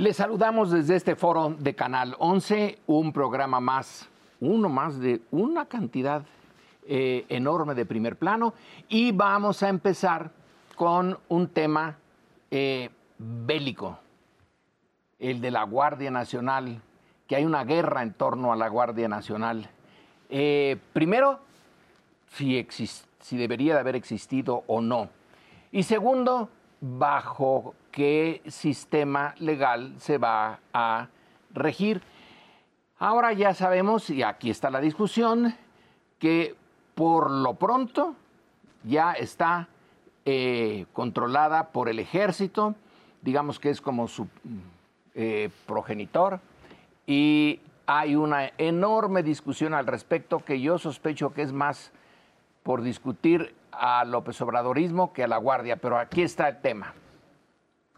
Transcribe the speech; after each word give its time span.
Les 0.00 0.16
saludamos 0.16 0.70
desde 0.70 0.96
este 0.96 1.14
foro 1.14 1.54
de 1.58 1.74
Canal 1.74 2.16
11, 2.18 2.78
un 2.86 3.12
programa 3.12 3.60
más, 3.60 4.08
uno 4.40 4.70
más 4.70 4.98
de 4.98 5.20
una 5.30 5.66
cantidad 5.66 6.22
eh, 6.88 7.26
enorme 7.28 7.74
de 7.74 7.84
primer 7.84 8.16
plano, 8.16 8.54
y 8.88 9.12
vamos 9.12 9.62
a 9.62 9.68
empezar 9.68 10.30
con 10.74 11.18
un 11.28 11.48
tema 11.48 11.98
eh, 12.50 12.88
bélico, 13.18 13.98
el 15.18 15.42
de 15.42 15.50
la 15.50 15.64
Guardia 15.64 16.10
Nacional, 16.10 16.80
que 17.26 17.36
hay 17.36 17.44
una 17.44 17.64
guerra 17.64 18.02
en 18.02 18.14
torno 18.14 18.54
a 18.54 18.56
la 18.56 18.68
Guardia 18.68 19.06
Nacional. 19.06 19.68
Eh, 20.30 20.78
primero, 20.94 21.40
si, 22.30 22.66
si 22.70 23.36
debería 23.36 23.74
de 23.74 23.80
haber 23.80 23.96
existido 23.96 24.64
o 24.66 24.80
no. 24.80 25.10
Y 25.70 25.82
segundo, 25.82 26.48
bajo 26.80 27.74
qué 27.90 28.42
sistema 28.46 29.34
legal 29.38 29.94
se 29.98 30.18
va 30.18 30.60
a 30.72 31.08
regir. 31.52 32.02
Ahora 32.98 33.32
ya 33.32 33.54
sabemos, 33.54 34.10
y 34.10 34.22
aquí 34.22 34.50
está 34.50 34.70
la 34.70 34.80
discusión, 34.80 35.54
que 36.18 36.54
por 36.94 37.30
lo 37.30 37.54
pronto 37.54 38.14
ya 38.84 39.12
está 39.12 39.68
eh, 40.24 40.86
controlada 40.92 41.68
por 41.68 41.88
el 41.88 41.98
ejército, 41.98 42.74
digamos 43.22 43.58
que 43.58 43.70
es 43.70 43.80
como 43.80 44.06
su 44.06 44.28
eh, 45.14 45.50
progenitor, 45.66 46.40
y 47.06 47.60
hay 47.86 48.14
una 48.14 48.52
enorme 48.58 49.22
discusión 49.22 49.74
al 49.74 49.86
respecto 49.86 50.40
que 50.44 50.60
yo 50.60 50.78
sospecho 50.78 51.32
que 51.32 51.42
es 51.42 51.52
más 51.52 51.92
por 52.62 52.82
discutir 52.82 53.54
a 53.72 54.04
López 54.04 54.40
Obradorismo 54.42 55.12
que 55.12 55.24
a 55.24 55.28
la 55.28 55.38
Guardia, 55.38 55.76
pero 55.76 55.98
aquí 55.98 56.22
está 56.22 56.48
el 56.48 56.60
tema. 56.60 56.94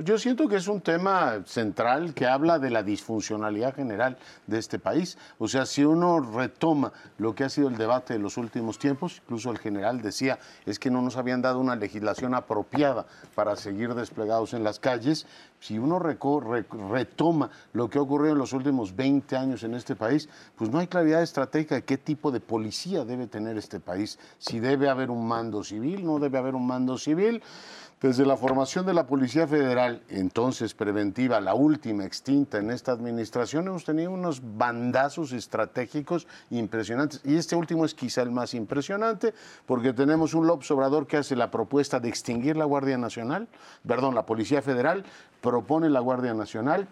Yo 0.05 0.19
siento 0.19 0.49
que 0.49 0.57
es 0.57 0.67
un 0.67 0.81
tema 0.81 1.43
central 1.45 2.13
que 2.13 2.27
habla 2.27 2.59
de 2.59 2.71
la 2.71 2.83
disfuncionalidad 2.83 3.75
general 3.75 4.17
de 4.47 4.59
este 4.59 4.81
país. 4.81 5.17
O 5.39 5.47
sea, 5.47 5.65
si 5.65 5.85
uno 5.85 6.19
retoma 6.19 6.93
lo 7.19 7.35
que 7.35 7.45
ha 7.45 7.49
sido 7.49 7.69
el 7.69 7.77
debate 7.77 8.15
de 8.15 8.19
los 8.19 8.37
últimos 8.37 8.79
tiempos, 8.79 9.21
incluso 9.25 9.51
el 9.51 9.59
general 9.59 10.03
decía, 10.03 10.41
es 10.67 10.79
que 10.79 10.91
no 10.91 11.03
nos 11.03 11.17
habían 11.17 11.43
dado 11.43 11.61
una 11.61 11.77
legislación 11.77 12.35
apropiada 12.35 13.07
para 13.37 13.55
seguir 13.55 13.95
desplegados 13.95 14.55
en 14.55 14.65
las 14.65 14.81
calles. 14.81 15.27
Si 15.63 15.79
uno 15.79 16.01
retoma 16.01 17.49
lo 17.73 17.89
que 17.89 17.99
ha 17.99 18.03
ocurrido 18.03 18.33
en 18.33 18.39
los 18.39 18.53
últimos 18.53 18.97
20 18.97 19.37
años 19.37 19.63
en 19.63 19.75
este 19.75 19.95
país, 19.95 20.29
pues 20.57 20.71
no 20.71 20.81
hay 20.81 20.89
claridad 20.89 21.23
estratégica 21.23 21.77
de 21.77 21.85
qué 21.85 21.99
tipo 21.99 22.33
de 22.33 22.41
policía 22.41 23.05
debe 23.05 23.29
tener 23.29 23.57
este 23.57 23.79
país. 23.79 24.19
Si 24.39 24.59
debe 24.59 24.89
haber 24.89 25.09
un 25.09 25.25
mando 25.25 25.63
civil, 25.63 26.05
no 26.05 26.19
debe 26.19 26.39
haber 26.39 26.57
un 26.57 26.67
mando 26.67 26.99
civil. 26.99 27.41
Desde 28.01 28.27
la 28.27 28.37
formación 28.37 28.85
de 28.85 28.95
la 28.95 29.07
Policía 29.07 29.47
Federal, 29.47 30.03
entonces 30.09 30.75
preventiva, 30.75 31.41
la 31.41 31.55
última 31.55 32.05
extinta 32.05 32.59
en 32.59 32.73
esta 32.73 32.91
administración, 32.91 33.69
hemos 33.69 33.85
tenido 33.85 34.11
unos 34.11 34.43
bandazos 34.59 35.31
estratégicos 35.31 36.27
impresionantes. 36.51 37.21
Y 37.23 37.37
este 37.37 37.55
último 37.55 37.85
es 37.85 37.95
quizá 37.95 38.23
el 38.23 38.33
más 38.33 38.55
impresionante, 38.55 39.33
porque 39.67 39.93
tenemos 39.93 40.35
un 40.35 40.49
López 40.49 40.69
Obrador 40.73 41.07
que 41.07 41.19
hace 41.19 41.37
la 41.37 41.53
propuesta 41.53 42.01
de 42.01 42.09
extinguir 42.09 42.57
la 42.57 42.65
Guardia 42.65 42.99
Nacional, 42.99 43.47
perdón, 43.87 44.17
la 44.17 44.27
Policía 44.27 44.63
Federal, 44.63 45.05
propone 45.53 45.91
la 45.91 46.01
Guardia 46.01 46.33
Nacional, 46.33 46.89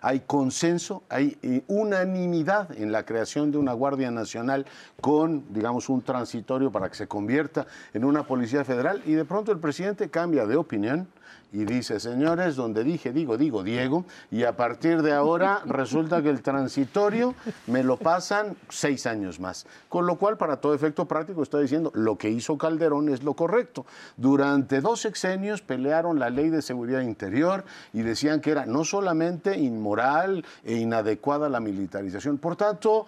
hay 0.00 0.20
consenso, 0.20 1.02
hay 1.08 1.36
eh, 1.42 1.64
unanimidad 1.66 2.70
en 2.78 2.92
la 2.92 3.04
creación 3.04 3.50
de 3.50 3.58
una 3.58 3.72
Guardia 3.72 4.12
Nacional 4.12 4.64
con, 5.00 5.52
digamos, 5.52 5.88
un 5.88 6.00
transitorio 6.00 6.70
para 6.70 6.88
que 6.88 6.94
se 6.94 7.08
convierta 7.08 7.66
en 7.92 8.04
una 8.04 8.22
Policía 8.22 8.64
Federal. 8.64 9.02
Y 9.06 9.14
de 9.14 9.24
pronto 9.24 9.50
el 9.50 9.58
presidente 9.58 10.08
cambia 10.08 10.46
de 10.46 10.54
opinión 10.54 11.08
y 11.54 11.64
dice, 11.64 12.00
señores, 12.00 12.56
donde 12.56 12.82
dije, 12.82 13.12
digo, 13.12 13.38
digo, 13.38 13.62
Diego, 13.62 14.04
y 14.32 14.42
a 14.42 14.56
partir 14.56 15.02
de 15.02 15.12
ahora 15.12 15.62
resulta 15.66 16.20
que 16.20 16.28
el 16.28 16.42
transitorio 16.42 17.36
me 17.68 17.84
lo 17.84 17.96
pasan 17.96 18.56
seis 18.68 19.06
años 19.06 19.38
más. 19.38 19.64
Con 19.88 20.04
lo 20.04 20.16
cual, 20.16 20.36
para 20.36 20.56
todo 20.56 20.74
efecto 20.74 21.06
práctico, 21.06 21.44
está 21.44 21.60
diciendo, 21.60 21.92
lo 21.94 22.18
que 22.18 22.28
hizo 22.28 22.58
Calderón 22.58 23.08
es 23.08 23.22
lo 23.22 23.34
correcto. 23.34 23.86
Durante 24.16 24.80
dos 24.80 25.02
sexenios 25.02 25.62
pelearon 25.62 26.18
la 26.18 26.28
ley 26.28 26.50
de 26.50 26.60
seguridad 26.60 27.02
interior 27.02 27.64
y 27.92 28.02
decían 28.02 28.40
que 28.40 28.50
era 28.50 28.66
no 28.66 28.84
solamente 28.84 29.56
inmoral 29.56 30.44
e 30.64 30.74
inadecuada 30.74 31.48
la 31.48 31.60
militarización, 31.60 32.38
por 32.38 32.56
tanto, 32.56 33.06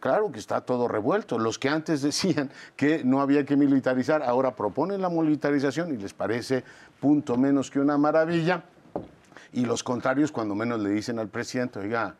claro 0.00 0.30
que 0.30 0.38
está 0.38 0.60
todo 0.60 0.86
revuelto. 0.86 1.38
Los 1.38 1.58
que 1.58 1.70
antes 1.70 2.02
decían 2.02 2.50
que 2.76 3.04
no 3.04 3.22
había 3.22 3.46
que 3.46 3.56
militarizar, 3.56 4.22
ahora 4.22 4.54
proponen 4.54 5.00
la 5.00 5.08
militarización 5.08 5.94
y 5.94 5.96
les 5.96 6.12
parece 6.12 6.62
punto 7.00 7.36
menos 7.36 7.70
que 7.70 7.80
una 7.80 7.98
maravilla. 7.98 8.64
Y 9.52 9.64
los 9.64 9.82
contrarios, 9.82 10.32
cuando 10.32 10.54
menos 10.54 10.80
le 10.80 10.90
dicen 10.90 11.18
al 11.18 11.28
presidente, 11.28 11.78
oiga, 11.78 12.16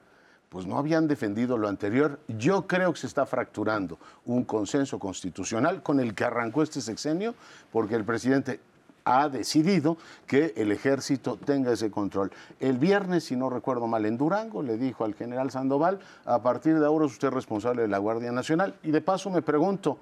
pues 0.48 0.66
no 0.66 0.78
habían 0.78 1.08
defendido 1.08 1.58
lo 1.58 1.68
anterior. 1.68 2.20
Yo 2.28 2.66
creo 2.66 2.92
que 2.92 3.00
se 3.00 3.06
está 3.06 3.26
fracturando 3.26 3.98
un 4.24 4.44
consenso 4.44 4.98
constitucional 4.98 5.82
con 5.82 6.00
el 6.00 6.14
que 6.14 6.24
arrancó 6.24 6.62
este 6.62 6.80
sexenio, 6.80 7.34
porque 7.72 7.94
el 7.94 8.04
presidente 8.04 8.60
ha 9.04 9.28
decidido 9.28 9.96
que 10.26 10.52
el 10.56 10.72
ejército 10.72 11.36
tenga 11.36 11.72
ese 11.72 11.90
control. 11.90 12.32
El 12.58 12.76
viernes, 12.76 13.24
si 13.24 13.36
no 13.36 13.48
recuerdo 13.48 13.86
mal, 13.86 14.04
en 14.04 14.18
Durango 14.18 14.62
le 14.62 14.76
dijo 14.76 15.04
al 15.04 15.14
general 15.14 15.50
Sandoval, 15.50 16.00
a 16.24 16.42
partir 16.42 16.78
de 16.78 16.86
ahora 16.86 17.06
es 17.06 17.12
usted 17.12 17.30
responsable 17.30 17.82
de 17.82 17.88
la 17.88 17.98
Guardia 17.98 18.32
Nacional. 18.32 18.74
Y 18.82 18.90
de 18.90 19.00
paso 19.00 19.30
me 19.30 19.42
pregunto, 19.42 19.98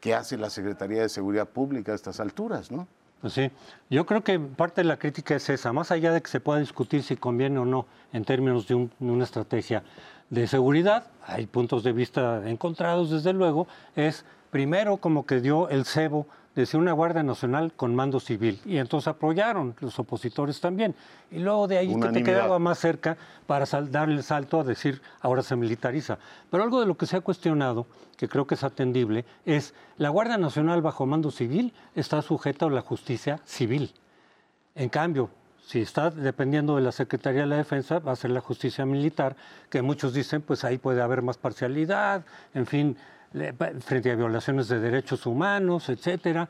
¿qué 0.00 0.14
hace 0.14 0.36
la 0.36 0.50
Secretaría 0.50 1.00
de 1.00 1.08
Seguridad 1.08 1.48
Pública 1.48 1.92
a 1.92 1.94
estas 1.94 2.20
alturas? 2.20 2.70
¿no? 2.70 2.86
Pues 3.22 3.34
sí, 3.34 3.52
yo 3.88 4.04
creo 4.04 4.24
que 4.24 4.40
parte 4.40 4.80
de 4.80 4.88
la 4.88 4.98
crítica 4.98 5.36
es 5.36 5.48
esa, 5.48 5.72
más 5.72 5.92
allá 5.92 6.12
de 6.12 6.20
que 6.20 6.28
se 6.28 6.40
pueda 6.40 6.58
discutir 6.58 7.04
si 7.04 7.16
conviene 7.16 7.60
o 7.60 7.64
no 7.64 7.86
en 8.12 8.24
términos 8.24 8.66
de, 8.66 8.74
una 8.98 9.22
estrategia 9.22 9.84
de 10.28 10.48
seguridad, 10.48 11.06
hay 11.24 11.46
puntos 11.46 11.84
de 11.84 11.92
vista 11.92 12.42
encontrados 12.50 13.10
desde 13.10 13.32
luego, 13.32 13.68
es 13.94 14.24
primero 14.50 14.96
como 14.96 15.24
que 15.24 15.40
dio 15.40 15.68
el 15.68 15.84
cebo 15.84 16.26
decía 16.54 16.78
una 16.78 16.92
Guardia 16.92 17.22
Nacional 17.22 17.72
con 17.74 17.94
mando 17.94 18.20
civil. 18.20 18.60
Y 18.64 18.76
entonces 18.76 19.08
apoyaron 19.08 19.74
los 19.80 19.98
opositores 19.98 20.60
también. 20.60 20.94
Y 21.30 21.38
luego 21.38 21.68
de 21.68 21.78
ahí 21.78 21.94
que 21.98 22.08
te 22.08 22.22
quedaba 22.22 22.58
más 22.58 22.78
cerca 22.78 23.16
para 23.46 23.64
darle 23.90 24.16
el 24.16 24.22
salto 24.22 24.60
a 24.60 24.64
decir 24.64 25.00
ahora 25.20 25.42
se 25.42 25.56
militariza. 25.56 26.18
Pero 26.50 26.62
algo 26.62 26.80
de 26.80 26.86
lo 26.86 26.96
que 26.96 27.06
se 27.06 27.16
ha 27.16 27.20
cuestionado, 27.20 27.86
que 28.16 28.28
creo 28.28 28.46
que 28.46 28.54
es 28.54 28.64
atendible, 28.64 29.24
es 29.46 29.74
la 29.98 30.10
Guardia 30.10 30.38
Nacional 30.38 30.82
bajo 30.82 31.06
mando 31.06 31.30
civil 31.30 31.72
está 31.94 32.22
sujeta 32.22 32.66
a 32.66 32.70
la 32.70 32.82
justicia 32.82 33.40
civil. 33.44 33.92
En 34.74 34.88
cambio, 34.88 35.30
si 35.66 35.80
está 35.80 36.10
dependiendo 36.10 36.76
de 36.76 36.82
la 36.82 36.92
Secretaría 36.92 37.42
de 37.42 37.46
la 37.46 37.56
Defensa, 37.56 37.98
va 37.98 38.12
a 38.12 38.16
ser 38.16 38.30
la 38.30 38.40
justicia 38.40 38.84
militar, 38.84 39.36
que 39.70 39.80
muchos 39.80 40.12
dicen, 40.12 40.42
pues 40.42 40.64
ahí 40.64 40.78
puede 40.78 41.00
haber 41.00 41.22
más 41.22 41.38
parcialidad, 41.38 42.24
en 42.52 42.66
fin, 42.66 42.96
frente 43.80 44.10
a 44.10 44.14
violaciones 44.14 44.68
de 44.68 44.80
derechos 44.80 45.26
humanos, 45.26 45.88
etcétera. 45.88 46.48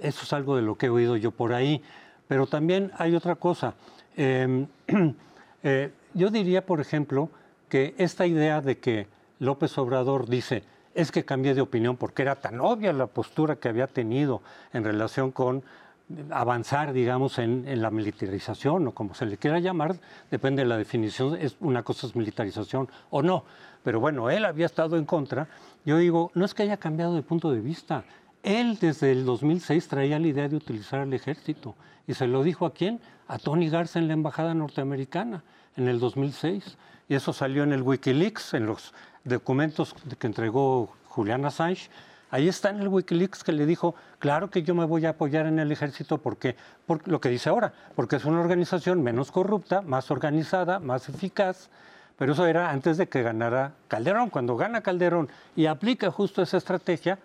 Eso 0.00 0.22
es 0.22 0.32
algo 0.32 0.56
de 0.56 0.62
lo 0.62 0.76
que 0.76 0.86
he 0.86 0.90
oído 0.90 1.16
yo 1.16 1.30
por 1.30 1.52
ahí. 1.52 1.82
Pero 2.28 2.46
también 2.46 2.90
hay 2.96 3.14
otra 3.14 3.36
cosa. 3.36 3.74
Em, 4.16 4.66
eh, 5.62 5.90
yo 6.14 6.30
diría, 6.30 6.64
por 6.64 6.80
ejemplo, 6.80 7.30
que 7.68 7.94
esta 7.98 8.26
idea 8.26 8.60
de 8.60 8.78
que 8.78 9.06
López 9.38 9.76
Obrador 9.78 10.28
dice, 10.28 10.64
es 10.94 11.12
que 11.12 11.24
cambié 11.24 11.54
de 11.54 11.60
opinión 11.60 11.96
porque 11.96 12.22
era 12.22 12.36
tan 12.36 12.60
obvia 12.60 12.92
la 12.92 13.06
postura 13.06 13.56
que 13.56 13.68
había 13.68 13.86
tenido 13.86 14.40
en 14.72 14.82
relación 14.82 15.30
con 15.30 15.62
avanzar, 16.30 16.92
digamos, 16.92 17.38
en, 17.38 17.64
la 17.82 17.90
militarización 17.90 18.86
o 18.88 18.92
como 18.92 19.14
se 19.14 19.26
le 19.26 19.36
quiera 19.36 19.58
llamar, 19.58 19.96
depende 20.30 20.62
de 20.62 20.68
la 20.68 20.76
definición, 20.76 21.36
es 21.40 21.56
una 21.60 21.82
cosa 21.82 22.06
es 22.06 22.14
militarización 22.14 22.88
o 23.10 23.22
no. 23.22 23.44
Pero 23.82 24.00
bueno, 24.00 24.30
él 24.30 24.44
había 24.44 24.66
estado 24.66 24.96
en 24.96 25.04
contra 25.04 25.48
yo 25.86 25.98
digo, 25.98 26.32
no 26.34 26.44
es 26.44 26.52
que 26.52 26.64
haya 26.64 26.78
cambiado 26.78 27.14
de 27.14 27.22
punto 27.22 27.52
de 27.52 27.60
vista. 27.60 28.04
Él 28.42 28.76
desde 28.80 29.12
el 29.12 29.24
2006 29.24 29.86
traía 29.86 30.18
la 30.18 30.26
idea 30.26 30.48
de 30.48 30.56
utilizar 30.56 31.00
el 31.02 31.12
ejército. 31.12 31.76
¿Y 32.08 32.14
se 32.14 32.26
lo 32.26 32.42
dijo 32.42 32.66
a 32.66 32.74
quién? 32.74 33.00
A 33.28 33.38
Tony 33.38 33.68
Garza 33.68 34.00
en 34.00 34.08
la 34.08 34.14
embajada 34.14 34.52
norteamericana 34.52 35.44
en 35.76 35.86
el 35.86 36.00
2006. 36.00 36.76
Y 37.08 37.14
eso 37.14 37.32
salió 37.32 37.62
en 37.62 37.72
el 37.72 37.82
Wikileaks, 37.82 38.54
en 38.54 38.66
los 38.66 38.92
documentos 39.22 39.94
que 40.18 40.26
entregó 40.26 40.92
Julian 41.04 41.44
Assange. 41.44 41.88
Ahí 42.30 42.48
está 42.48 42.70
en 42.70 42.80
el 42.80 42.88
Wikileaks 42.88 43.44
que 43.44 43.52
le 43.52 43.66
dijo, 43.66 43.94
claro 44.18 44.50
que 44.50 44.62
yo 44.62 44.74
me 44.74 44.84
voy 44.84 45.06
a 45.06 45.10
apoyar 45.10 45.46
en 45.46 45.58
el 45.60 45.70
ejército 45.70 46.18
porque, 46.18 46.56
por 46.84 47.06
lo 47.06 47.20
que 47.20 47.28
dice 47.28 47.48
ahora, 47.48 47.72
porque 47.94 48.16
es 48.16 48.24
una 48.24 48.40
organización 48.40 49.02
menos 49.02 49.30
corrupta, 49.30 49.80
más 49.80 50.10
organizada, 50.10 50.80
más 50.80 51.08
eficaz, 51.08 51.70
pero 52.18 52.32
eso 52.32 52.46
era 52.46 52.70
antes 52.70 52.96
de 52.96 53.08
que 53.08 53.22
ganara 53.22 53.72
Calderón. 53.88 54.30
Cuando 54.30 54.56
gana 54.56 54.80
Calderón 54.80 55.28
y 55.54 55.66
aplica 55.66 56.10
justo 56.10 56.42
esa 56.42 56.56
estrategia 56.56 57.18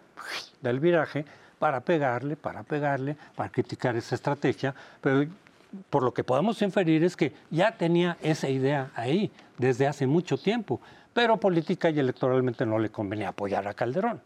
del 0.61 0.79
viraje 0.79 1.25
para 1.57 1.79
pegarle, 1.81 2.35
para 2.35 2.63
pegarle, 2.63 3.17
para 3.35 3.49
criticar 3.49 3.95
esa 3.95 4.15
estrategia, 4.15 4.75
pero 4.99 5.25
por 5.89 6.03
lo 6.03 6.13
que 6.13 6.23
podemos 6.23 6.61
inferir 6.61 7.03
es 7.03 7.15
que 7.15 7.33
ya 7.49 7.77
tenía 7.77 8.17
esa 8.21 8.49
idea 8.49 8.91
ahí 8.95 9.31
desde 9.57 9.87
hace 9.87 10.05
mucho 10.05 10.37
tiempo, 10.37 10.81
pero 11.13 11.37
política 11.37 11.89
y 11.89 11.99
electoralmente 11.99 12.65
no 12.65 12.77
le 12.77 12.89
convenía 12.89 13.29
apoyar 13.29 13.67
a 13.67 13.73
Calderón. 13.73 14.21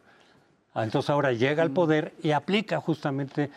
Entonces 0.75 1.09
ahora 1.09 1.31
llega 1.31 1.63
al 1.63 1.71
poder 1.71 2.13
y 2.21 2.31
aplica 2.31 2.81
justamente 2.81 3.49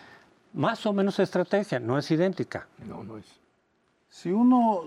más 0.54 0.86
o 0.86 0.92
menos 0.92 1.18
estrategia, 1.18 1.80
no 1.80 1.98
es 1.98 2.10
idéntica. 2.10 2.68
No, 2.86 3.02
no 3.02 3.18
es. 3.18 3.26
Si 4.08 4.30
uno 4.30 4.84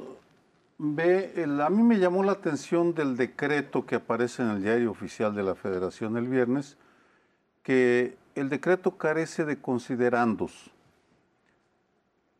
Ve, 0.83 1.45
a 1.63 1.69
mí 1.69 1.83
me 1.83 1.99
llamó 1.99 2.23
la 2.23 2.31
atención 2.31 2.95
del 2.95 3.15
decreto 3.15 3.85
que 3.85 3.93
aparece 3.93 4.41
en 4.41 4.49
el 4.49 4.63
diario 4.63 4.89
oficial 4.89 5.35
de 5.35 5.43
la 5.43 5.53
Federación 5.53 6.17
el 6.17 6.27
viernes, 6.27 6.75
que 7.61 8.17
el 8.33 8.49
decreto 8.49 8.97
carece 8.97 9.45
de 9.45 9.61
considerandos. 9.61 10.71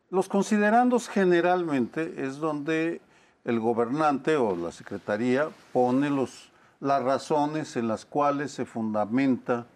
Los 0.10 0.28
considerandos 0.28 1.08
generalmente 1.08 2.26
es 2.26 2.38
donde 2.38 3.02
el 3.46 3.60
gobernante 3.60 4.38
o 4.38 4.56
la 4.56 4.72
secretaría 4.72 5.50
pone 5.72 6.10
los, 6.10 6.52
las 6.80 7.04
razones 7.04 7.76
en 7.76 7.88
las 7.88 8.06
cuales 8.06 8.52
se 8.52 8.66
fundamenta 8.66 9.68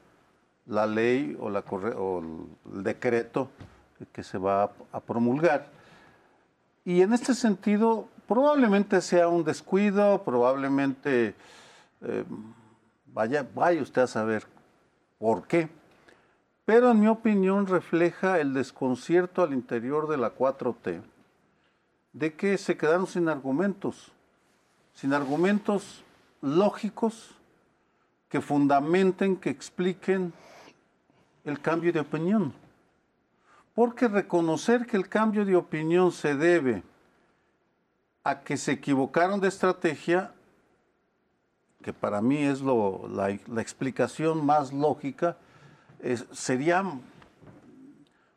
la 0.66 0.86
ley 0.86 1.38
o, 1.40 1.50
la, 1.50 1.64
el 2.74 2.84
decreto 2.84 3.50
que 4.12 4.24
se 4.24 4.38
va 4.38 4.72
a, 4.92 5.00
promulgar. 5.00 5.68
Y 6.84 7.02
en 7.02 7.14
este 7.14 7.34
sentido, 7.34 8.08
probablemente 8.28 9.02
sea 9.02 9.28
un 9.28 9.44
descuido, 9.44 10.24
probablemente 10.24 11.36
eh, 12.02 12.24
vaya, 13.08 13.48
vaya 13.56 13.82
usted 13.82 14.04
a 14.04 14.08
saber 14.08 14.46
por 15.18 15.48
qué 15.48 15.70
pero 16.66 16.90
en 16.90 17.00
mi 17.00 17.08
opinión 17.08 17.68
refleja 17.68 18.40
el 18.40 18.54
desconcierto 18.54 19.44
al 19.44 19.54
interior 19.54 20.10
de 20.10 20.18
la 20.18 20.36
4T 20.36 21.02
de 22.14 22.34
que 22.34 22.58
se 22.58 22.76
quedaron 22.76 23.06
sin 23.06 23.30
argumentos, 23.30 24.12
sin 24.94 25.14
argumentos 25.14 26.04
lógicos 26.42 27.36
que 28.30 28.42
fundamenten, 28.42 29.36
que 29.36 29.52
expliquen 29.52 30.34
el 31.46 31.62
cambio 31.62 31.94
de 31.94 32.00
opinión. 32.00 32.54
Porque 33.74 34.08
reconocer 34.08 34.86
que 34.86 34.98
el 34.98 35.08
cambio 35.08 35.46
de 35.46 35.56
opinión 35.56 36.12
se 36.12 36.36
debe 36.36 36.84
a 38.24 38.42
que 38.42 38.58
se 38.58 38.74
equivocaron 38.74 39.40
de 39.40 39.48
estrategia, 39.48 40.34
que 41.84 41.94
para 41.94 42.22
mí 42.22 42.38
es 42.38 42.62
la, 42.62 43.38
la 43.48 43.62
explicación 43.62 44.46
más 44.46 44.74
lógica, 44.74 45.38
sería 46.32 46.84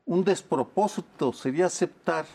un 0.04 0.24
despropósito, 0.24 1.32
sería 1.32 1.66
aceptar 1.66 2.26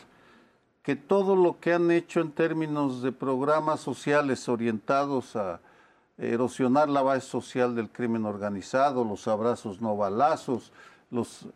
que 0.82 0.96
todo 0.96 1.34
lo 1.34 1.58
que 1.60 1.72
han 1.72 1.90
hecho 1.90 2.20
en 2.20 2.30
términos 2.30 3.02
de 3.02 3.10
programas 3.10 3.80
sociales 3.80 4.48
orientados 4.48 5.34
a 5.34 5.60
erosionar 6.18 6.88
la 6.88 7.02
base 7.02 7.26
social 7.26 7.74
del 7.74 7.90
crimen 7.90 8.24
organizado, 8.24 9.04
los 9.04 9.26
abrazos 9.26 9.80
no 9.80 9.96
balazos, 9.96 10.72
los, 11.10 11.46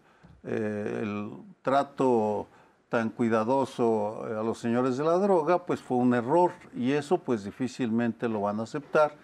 eh, 0.44 1.00
el 1.02 1.32
trato 1.62 2.46
tan 2.88 3.10
cuidadoso 3.10 4.24
a 4.24 4.42
los 4.42 4.58
señores 4.58 4.96
de 4.96 5.04
la 5.04 5.18
droga, 5.18 5.64
pues 5.66 5.80
fue 5.80 5.98
un 5.98 6.14
error 6.14 6.52
y 6.74 6.92
eso 6.92 7.18
pues 7.18 7.44
difícilmente 7.44 8.28
lo 8.28 8.42
van 8.42 8.60
a 8.60 8.62
aceptar. 8.62 9.14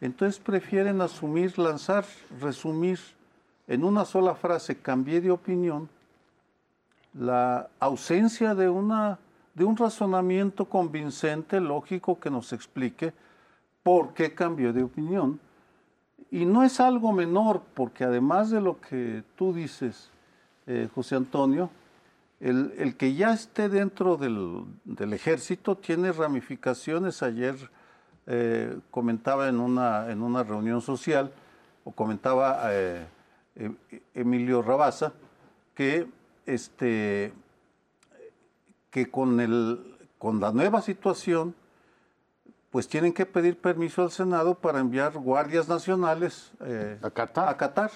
Entonces 0.00 0.38
prefieren 0.38 1.00
asumir, 1.00 1.58
lanzar, 1.58 2.04
resumir 2.40 3.00
en 3.66 3.84
una 3.84 4.04
sola 4.04 4.34
frase 4.34 4.78
cambié 4.78 5.20
de 5.20 5.30
opinión, 5.30 5.88
la 7.12 7.68
ausencia 7.80 8.54
de, 8.54 8.68
una, 8.68 9.18
de 9.54 9.64
un 9.64 9.76
razonamiento 9.76 10.66
convincente, 10.66 11.60
lógico, 11.60 12.20
que 12.20 12.30
nos 12.30 12.52
explique 12.52 13.12
por 13.82 14.14
qué 14.14 14.34
cambió 14.34 14.72
de 14.72 14.82
opinión. 14.82 15.40
Y 16.30 16.44
no 16.44 16.62
es 16.62 16.80
algo 16.80 17.12
menor, 17.12 17.62
porque 17.74 18.04
además 18.04 18.50
de 18.50 18.60
lo 18.60 18.80
que 18.80 19.22
tú 19.36 19.52
dices, 19.52 20.10
eh, 20.66 20.88
José 20.94 21.16
Antonio, 21.16 21.70
el, 22.40 22.94
que 22.96 23.14
ya 23.14 23.32
esté 23.32 23.68
dentro 23.68 24.16
del, 24.16 25.12
ejército 25.12 25.76
tiene 25.76 26.12
ramificaciones. 26.12 27.22
Ayer 27.22 27.56
eh, 28.26 28.78
comentaba 28.90 29.48
en 29.48 29.58
una, 29.58 30.10
en 30.10 30.22
una 30.22 30.42
reunión 30.42 30.80
social, 30.80 31.32
o 31.84 31.92
comentaba 31.92 32.60
eh, 32.66 33.06
Em, 33.58 33.74
Emilio 34.14 34.62
Rabasa, 34.62 35.12
que, 35.74 36.06
este, 36.46 37.32
que 38.88 39.10
con, 39.10 39.40
el, 39.40 39.96
con 40.16 40.40
la 40.40 40.52
nueva 40.52 40.80
situación, 40.80 41.56
pues 42.70 42.88
tienen 42.88 43.12
que 43.12 43.26
pedir 43.26 43.58
permiso 43.58 44.02
al 44.02 44.10
Senado 44.10 44.54
para 44.54 44.80
enviar 44.80 45.12
guardias 45.14 45.68
nacionales 45.68 46.52
eh, 46.60 46.98
a, 47.02 47.10
Qatar. 47.10 47.48
a 47.48 47.56
Qatar, 47.56 47.90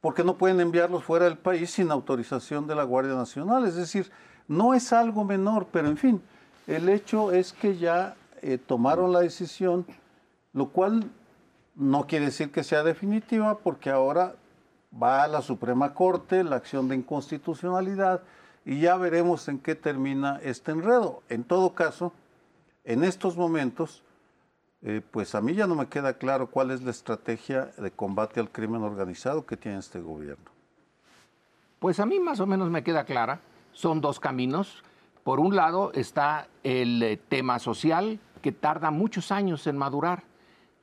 porque 0.00 0.24
no 0.24 0.36
pueden 0.36 0.60
enviarlos 0.60 1.04
fuera 1.04 1.24
del 1.24 1.38
país 1.38 1.70
sin 1.70 1.90
autorización 1.90 2.66
de 2.66 2.74
la 2.74 2.84
Guardia 2.84 3.14
Nacional. 3.14 3.66
Es 3.66 3.76
decir, 3.76 4.10
no 4.46 4.74
es 4.74 4.92
algo 4.92 5.24
menor, 5.24 5.66
pero 5.72 5.88
en 5.88 5.96
fin, 5.96 6.22
el 6.66 6.88
hecho 6.88 7.32
es 7.32 7.52
que 7.52 7.78
ya 7.78 8.14
eh, 8.42 8.58
tomaron 8.58 9.12
la 9.12 9.20
decisión, 9.20 9.86
lo 10.52 10.68
cual 10.68 11.10
no 11.74 12.06
quiere 12.06 12.26
decir 12.26 12.50
que 12.50 12.64
sea 12.64 12.82
definitiva, 12.82 13.58
porque 13.58 13.88
ahora 13.88 14.34
va 15.00 15.22
a 15.22 15.28
la 15.28 15.40
Suprema 15.40 15.94
Corte, 15.94 16.44
la 16.44 16.56
acción 16.56 16.88
de 16.88 16.96
inconstitucionalidad, 16.96 18.20
y 18.64 18.80
ya 18.80 18.96
veremos 18.96 19.48
en 19.48 19.58
qué 19.58 19.74
termina 19.74 20.38
este 20.42 20.72
enredo. 20.72 21.22
En 21.28 21.44
todo 21.44 21.74
caso, 21.74 22.12
en 22.84 23.04
estos 23.04 23.36
momentos, 23.36 24.02
eh, 24.82 25.00
pues 25.10 25.34
a 25.34 25.40
mí 25.40 25.54
ya 25.54 25.66
no 25.66 25.74
me 25.74 25.86
queda 25.86 26.14
claro 26.14 26.48
cuál 26.48 26.70
es 26.70 26.82
la 26.82 26.90
estrategia 26.90 27.66
de 27.78 27.90
combate 27.92 28.40
al 28.40 28.50
crimen 28.50 28.82
organizado 28.82 29.46
que 29.46 29.56
tiene 29.56 29.78
este 29.78 30.00
gobierno. 30.00 30.50
Pues 31.78 32.00
a 32.00 32.06
mí 32.06 32.18
más 32.18 32.40
o 32.40 32.46
menos 32.46 32.70
me 32.70 32.82
queda 32.82 33.04
clara. 33.04 33.40
Son 33.72 34.00
dos 34.00 34.20
caminos. 34.20 34.82
Por 35.24 35.38
un 35.40 35.54
lado 35.54 35.92
está 35.94 36.48
el 36.64 37.02
eh, 37.02 37.16
tema 37.16 37.58
social, 37.58 38.18
que 38.40 38.52
tarda 38.52 38.90
muchos 38.90 39.30
años 39.30 39.66
en 39.68 39.78
madurar, 39.78 40.24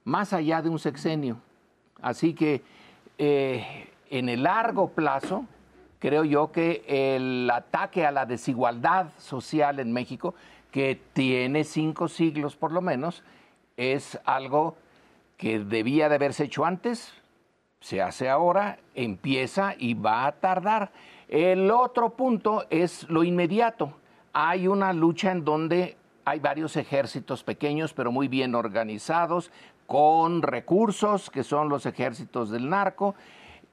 más 0.05 0.31
allá 0.31 0.61
de 0.61 0.69
un 0.69 0.79
sexenio. 0.79 1.37
Así 2.01 2.33
que 2.33 2.63
eh, 3.17 3.89
en 4.09 4.29
el 4.29 4.43
largo 4.43 4.89
plazo, 4.89 5.45
creo 5.99 6.23
yo 6.23 6.53
que 6.53 6.85
el 6.87 7.49
ataque 7.49 8.05
a 8.05 8.11
la 8.11 8.25
desigualdad 8.25 9.07
social 9.17 9.79
en 9.79 9.91
México, 9.91 10.35
que 10.71 10.99
tiene 11.13 11.63
cinco 11.63 12.07
siglos 12.07 12.55
por 12.55 12.71
lo 12.71 12.81
menos, 12.81 13.23
es 13.77 14.19
algo 14.25 14.75
que 15.37 15.59
debía 15.59 16.09
de 16.09 16.15
haberse 16.15 16.45
hecho 16.45 16.65
antes, 16.65 17.13
se 17.79 18.01
hace 18.01 18.29
ahora, 18.29 18.77
empieza 18.93 19.73
y 19.77 19.93
va 19.93 20.25
a 20.25 20.33
tardar. 20.33 20.91
El 21.29 21.71
otro 21.71 22.09
punto 22.09 22.65
es 22.69 23.09
lo 23.09 23.23
inmediato. 23.23 23.93
Hay 24.33 24.67
una 24.67 24.91
lucha 24.91 25.31
en 25.31 25.45
donde 25.45 25.95
hay 26.25 26.39
varios 26.39 26.75
ejércitos 26.75 27.43
pequeños, 27.43 27.93
pero 27.93 28.11
muy 28.11 28.27
bien 28.27 28.53
organizados, 28.53 29.51
con 29.87 30.41
recursos, 30.41 31.29
que 31.29 31.43
son 31.43 31.69
los 31.69 31.85
ejércitos 31.85 32.51
del 32.51 32.69
narco, 32.69 33.15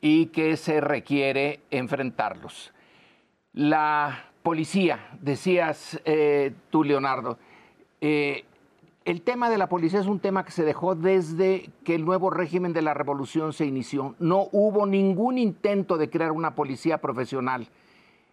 y 0.00 0.26
que 0.26 0.56
se 0.56 0.80
requiere 0.80 1.60
enfrentarlos. 1.70 2.72
La 3.52 4.26
policía, 4.46 5.08
decías 5.20 6.00
eh, 6.04 6.52
tú, 6.70 6.84
Leonardo, 6.84 7.36
eh, 8.00 8.44
el 9.04 9.22
tema 9.22 9.50
de 9.50 9.58
la 9.58 9.68
policía 9.68 9.98
es 9.98 10.06
un 10.06 10.20
tema 10.20 10.44
que 10.44 10.52
se 10.52 10.62
dejó 10.62 10.94
desde 10.94 11.68
que 11.82 11.96
el 11.96 12.04
nuevo 12.04 12.30
régimen 12.30 12.72
de 12.72 12.80
la 12.80 12.94
revolución 12.94 13.52
se 13.52 13.66
inició. 13.66 14.14
No 14.20 14.46
hubo 14.52 14.86
ningún 14.86 15.36
intento 15.38 15.96
de 15.96 16.10
crear 16.10 16.30
una 16.30 16.54
policía 16.54 16.98
profesional. 16.98 17.66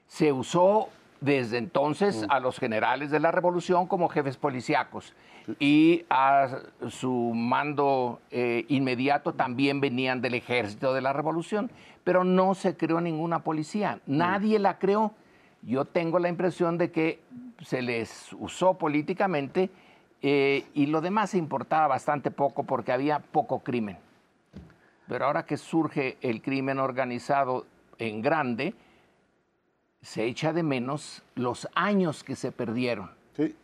Se 0.05 0.32
usó 0.32 0.89
desde 1.20 1.58
entonces 1.58 2.22
mm. 2.22 2.32
a 2.32 2.39
los 2.39 2.60
generales 2.60 3.10
de 3.10 3.20
la 3.20 3.32
revolución 3.32 3.88
como 3.88 4.08
jefes 4.08 4.38
policíacos 4.38 5.15
y 5.60 6.05
a 6.12 6.60
su 6.89 7.32
mando 7.34 8.20
eh, 8.29 8.65
inmediato 8.67 9.34
también 9.34 9.82
venían 9.82 10.22
del 10.22 10.36
ejército 10.36 10.93
de 10.93 11.01
la 11.01 11.12
revolución, 11.12 11.72
pero 12.03 12.24
no 12.24 12.53
se 12.53 12.77
creó 12.77 13.01
ninguna 13.01 13.39
policía, 13.39 14.00
mm. 14.05 14.15
nadie 14.15 14.60
la 14.60 14.77
creó. 14.77 15.13
Yo 15.65 15.86
tengo 15.86 16.20
la 16.20 16.29
impresión 16.29 16.77
de 16.77 16.91
que 16.91 17.22
se 17.62 17.82
les 17.82 18.34
usó 18.34 18.77
políticamente 18.77 19.70
eh, 20.22 20.65
y 20.74 20.88
lo 20.88 21.01
demás 21.01 21.34
importaba 21.36 21.88
bastante 21.88 22.32
poco 22.32 22.63
porque 22.63 22.91
había 22.91 23.20
poco 23.20 23.60
crimen. 23.60 23.98
Pero 25.08 25.25
ahora 25.25 25.46
que 25.46 25.58
surge 25.58 26.17
el 26.22 26.41
crimen 26.41 26.79
organizado 26.79 27.65
en 27.98 28.22
grande, 28.22 28.74
se 30.01 30.25
echa 30.25 30.51
de 30.53 30.63
menos 30.63 31.24
los 31.36 31.67
años 31.75 32.24
que 32.24 32.36
se 32.36 32.51
perdieron. 32.51 33.12
Sí. 33.36 33.55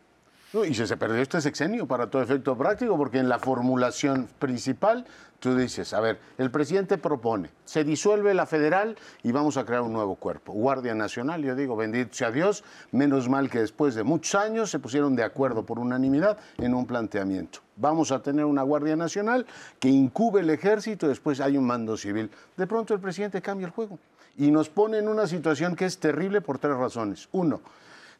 Y 0.52 0.74
se, 0.74 0.86
se 0.86 0.96
perdió 0.96 1.22
este 1.22 1.40
sexenio 1.40 1.86
para 1.86 2.10
todo 2.10 2.22
efecto 2.22 2.56
práctico, 2.56 2.96
porque 2.96 3.18
en 3.18 3.28
la 3.28 3.38
formulación 3.38 4.28
principal 4.38 5.06
tú 5.38 5.56
dices, 5.56 5.94
a 5.94 6.00
ver, 6.00 6.18
el 6.38 6.50
presidente 6.50 6.98
propone, 6.98 7.50
se 7.64 7.84
disuelve 7.84 8.34
la 8.34 8.46
federal 8.46 8.96
y 9.22 9.30
vamos 9.32 9.56
a 9.56 9.64
crear 9.64 9.82
un 9.82 9.92
nuevo 9.92 10.16
cuerpo, 10.16 10.52
Guardia 10.52 10.94
Nacional, 10.94 11.42
yo 11.42 11.54
digo, 11.54 11.76
bendito 11.76 12.14
sea 12.14 12.32
Dios, 12.32 12.64
menos 12.90 13.28
mal 13.28 13.48
que 13.48 13.60
después 13.60 13.94
de 13.94 14.02
muchos 14.02 14.34
años 14.34 14.70
se 14.70 14.80
pusieron 14.80 15.14
de 15.14 15.22
acuerdo 15.22 15.64
por 15.64 15.78
unanimidad 15.78 16.36
en 16.58 16.74
un 16.74 16.84
planteamiento. 16.84 17.60
Vamos 17.76 18.12
a 18.12 18.20
tener 18.20 18.44
una 18.44 18.62
Guardia 18.62 18.96
Nacional 18.96 19.46
que 19.78 19.88
incube 19.88 20.40
el 20.40 20.50
ejército, 20.50 21.08
después 21.08 21.40
hay 21.40 21.56
un 21.56 21.64
mando 21.64 21.96
civil. 21.96 22.30
De 22.56 22.66
pronto 22.66 22.92
el 22.92 23.00
presidente 23.00 23.40
cambia 23.40 23.66
el 23.66 23.72
juego 23.72 23.98
y 24.36 24.50
nos 24.50 24.68
pone 24.68 24.98
en 24.98 25.08
una 25.08 25.26
situación 25.26 25.76
que 25.76 25.86
es 25.86 25.98
terrible 25.98 26.40
por 26.40 26.58
tres 26.58 26.76
razones. 26.76 27.28
Uno, 27.32 27.60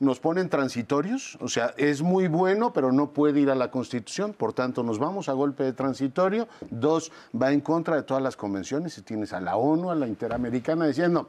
nos 0.01 0.19
ponen 0.19 0.49
transitorios, 0.49 1.39
o 1.41 1.49
sea, 1.49 1.75
es 1.77 2.03
muy 2.03 2.27
bueno, 2.27 2.73
pero 2.73 2.91
no 2.91 3.13
puede 3.13 3.41
ir 3.41 3.51
a 3.51 3.55
la 3.55 3.71
Constitución, 3.71 4.33
por 4.33 4.55
tanto 4.55 4.83
nos 4.83 4.99
vamos 4.99 5.29
a 5.29 5.35
golpe 5.35 5.63
de 5.63 5.75
transitorio. 5.75 6.49
Dos, 6.71 7.13
va 7.41 7.53
en 7.53 7.61
contra 7.61 7.97
de 7.97 8.03
todas 8.03 8.23
las 8.23 8.35
convenciones, 8.35 8.95
si 8.95 9.03
tienes 9.03 9.35
a 9.35 9.41
la 9.41 9.57
ONU, 9.57 9.91
a 9.91 9.95
la 9.95 10.09
Interamericana 10.09 10.87
diciendo, 10.87 11.29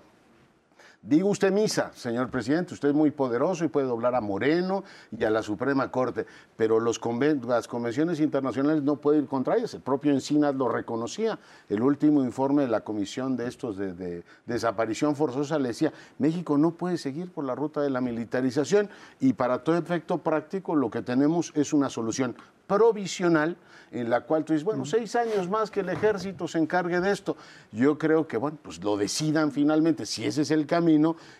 Diga 1.04 1.26
usted 1.26 1.52
misa, 1.52 1.92
señor 1.96 2.30
presidente, 2.30 2.76
usted 2.76 2.90
es 2.90 2.94
muy 2.94 3.10
poderoso 3.10 3.66
y 3.66 3.70
puede 3.70 3.88
doblar 3.88 4.14
a 4.14 4.22
Moreno 4.22 4.84
y 5.18 5.24
a 5.24 5.32
la 5.32 5.42
Suprema 5.42 5.90
Corte, 5.90 6.28
pero 6.56 6.80
los 6.80 7.02
las 7.48 7.68
convenciones 7.68 8.20
internacionales 8.20 8.84
no 8.84 8.98
pueden 8.98 9.24
ir 9.24 9.28
contra 9.28 9.56
ellas. 9.56 9.74
El 9.74 9.82
propio 9.82 10.12
Encinas 10.12 10.54
lo 10.54 10.70
reconocía. 10.70 11.40
El 11.70 11.82
último 11.82 12.24
informe 12.24 12.62
de 12.62 12.68
la 12.68 12.82
Comisión 12.82 13.36
de 13.36 13.48
estos 13.48 13.78
de, 13.78 14.24
desaparición 14.46 15.16
forzosa 15.16 15.58
le 15.58 15.70
decía, 15.70 15.92
México 16.20 16.56
no 16.60 16.76
puede 16.76 17.00
seguir 17.00 17.32
por 17.32 17.46
la 17.46 17.56
ruta 17.56 17.82
de 17.82 17.90
la 17.90 18.00
militarización 18.00 18.88
y 19.20 19.34
para 19.34 19.64
todo 19.64 19.78
efecto 19.78 20.20
práctico 20.20 20.76
lo 20.76 20.92
que 20.92 21.02
tenemos 21.02 21.52
es 21.56 21.74
una 21.74 21.90
solución 21.90 22.36
provisional 22.68 23.58
en 23.92 24.10
la 24.10 24.22
cual 24.22 24.46
tú 24.46 24.54
dices, 24.54 24.64
bueno, 24.64 24.86
seis 24.86 25.16
años 25.18 25.50
más 25.50 25.70
que 25.70 25.82
el 25.82 25.90
ejército 25.90 26.48
se 26.48 26.58
encargue 26.58 27.02
de 27.02 27.12
esto. 27.12 27.36
Yo 27.72 27.98
creo 27.98 28.28
que, 28.28 28.38
bueno, 28.38 28.58
pues 28.62 28.82
lo 28.82 28.96
decidan 28.96 29.52
finalmente, 29.52 30.06
si 30.06 30.26
ese 30.26 30.44
es 30.44 30.52
el 30.52 30.66
camino, 30.66 30.91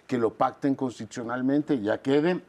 que 0.08 0.18
lo 0.18 0.34
pacten 0.34 0.76
constitucionalmente 0.76 1.76
y 1.76 1.84
ya 1.84 2.02
quede. 2.02 2.42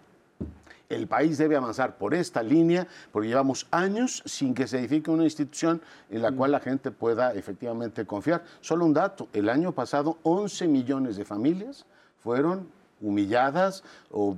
El 0.89 1.07
país 1.07 1.39
debe 1.39 1.57
avanzar 1.57 1.97
por 1.97 2.13
esta 2.13 2.43
línea, 2.43 2.87
porque 3.13 3.29
llevamos 3.29 3.67
años 3.71 4.23
sin 4.27 4.55
que 4.55 4.67
se 4.67 4.79
edifique 4.79 5.11
una 5.11 5.25
institución 5.25 5.81
en 6.11 6.21
la 6.21 6.33
cual 6.33 6.53
la 6.53 6.61
gente 6.61 6.91
pueda 6.91 7.33
efectivamente 7.33 8.05
confiar. 8.05 8.45
Solo 8.61 8.85
un 8.85 8.93
dato, 8.93 9.29
el 9.33 9.49
año 9.49 9.73
pasado 9.73 10.19
11 10.23 10.69
millones 10.69 11.17
de 11.17 11.25
familias 11.25 11.87
fueron 12.23 12.69
humilladas 13.01 13.83
o 14.11 14.37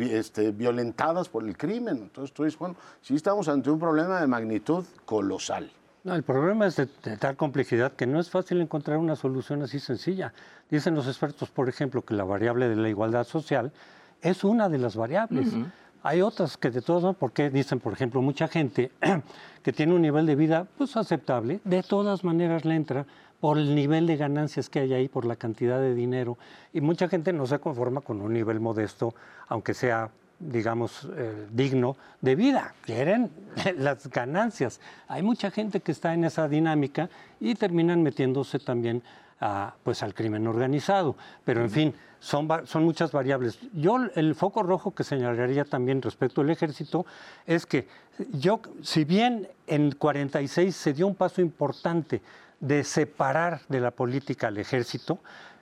este, 0.00 0.50
violentadas 0.52 1.28
por 1.28 1.44
el 1.44 1.56
crimen. 1.56 1.98
Entonces 1.98 2.34
tú 2.34 2.44
dices, 2.44 2.58
bueno, 2.58 2.76
sí 3.02 3.14
estamos 3.14 3.46
ante 3.48 3.70
un 3.70 3.78
problema 3.78 4.20
de 4.20 4.26
magnitud 4.26 4.84
colosal. 5.04 5.70
No, 6.04 6.16
el 6.16 6.24
problema 6.24 6.66
es 6.66 6.76
de, 6.76 6.86
tal 6.86 7.36
complejidad 7.36 7.92
que 7.92 8.06
no 8.06 8.18
es 8.18 8.28
fácil 8.28 8.60
encontrar 8.60 8.98
una 8.98 9.14
solución 9.14 9.62
así 9.62 9.78
sencilla. 9.78 10.32
Dicen 10.68 10.96
los 10.96 11.06
expertos, 11.06 11.50
por 11.50 11.68
ejemplo, 11.68 12.02
que 12.02 12.14
la 12.14 12.24
variable 12.24 12.68
de 12.68 12.74
la 12.74 12.88
igualdad 12.88 13.24
social 13.24 13.72
es 14.20 14.42
una 14.42 14.68
de 14.68 14.78
las 14.78 14.96
variables. 14.96 15.54
Hay 16.02 16.20
otras 16.20 16.56
que 16.56 16.70
de 16.70 16.82
todas 16.82 17.04
maneras, 17.04 17.20
porque 17.20 17.50
dicen, 17.50 17.78
por 17.78 17.92
ejemplo, 17.92 18.20
mucha 18.20 18.48
gente 18.48 18.90
que 19.62 19.72
tiene 19.72 19.94
un 19.94 20.02
nivel 20.02 20.26
de 20.26 20.34
vida 20.34 20.66
pues 20.76 20.96
aceptable, 20.96 21.60
de 21.62 21.84
todas 21.84 22.24
maneras 22.24 22.64
le 22.64 22.74
entra 22.74 23.06
por 23.38 23.56
el 23.58 23.72
nivel 23.74 24.08
de 24.08 24.16
ganancias 24.16 24.68
que 24.68 24.80
hay 24.80 24.94
ahí, 24.94 25.08
por 25.08 25.24
la 25.24 25.36
cantidad 25.36 25.78
de 25.78 25.94
dinero. 25.94 26.36
Y 26.72 26.80
mucha 26.80 27.08
gente 27.08 27.32
no 27.32 27.46
se 27.46 27.60
conforma 27.60 28.00
con 28.00 28.20
un 28.20 28.32
nivel 28.32 28.58
modesto, 28.58 29.14
aunque 29.46 29.74
sea, 29.74 30.10
digamos, 30.42 31.08
eh, 31.16 31.46
digno 31.50 31.96
de 32.20 32.34
vida. 32.34 32.74
Quieren 32.84 33.30
las 33.76 34.08
ganancias. 34.08 34.80
Hay 35.08 35.22
mucha 35.22 35.50
gente 35.50 35.80
que 35.80 35.92
está 35.92 36.14
en 36.14 36.24
esa 36.24 36.48
dinámica 36.48 37.08
y 37.40 37.54
terminan 37.54 38.02
metiéndose 38.02 38.58
también 38.58 39.02
a, 39.40 39.74
pues, 39.82 40.02
al 40.02 40.14
crimen 40.14 40.46
organizado. 40.46 41.16
Pero, 41.44 41.62
en 41.62 41.70
fin, 41.70 41.94
son, 42.20 42.48
son 42.64 42.84
muchas 42.84 43.12
variables. 43.12 43.58
Yo 43.72 43.96
el 44.14 44.34
foco 44.34 44.62
rojo 44.62 44.94
que 44.94 45.04
señalaría 45.04 45.64
también 45.64 46.00
respecto 46.00 46.40
al 46.40 46.50
ejército 46.50 47.04
es 47.46 47.66
que 47.66 47.86
yo, 48.32 48.60
si 48.82 49.04
bien 49.04 49.48
en 49.66 49.92
46 49.92 50.74
se 50.74 50.92
dio 50.92 51.06
un 51.06 51.14
paso 51.14 51.40
importante 51.40 52.22
de 52.60 52.84
separar 52.84 53.62
de 53.68 53.80
la 53.80 53.90
política 53.90 54.48
al 54.48 54.58
ejército, 54.58 55.18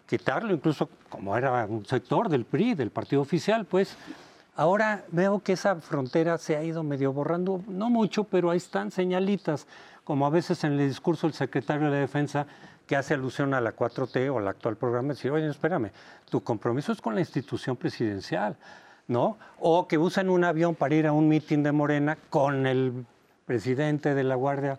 quitarlo 0.06 0.52
incluso 0.52 0.90
como 1.08 1.36
era 1.36 1.64
un 1.66 1.86
sector 1.86 2.28
del 2.28 2.44
PRI, 2.44 2.74
del 2.74 2.90
partido 2.90 3.22
oficial, 3.22 3.64
pues 3.64 3.96
ahora 4.60 5.06
veo 5.10 5.40
que 5.40 5.54
esa 5.54 5.76
frontera 5.76 6.36
se 6.36 6.54
ha 6.54 6.62
ido 6.62 6.82
medio 6.82 7.14
borrando, 7.14 7.62
no 7.66 7.88
mucho, 7.88 8.24
pero 8.24 8.50
ahí 8.50 8.58
están 8.58 8.90
señalitas, 8.90 9.66
como 10.04 10.26
a 10.26 10.30
veces 10.30 10.64
en 10.64 10.72
el 10.72 10.86
discurso 10.86 11.26
del 11.26 11.32
secretario 11.32 11.90
de 11.90 11.98
Defensa 11.98 12.46
que 12.86 12.94
hace 12.94 13.14
alusión 13.14 13.54
a 13.54 13.62
la 13.62 13.74
4T 13.74 14.30
o 14.30 14.36
al 14.36 14.48
actual 14.48 14.76
programa, 14.76 15.14
decir, 15.14 15.30
oye, 15.30 15.48
espérame, 15.48 15.92
tu 16.28 16.42
compromiso 16.42 16.92
es 16.92 17.00
con 17.00 17.14
la 17.14 17.20
institución 17.20 17.74
presidencial, 17.74 18.54
¿no? 19.08 19.38
O 19.60 19.88
que 19.88 19.96
usan 19.96 20.28
un 20.28 20.44
avión 20.44 20.74
para 20.74 20.94
ir 20.94 21.06
a 21.06 21.12
un 21.12 21.26
mitin 21.26 21.62
de 21.62 21.72
Morena 21.72 22.18
con 22.28 22.66
el 22.66 23.06
presidente 23.46 24.14
de 24.14 24.24
la 24.24 24.34
Guardia 24.34 24.78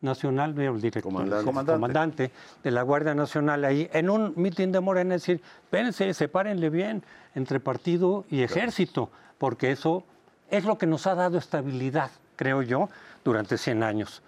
Nacional, 0.00 0.58
el 0.58 0.80
director, 0.80 1.02
comandante. 1.02 2.32
de 2.62 2.70
la 2.70 2.82
Guardia 2.82 3.14
Nacional 3.14 3.64
ahí, 3.64 3.88
en 3.92 4.08
un 4.08 4.32
mitin 4.36 4.72
de 4.72 4.80
Morena, 4.80 5.14
decir, 5.14 5.42
espérense, 5.64 6.14
sepárenle 6.14 6.70
bien 6.70 7.02
entre 7.34 7.60
partido 7.60 8.24
y 8.30 8.42
ejército, 8.42 9.10
porque 9.36 9.70
eso 9.70 10.04
es 10.50 10.64
lo 10.64 10.78
que 10.78 10.86
nos 10.86 11.06
ha 11.06 11.14
dado 11.14 11.36
estabilidad, 11.36 12.10
creo 12.36 12.62
yo, 12.62 12.88
durante 13.24 13.58
100 13.58 13.82
años, 13.82 14.22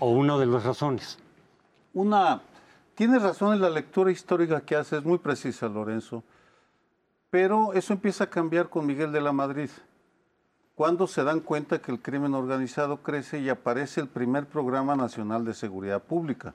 o 0.00 0.10
una 0.10 0.36
de 0.38 0.46
las 0.46 0.64
razones. 0.64 1.18
Una, 1.94 2.42
tienes 2.96 3.22
razón 3.22 3.54
en 3.54 3.60
la 3.60 3.70
lectura 3.70 4.10
histórica 4.10 4.60
que 4.60 4.74
haces, 4.74 5.04
muy 5.04 5.18
precisa, 5.18 5.68
Lorenzo, 5.68 6.24
pero 7.30 7.72
eso 7.74 7.92
empieza 7.92 8.24
a 8.24 8.30
cambiar 8.30 8.68
con 8.68 8.86
Miguel 8.86 9.12
de 9.12 9.20
la 9.20 9.32
Madrid 9.32 9.70
cuando 10.76 11.06
se 11.06 11.24
dan 11.24 11.40
cuenta 11.40 11.80
que 11.80 11.90
el 11.90 12.00
crimen 12.00 12.34
organizado 12.34 12.98
crece 12.98 13.40
y 13.40 13.48
aparece 13.48 14.02
el 14.02 14.08
primer 14.08 14.44
Programa 14.44 14.94
Nacional 14.94 15.42
de 15.46 15.54
Seguridad 15.54 16.02
Pública, 16.02 16.54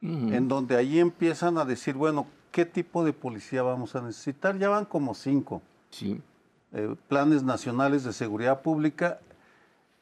en 0.00 0.48
donde 0.48 0.76
ahí 0.76 0.98
empiezan 0.98 1.58
a 1.58 1.64
decir, 1.64 1.94
bueno, 1.94 2.28
¿qué 2.52 2.64
tipo 2.64 3.04
de 3.04 3.12
policía 3.12 3.62
vamos 3.62 3.96
a 3.96 4.02
necesitar? 4.02 4.56
Ya 4.56 4.68
van 4.68 4.84
como 4.86 5.14
cinco 5.14 5.60
eh, 6.72 6.94
planes 7.08 7.42
nacionales 7.42 8.04
de 8.04 8.12
seguridad 8.12 8.62
pública, 8.62 9.18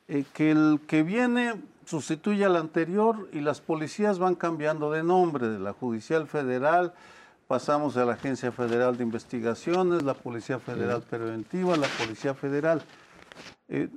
eh, 0.09 0.25
que 0.35 0.51
el 0.51 0.81
que 0.87 1.03
viene 1.03 1.55
sustituye 1.87 2.45
al 2.45 2.55
anterior 2.55 3.31
y 3.33 3.41
las 3.41 3.63
policías 3.63 4.19
van 4.19 4.35
cambiando 4.35 4.93
de 4.93 5.03
nombre, 5.03 5.49
de 5.49 5.59
la 5.59 5.73
Judicial 5.73 6.29
Federal, 6.29 6.93
pasamos 7.49 7.97
a 7.97 8.05
la 8.05 8.13
Agencia 8.13 8.53
Federal 8.53 8.99
de 8.99 9.05
Investigaciones, 9.05 10.03
la 10.03 10.13
Policía 10.13 10.59
Federal 10.59 11.01
Preventiva, 11.01 11.79
la 11.79 11.89
Policía 11.99 12.35
Federal. 12.35 12.83
Eh, 13.69 13.89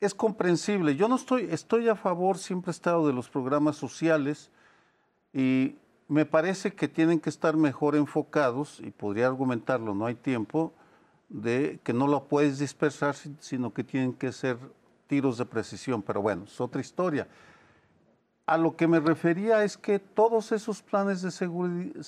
es 0.00 0.14
comprensible. 0.14 0.96
Yo 0.96 1.08
no 1.08 1.16
estoy, 1.16 1.48
estoy 1.50 1.88
a 1.88 1.96
favor, 1.96 2.38
siempre 2.38 2.70
he 2.70 2.72
estado 2.72 3.06
de 3.06 3.12
los 3.12 3.28
programas 3.28 3.76
sociales 3.76 4.50
y 5.32 5.76
me 6.08 6.24
parece 6.24 6.72
que 6.72 6.88
tienen 6.88 7.20
que 7.20 7.28
estar 7.28 7.56
mejor 7.56 7.94
enfocados, 7.94 8.80
y 8.80 8.90
podría 8.90 9.26
argumentarlo, 9.26 9.94
no 9.94 10.06
hay 10.06 10.14
tiempo, 10.14 10.72
de 11.28 11.78
que 11.84 11.92
no 11.92 12.06
lo 12.06 12.24
puedes 12.24 12.58
dispersar, 12.58 13.14
sino 13.40 13.74
que 13.74 13.84
tienen 13.84 14.14
que 14.14 14.32
ser 14.32 14.56
tiros 15.06 15.36
de 15.36 15.44
precisión. 15.44 16.00
Pero 16.00 16.22
bueno, 16.22 16.44
es 16.44 16.60
otra 16.60 16.80
historia. 16.80 17.28
A 18.46 18.56
lo 18.56 18.76
que 18.76 18.86
me 18.86 19.00
refería 19.00 19.62
es 19.62 19.76
que 19.76 19.98
todos 19.98 20.52
esos 20.52 20.80
planes 20.80 21.20
de, 21.20 21.28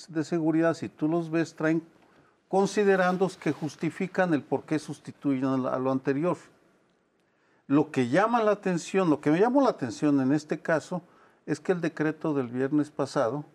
de 0.07 0.23
seguridad, 0.23 0.73
si 0.73 0.89
tú 0.89 1.07
los 1.07 1.29
ves, 1.29 1.53
traen 1.53 1.83
considerandos 2.47 3.37
que 3.37 3.51
justifican 3.51 4.33
el 4.33 4.41
por 4.41 4.63
qué 4.63 4.79
sustituyen 4.79 5.45
a 5.45 5.77
lo 5.77 5.91
anterior. 5.91 6.37
Lo 7.71 7.89
que 7.89 8.09
llama 8.09 8.43
la 8.43 8.51
atención, 8.51 9.09
lo 9.09 9.21
que 9.21 9.31
me 9.31 9.39
llamó 9.39 9.61
la 9.61 9.69
atención 9.69 10.19
en 10.19 10.33
este 10.33 10.59
caso, 10.59 11.01
es 11.45 11.61
que 11.61 11.71
el 11.71 11.79
decreto 11.79 12.33
del 12.33 12.47
viernes 12.47 12.91
pasado 12.91 13.45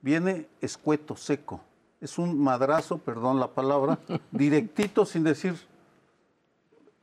viene 0.00 0.46
escueto, 0.60 1.16
seco. 1.16 1.60
Es 2.00 2.18
un 2.18 2.40
madrazo, 2.40 2.98
perdón 2.98 3.40
la 3.40 3.48
palabra, 3.48 3.98
directito 4.30 5.04
sin 5.04 5.24
decir, 5.24 5.56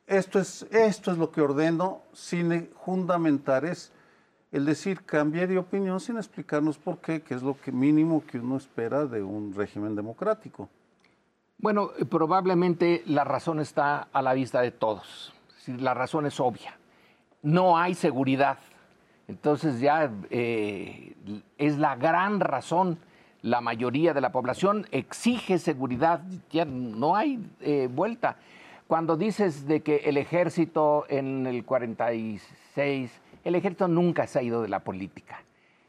esto 0.07 0.39
es, 0.39 0.65
esto 0.71 1.11
es 1.11 1.17
lo 1.17 1.29
que 1.29 1.41
ordeno, 1.41 2.03
sin 2.13 2.69
fundamentar, 2.85 3.65
es 3.65 3.91
el 4.53 4.63
decir 4.63 5.03
cambié 5.03 5.45
de 5.45 5.57
opinión 5.57 5.99
sin 5.99 6.15
explicarnos 6.15 6.77
por 6.77 6.99
qué, 6.99 7.21
que 7.21 7.33
es 7.33 7.43
lo 7.43 7.59
que 7.59 7.73
mínimo 7.73 8.23
que 8.25 8.39
uno 8.39 8.55
espera 8.55 9.05
de 9.05 9.21
un 9.21 9.53
régimen 9.53 9.93
democrático. 9.93 10.69
Bueno, 11.57 11.91
probablemente 12.09 13.03
la 13.07 13.25
razón 13.25 13.59
está 13.59 14.07
a 14.13 14.21
la 14.21 14.33
vista 14.33 14.61
de 14.61 14.71
todos 14.71 15.33
la 15.67 15.93
razón 15.93 16.25
es 16.25 16.39
obvia. 16.39 16.77
No 17.41 17.77
hay 17.77 17.95
seguridad. 17.95 18.57
Entonces 19.27 19.79
ya 19.79 20.11
eh, 20.29 21.15
es 21.57 21.77
la 21.77 21.95
gran 21.95 22.39
razón. 22.39 22.97
La 23.41 23.61
mayoría 23.61 24.13
de 24.13 24.21
la 24.21 24.31
población 24.31 24.87
exige 24.91 25.59
seguridad. 25.59 26.21
Ya 26.51 26.65
no 26.65 27.15
hay 27.15 27.39
eh, 27.61 27.87
vuelta. 27.91 28.37
Cuando 28.87 29.15
dices 29.15 29.67
de 29.67 29.81
que 29.81 29.97
el 29.97 30.17
ejército 30.17 31.05
en 31.09 31.45
el 31.45 31.63
46, 31.63 33.21
el 33.43 33.55
ejército 33.55 33.87
nunca 33.87 34.25
se 34.25 34.39
ha 34.39 34.41
ido 34.41 34.61
de 34.61 34.67
la 34.67 34.79
política. 34.79 35.43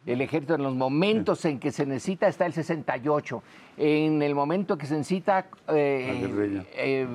El 0.06 0.20
ejército 0.20 0.54
en 0.54 0.62
los 0.62 0.74
momentos 0.74 1.44
en 1.44 1.58
que 1.58 1.72
se 1.72 1.86
necesita 1.86 2.28
está 2.28 2.46
el 2.46 2.52
68. 2.52 3.42
En 3.76 4.22
el 4.22 4.34
momento 4.34 4.78
que 4.78 4.86
se 4.86 4.96
necesita 4.96 5.46
eh, 5.68 7.06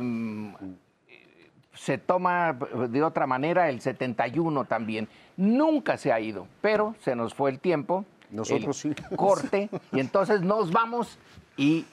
se 1.76 1.98
toma 1.98 2.54
de 2.54 3.04
otra 3.04 3.28
manera 3.28 3.70
el 3.70 3.82
71 3.82 4.66
también. 4.66 5.08
Nunca 5.38 5.98
se 5.98 6.12
ha 6.12 6.20
ido, 6.20 6.48
pero 6.62 6.96
se 7.02 7.16
nos 7.16 7.34
fue 7.34 7.52
el 7.52 7.60
tiempo. 7.60 8.06
Nosotros 8.32 8.78
sí. 8.78 8.94
Corte, 9.16 9.70
y 9.92 10.00
entonces 10.00 10.42
nos 10.42 10.72
vamos 10.72 11.18
y 11.58 11.86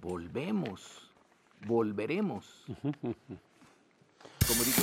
volvemos. 0.00 1.10
volveremos. 1.66 2.64
Como 4.46 4.64
dijo 4.64 4.82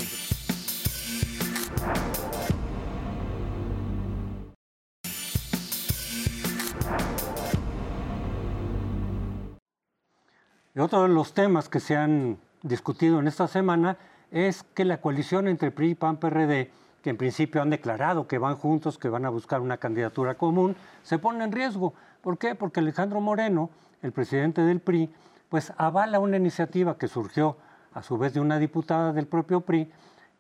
Y 10.76 10.80
otro 10.80 11.02
de 11.02 11.10
los 11.10 11.34
temas 11.34 11.70
que 11.70 11.80
se 11.80 11.96
han 11.96 12.38
discutido 12.64 13.20
en 13.20 13.28
esta 13.28 13.48
semana 13.48 13.98
es 14.32 14.64
que 14.74 14.86
la 14.86 15.00
coalición 15.00 15.48
entre 15.48 15.72
PRI 15.72 15.92
y 15.92 15.96
PAN-PRD, 15.96 16.72
que 17.02 17.10
en 17.10 17.18
principio 17.18 17.62
han 17.62 17.70
declarado 17.70 18.28
que 18.28 18.38
van 18.38 18.56
juntos, 18.56 18.98
que 18.98 19.10
van 19.10 19.26
a 19.26 19.30
buscar 19.30 19.62
una 19.62 19.78
candidatura 19.78 20.36
común, 20.36 20.76
se 21.04 21.20
pone 21.20 21.44
en 21.44 21.52
riesgo. 21.52 21.94
¿Por 22.22 22.38
qué? 22.38 22.56
Porque 22.56 22.80
Alejandro 22.80 23.22
Moreno, 23.22 23.70
el 24.02 24.12
presidente 24.12 24.62
del 24.62 24.82
PRI, 24.82 25.14
pues 25.50 25.72
avala 25.78 26.20
una 26.20 26.38
iniciativa 26.38 26.98
que 26.98 27.08
surgió 27.08 27.58
a 27.94 28.04
su 28.04 28.18
vez 28.18 28.34
de 28.34 28.42
una 28.42 28.60
diputada 28.60 29.14
del 29.14 29.28
propio 29.28 29.62
PRI 29.62 29.92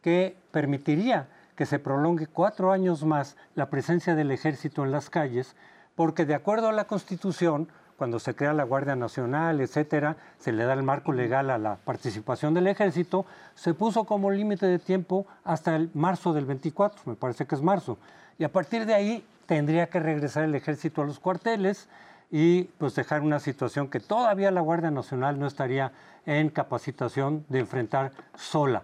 que 0.01 0.37
permitiría 0.51 1.29
que 1.55 1.65
se 1.65 1.79
prolongue 1.79 2.27
cuatro 2.27 2.71
años 2.71 3.03
más 3.03 3.35
la 3.55 3.69
presencia 3.69 4.15
del 4.15 4.31
ejército 4.31 4.85
en 4.85 4.91
las 4.91 5.09
calles, 5.09 5.55
porque 5.95 6.25
de 6.25 6.35
acuerdo 6.35 6.69
a 6.69 6.73
la 6.73 6.85
Constitución, 6.85 7.69
cuando 7.97 8.19
se 8.19 8.35
crea 8.35 8.53
la 8.53 8.63
Guardia 8.63 8.95
Nacional, 8.95 9.59
etcétera, 9.59 10.15
se 10.37 10.51
le 10.51 10.63
da 10.65 10.73
el 10.73 10.83
marco 10.83 11.11
legal 11.11 11.49
a 11.49 11.57
la 11.57 11.77
participación 11.77 12.53
del 12.53 12.67
ejército, 12.67 13.25
se 13.55 13.73
puso 13.73 14.03
como 14.03 14.29
límite 14.29 14.67
de 14.67 14.77
tiempo 14.77 15.25
hasta 15.43 15.75
el 15.75 15.89
marzo 15.95 16.31
del 16.31 16.45
24, 16.45 17.01
me 17.05 17.15
parece 17.15 17.47
que 17.47 17.55
es 17.55 17.61
marzo. 17.61 17.97
Y 18.37 18.43
a 18.43 18.51
partir 18.51 18.85
de 18.85 18.93
ahí 18.93 19.25
tendría 19.47 19.89
que 19.89 19.99
regresar 19.99 20.43
el 20.43 20.53
ejército 20.53 21.01
a 21.01 21.05
los 21.05 21.19
cuarteles 21.19 21.89
y 22.29 22.65
pues 22.77 22.93
dejar 22.93 23.21
una 23.21 23.39
situación 23.39 23.89
que 23.89 23.99
todavía 23.99 24.51
la 24.51 24.61
Guardia 24.61 24.91
Nacional 24.91 25.39
no 25.39 25.47
estaría 25.47 25.91
en 26.27 26.49
capacitación 26.49 27.45
de 27.49 27.59
enfrentar 27.59 28.11
sola. 28.35 28.83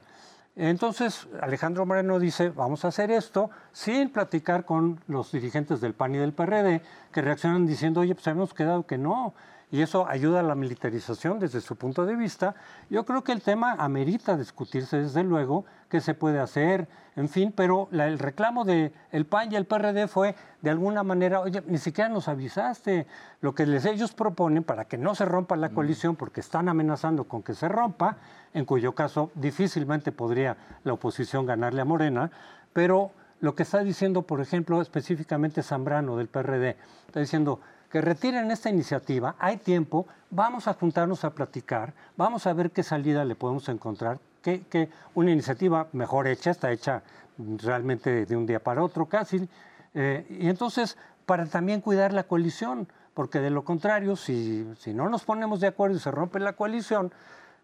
Entonces 0.55 1.27
Alejandro 1.41 1.85
Moreno 1.85 2.19
dice, 2.19 2.49
vamos 2.49 2.85
a 2.85 2.89
hacer 2.89 3.09
esto 3.09 3.49
sin 3.71 4.09
platicar 4.11 4.65
con 4.65 5.01
los 5.07 5.31
dirigentes 5.31 5.81
del 5.81 5.95
PAN 5.95 6.13
y 6.13 6.19
del 6.19 6.33
PRD, 6.33 6.81
que 7.11 7.21
reaccionan 7.21 7.65
diciendo, 7.65 8.01
oye, 8.01 8.13
pues 8.13 8.27
habíamos 8.27 8.53
quedado 8.53 8.85
que 8.85 8.97
no. 8.99 9.33
Y 9.73 9.81
eso 9.81 10.07
ayuda 10.07 10.41
a 10.41 10.43
la 10.43 10.53
militarización 10.53 11.39
desde 11.39 11.59
su 11.59 11.75
punto 11.77 12.05
de 12.05 12.15
vista. 12.15 12.53
Yo 12.91 13.05
creo 13.05 13.23
que 13.23 13.31
el 13.31 13.41
tema 13.41 13.71
amerita 13.71 14.37
discutirse 14.37 14.97
desde 15.01 15.23
luego, 15.23 15.65
qué 15.89 15.99
se 15.99 16.13
puede 16.13 16.39
hacer, 16.39 16.87
en 17.15 17.27
fin, 17.27 17.51
pero 17.51 17.89
el 17.91 18.19
reclamo 18.19 18.65
del 18.65 18.93
el 19.11 19.25
PAN 19.25 19.51
y 19.51 19.55
el 19.55 19.65
PRD 19.65 20.07
fue 20.07 20.35
de 20.61 20.69
alguna 20.69 21.01
manera, 21.01 21.39
oye, 21.39 21.63
ni 21.65 21.79
siquiera 21.79 22.07
nos 22.07 22.27
avisaste 22.27 23.07
lo 23.41 23.55
que 23.55 23.65
les, 23.65 23.85
ellos 23.85 24.13
proponen 24.13 24.63
para 24.63 24.85
que 24.85 24.99
no 24.99 25.15
se 25.15 25.25
rompa 25.25 25.55
la 25.55 25.69
coalición, 25.69 26.15
porque 26.17 26.41
están 26.41 26.69
amenazando 26.69 27.23
con 27.23 27.41
que 27.41 27.55
se 27.55 27.67
rompa, 27.67 28.17
en 28.53 28.65
cuyo 28.65 28.93
caso 28.93 29.31
difícilmente 29.33 30.11
podría 30.11 30.55
la 30.83 30.93
oposición 30.93 31.47
ganarle 31.47 31.81
a 31.81 31.85
Morena, 31.85 32.29
pero 32.73 33.09
lo 33.39 33.55
que 33.55 33.63
está 33.63 33.83
diciendo, 33.83 34.21
por 34.21 34.39
ejemplo, 34.39 34.83
específicamente 34.83 35.63
Zambrano 35.63 36.15
del 36.15 36.27
PRD, 36.27 36.77
está 37.07 37.21
diciendo 37.21 37.59
que 37.93 38.01
retiren 38.01 38.49
esta 38.49 38.71
iniciativa, 38.71 39.35
hay 39.37 39.57
tiempo, 39.57 40.07
vamos 40.31 40.67
a 40.67 40.73
juntarnos 40.73 41.23
a 41.25 41.29
platicar, 41.29 41.93
vamos 42.17 42.47
a 42.47 42.53
ver 42.53 42.71
qué 42.71 42.81
salida 42.81 43.23
le 43.23 43.35
podemos 43.35 43.69
encontrar, 43.69 44.17
que, 44.41 44.89
una 45.13 45.29
iniciativa 45.29 45.89
mejor 45.93 46.25
hecha, 46.25 46.49
está 46.49 46.71
hecha 46.71 47.03
realmente 47.37 48.25
de 48.25 48.35
un 48.35 48.47
día 48.47 48.59
para 48.59 48.83
otro 48.83 49.05
casi, 49.05 49.47
eh, 49.93 50.25
y 50.27 50.49
entonces 50.49 50.97
para 51.27 51.45
también 51.45 51.81
cuidar 51.81 52.13
la 52.13 52.23
coalición, 52.23 52.87
porque 53.13 53.39
de 53.39 53.51
lo 53.51 53.63
contrario, 53.63 54.15
si, 54.15 54.65
no 54.87 55.07
nos 55.07 55.23
ponemos 55.23 55.59
de 55.59 55.67
acuerdo 55.67 55.97
y 55.97 55.99
se 55.99 56.09
rompe 56.09 56.39
la 56.39 56.53
coalición, 56.53 57.13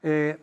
eh, 0.03 0.37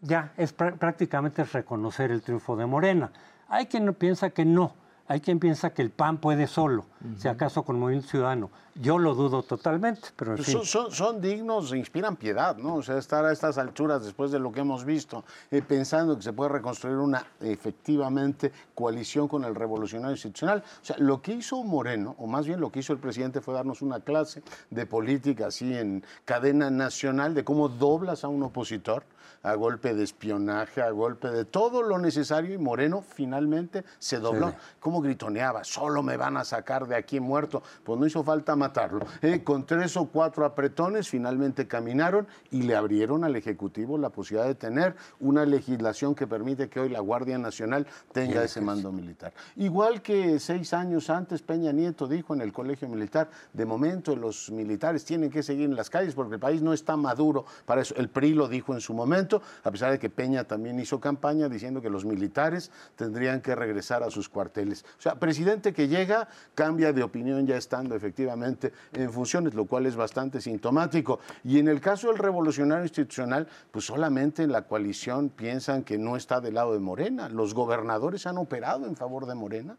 ya 0.00 0.32
es 0.36 0.52
prácticamente 0.52 1.42
reconocer 1.42 2.12
el 2.12 2.22
triunfo 2.22 2.54
de 2.54 2.66
Morena. 2.66 3.10
Hay 3.48 3.66
quien 3.66 3.92
piensa 3.94 4.30
que 4.30 4.44
no, 4.44 4.74
hay 5.08 5.20
quien 5.20 5.40
piensa 5.40 5.70
que 5.70 5.80
el 5.80 5.90
PAN 5.90 6.18
puede 6.18 6.46
solo, 6.46 6.84
si 7.16 7.28
acaso 7.28 7.62
con 7.62 7.80
Movimiento 7.80 8.10
Ciudadano. 8.10 8.50
Yo 8.74 8.98
lo 8.98 9.14
dudo 9.14 9.42
totalmente, 9.42 10.08
pero 10.14 10.36
en 10.36 10.44
fin. 10.44 10.60
son, 10.64 10.92
son, 10.92 11.20
dignos, 11.20 11.74
inspiran 11.74 12.14
piedad, 12.14 12.56
¿no? 12.58 12.76
O 12.76 12.82
sea, 12.82 12.98
estar 12.98 13.24
a 13.24 13.32
estas 13.32 13.58
alturas 13.58 14.04
después 14.04 14.30
de 14.30 14.38
lo 14.38 14.52
que 14.52 14.60
hemos 14.60 14.84
visto, 14.84 15.24
eh, 15.50 15.62
pensando 15.66 16.14
que 16.14 16.22
se 16.22 16.32
puede 16.32 16.50
reconstruir 16.50 16.96
una 16.96 17.26
efectivamente 17.40 18.52
coalición 18.74 19.26
con 19.26 19.44
el 19.44 19.54
revolucionario 19.54 20.12
institucional. 20.12 20.62
O 20.80 20.84
sea, 20.84 20.96
lo 20.98 21.22
que 21.22 21.32
hizo 21.32 21.64
Moreno, 21.64 22.14
o 22.18 22.26
más 22.26 22.46
bien 22.46 22.60
lo 22.60 22.70
que 22.70 22.80
hizo 22.80 22.92
el 22.92 23.00
presidente, 23.00 23.40
fue 23.40 23.54
darnos 23.54 23.80
una 23.82 24.00
clase 24.00 24.42
de 24.70 24.86
política 24.86 25.46
así 25.46 25.74
en 25.74 26.04
cadena 26.24 26.70
nacional 26.70 27.34
de 27.34 27.44
cómo 27.44 27.68
doblas 27.68 28.24
a 28.24 28.28
un 28.28 28.42
opositor 28.42 29.02
a 29.42 29.54
golpe 29.54 29.94
de 29.94 30.04
espionaje, 30.04 30.82
a 30.82 30.90
golpe 30.90 31.28
de 31.30 31.44
todo 31.44 31.82
lo 31.82 31.98
necesario 31.98 32.54
y 32.54 32.58
Moreno 32.58 33.02
finalmente 33.02 33.84
se 33.98 34.18
dobló. 34.18 34.54
¿Cómo 34.80 35.00
gritoneaba? 35.00 35.64
Solo 35.64 36.02
me 36.02 36.16
van 36.16 36.36
a 36.36 36.44
sacar 36.44 36.86
de 36.86 36.96
aquí 36.96 37.20
muerto. 37.20 37.62
Pues 37.84 37.98
no 37.98 38.06
hizo 38.06 38.22
falta 38.24 38.56
matarlo. 38.56 39.06
Eh, 39.22 39.42
con 39.44 39.66
tres 39.66 39.96
o 39.96 40.06
cuatro 40.06 40.44
apretones 40.44 41.08
finalmente 41.08 41.66
caminaron 41.66 42.26
y 42.50 42.62
le 42.62 42.74
abrieron 42.74 43.24
al 43.24 43.36
Ejecutivo 43.36 43.98
la 43.98 44.10
posibilidad 44.10 44.48
de 44.48 44.54
tener 44.54 44.96
una 45.20 45.44
legislación 45.44 46.14
que 46.14 46.26
permite 46.26 46.68
que 46.68 46.80
hoy 46.80 46.88
la 46.88 47.00
Guardia 47.00 47.38
Nacional 47.38 47.86
tenga 48.12 48.42
ese 48.42 48.60
mando 48.60 48.92
militar. 48.92 49.32
Igual 49.56 50.02
que 50.02 50.38
seis 50.40 50.72
años 50.72 51.10
antes 51.10 51.42
Peña 51.42 51.72
Nieto 51.72 52.06
dijo 52.06 52.34
en 52.34 52.40
el 52.40 52.52
Colegio 52.52 52.88
Militar, 52.88 53.30
de 53.52 53.64
momento 53.64 54.16
los 54.16 54.50
militares 54.50 55.04
tienen 55.04 55.30
que 55.30 55.42
seguir 55.42 55.66
en 55.66 55.76
las 55.76 55.90
calles 55.90 56.14
porque 56.14 56.34
el 56.34 56.40
país 56.40 56.62
no 56.62 56.72
está 56.72 56.96
maduro 56.96 57.44
para 57.64 57.82
eso. 57.82 57.94
El 57.96 58.08
PRI 58.08 58.34
lo 58.34 58.48
dijo 58.48 58.74
en 58.74 58.80
su 58.80 58.94
momento 58.94 59.27
a 59.64 59.70
pesar 59.70 59.90
de 59.92 59.98
que 59.98 60.10
Peña 60.10 60.44
también 60.44 60.78
hizo 60.80 61.00
campaña 61.00 61.48
diciendo 61.48 61.80
que 61.80 61.90
los 61.90 62.04
militares 62.04 62.70
tendrían 62.96 63.40
que 63.40 63.54
regresar 63.54 64.02
a 64.02 64.10
sus 64.10 64.28
cuarteles. 64.28 64.84
O 64.98 65.02
sea, 65.02 65.16
presidente 65.16 65.72
que 65.72 65.88
llega 65.88 66.28
cambia 66.54 66.92
de 66.92 67.02
opinión 67.02 67.46
ya 67.46 67.56
estando 67.56 67.94
efectivamente 67.94 68.72
en 68.92 69.12
funciones, 69.12 69.54
lo 69.54 69.66
cual 69.66 69.86
es 69.86 69.96
bastante 69.96 70.40
sintomático. 70.40 71.20
Y 71.44 71.58
en 71.58 71.68
el 71.68 71.80
caso 71.80 72.08
del 72.08 72.18
revolucionario 72.18 72.84
institucional, 72.84 73.46
pues 73.70 73.84
solamente 73.84 74.46
la 74.46 74.62
coalición 74.62 75.28
piensan 75.28 75.82
que 75.82 75.98
no 75.98 76.16
está 76.16 76.40
del 76.40 76.54
lado 76.54 76.72
de 76.72 76.80
Morena. 76.80 77.28
Los 77.28 77.54
gobernadores 77.54 78.26
han 78.26 78.38
operado 78.38 78.86
en 78.86 78.96
favor 78.96 79.26
de 79.26 79.34
Morena. 79.34 79.76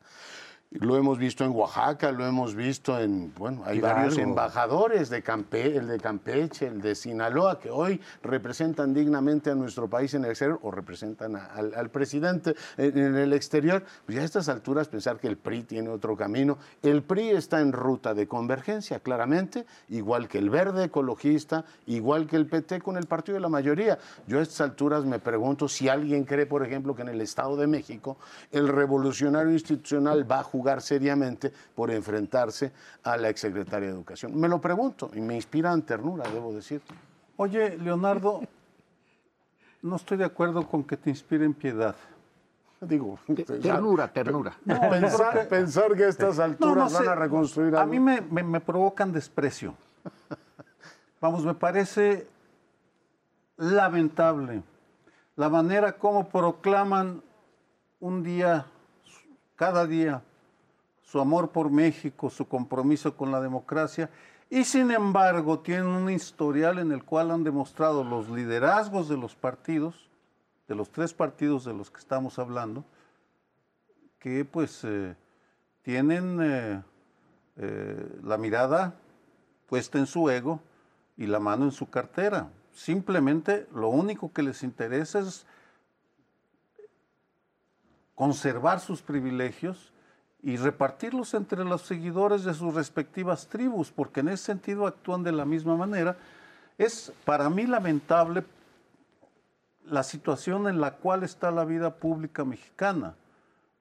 Lo 0.71 0.95
hemos 0.95 1.17
visto 1.17 1.43
en 1.43 1.49
Oaxaca, 1.49 2.11
lo 2.11 2.27
hemos 2.27 2.53
visto 2.53 2.99
en, 2.99 3.33
bueno, 3.33 3.63
hay 3.65 3.79
varios 3.79 4.19
embajadores 4.19 5.09
de 5.09 5.23
Campe, 5.23 5.75
el 5.75 5.87
de 5.87 5.99
Campeche, 5.99 6.67
el 6.67 6.79
de 6.79 6.93
Sinaloa, 6.93 7.59
que 7.59 7.71
hoy 7.71 7.99
representan 8.21 8.93
dignamente 8.93 9.49
a 9.49 9.55
nuestro 9.55 9.89
país 9.89 10.13
en 10.13 10.25
el 10.25 10.29
exterior 10.29 10.59
o 10.61 10.69
representan 10.69 11.35
al, 11.35 11.89
presidente 11.89 12.55
en, 12.77 13.15
el 13.15 13.33
exterior. 13.33 13.83
Pues 14.05 14.15
ya 14.15 14.21
a 14.21 14.25
estas 14.25 14.47
alturas 14.47 14.87
pensar 14.87 15.17
que 15.17 15.27
el 15.27 15.37
PRI 15.37 15.63
tiene 15.63 15.89
otro 15.89 16.15
camino. 16.15 16.59
El 16.83 17.01
PRI 17.01 17.29
está 17.29 17.61
en 17.61 17.73
ruta 17.73 18.13
de 18.13 18.27
convergencia, 18.27 18.99
claramente, 18.99 19.65
igual 19.87 20.27
que 20.27 20.37
el 20.37 20.51
verde 20.51 20.83
ecologista, 20.83 21.65
igual 21.87 22.27
que 22.27 22.35
el 22.35 22.45
PT 22.45 22.81
con 22.81 22.95
el 22.95 23.07
partido 23.07 23.33
de 23.33 23.41
la 23.41 23.49
mayoría. 23.49 23.97
Yo 24.27 24.37
a 24.37 24.43
estas 24.43 24.61
alturas 24.61 25.03
me 25.03 25.17
pregunto 25.17 25.67
si 25.67 25.89
alguien 25.89 26.25
cree, 26.25 26.45
por 26.45 26.63
ejemplo, 26.63 26.95
que 26.95 27.01
en 27.01 27.09
el 27.09 27.21
Estado 27.21 27.57
de 27.57 27.65
México 27.65 28.17
el 28.51 28.67
revolucionario 28.67 29.51
institucional 29.51 30.31
va 30.31 30.41
a 30.41 30.43
jugar 30.43 30.58
seriamente 30.81 31.51
por 31.75 31.91
enfrentarse 31.91 32.71
a 33.03 33.17
la 33.17 33.29
exsecretaria 33.29 33.89
de 33.89 33.93
Educación. 33.93 34.39
Me 34.39 34.47
lo 34.47 34.59
pregunto 34.59 35.11
y 35.13 35.21
me 35.21 35.35
inspiran 35.35 35.81
ternura, 35.81 36.29
debo 36.29 36.53
decir. 36.53 36.81
Oye, 37.37 37.77
Leonardo, 37.77 38.41
no 39.81 39.95
estoy 39.95 40.17
de 40.17 40.25
acuerdo 40.25 40.67
con 40.67 40.83
que 40.83 40.97
te 40.97 41.09
inspiren 41.09 41.53
piedad. 41.53 41.95
Digo, 42.81 43.19
ternura, 43.61 44.07
ternura. 44.11 44.57
pensar, 45.49 45.95
que 45.95 46.05
a 46.05 46.07
estas 46.07 46.39
alturas 46.39 46.93
van 46.93 47.07
a 47.09 47.15
reconstruir 47.15 47.75
algo. 47.75 47.79
A 47.79 47.85
mí 47.85 47.99
me, 47.99 48.21
me 48.21 48.61
provocan 48.61 49.11
desprecio. 49.11 49.75
Vamos, 51.21 51.43
me 51.43 51.53
parece 51.53 52.27
lamentable 53.57 54.63
la 55.39 55.47
manera 55.47 55.93
como 55.93 56.27
proclaman 56.27 57.21
un 58.01 58.23
día, 58.23 58.65
cada 59.55 59.85
día, 59.85 60.21
su 61.09 61.19
amor 61.19 61.49
por 61.49 61.71
México, 61.71 62.29
su 62.29 62.47
compromiso 62.47 63.17
con 63.17 63.31
la 63.31 63.41
democracia, 63.41 64.11
y 64.47 64.63
sin 64.63 64.91
embargo 64.91 65.59
tienen 65.59 65.87
un 65.87 66.11
historial 66.11 66.77
en 66.77 66.91
el 66.91 67.03
cual 67.03 67.31
han 67.31 67.43
demostrado 67.43 68.03
los 68.03 68.29
liderazgos 68.29 69.09
de 69.09 69.17
los 69.17 69.35
partidos, 69.35 70.07
de 70.67 70.75
los 70.75 70.91
tres 70.91 71.15
partidos 71.15 71.65
de 71.65 71.73
los 71.73 71.89
que 71.89 71.97
estamos 71.97 72.37
hablando, 72.37 72.85
que 74.19 74.45
pues 74.45 74.83
eh, 74.83 75.15
tienen 75.81 76.39
eh, 76.43 76.83
eh, 77.57 78.19
la 78.23 78.37
mirada 78.37 78.93
puesta 79.65 79.97
en 79.97 80.05
su 80.05 80.29
ego 80.29 80.59
y 81.17 81.25
la 81.25 81.39
mano 81.39 81.65
en 81.65 81.71
su 81.71 81.89
cartera. 81.89 82.51
Simplemente 82.71 83.67
lo 83.73 83.89
único 83.89 84.31
que 84.31 84.43
les 84.43 84.61
interesa 84.61 85.19
es 85.19 85.47
conservar 88.13 88.79
sus 88.79 89.01
privilegios 89.01 89.91
y 90.41 90.57
repartirlos 90.57 91.33
entre 91.33 91.63
los 91.65 91.81
seguidores 91.81 92.43
de 92.43 92.53
sus 92.53 92.73
respectivas 92.73 93.47
tribus, 93.47 93.91
porque 93.91 94.21
en 94.21 94.29
ese 94.29 94.45
sentido 94.45 94.87
actúan 94.87 95.23
de 95.23 95.31
la 95.31 95.45
misma 95.45 95.75
manera. 95.75 96.15
Es 96.77 97.11
para 97.25 97.49
mí 97.49 97.67
lamentable 97.67 98.45
la 99.85 100.03
situación 100.03 100.67
en 100.67 100.79
la 100.79 100.91
cual 100.91 101.23
está 101.23 101.51
la 101.51 101.65
vida 101.65 101.95
pública 101.95 102.45
mexicana. 102.45 103.15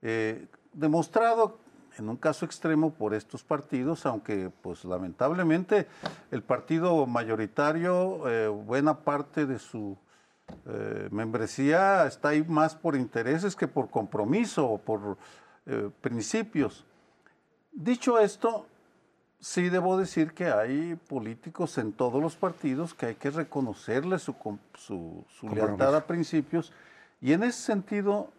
Eh, 0.03 0.47
demostrado 0.73 1.59
en 1.99 2.09
un 2.09 2.17
caso 2.17 2.45
extremo 2.45 2.93
por 2.93 3.15
estos 3.15 3.43
partidos, 3.43 4.07
aunque 4.07 4.51
pues 4.63 4.85
lamentablemente 4.85 5.89
el 6.31 6.43
partido 6.43 7.07
mayoritario, 7.07 8.29
eh, 8.29 8.49
buena 8.49 8.99
parte 8.99 9.47
de 9.47 9.59
su 9.59 9.97
eh, 10.67 11.09
membresía 11.11 12.07
está 12.07 12.31
ahí 12.31 12.43
más 12.43 12.75
por 12.75 12.97
intereses 12.97 13.57
que 13.57 13.69
por 13.69 13.91
compromiso 13.91 14.67
o 14.67 14.79
por 14.79 15.19
principios. 16.01 16.85
Dicho 17.73 18.19
esto, 18.19 18.67
sí 19.41 19.69
debo 19.69 19.97
decir 19.97 20.33
que 20.33 20.47
hay 20.47 20.97
políticos 20.97 21.79
en 21.79 21.93
todos 21.93 22.23
los 22.23 22.37
partidos 22.37 22.95
que 22.95 23.07
hay 23.07 23.15
que 23.15 23.31
reconocerles 23.31 24.23
su, 24.23 24.35
su, 24.75 25.49
lealtad 25.55 25.95
a 25.95 26.07
principios. 26.07 26.73
Y 27.21 27.33
en 27.33 27.43
ese 27.43 27.61
sentido 27.61 28.31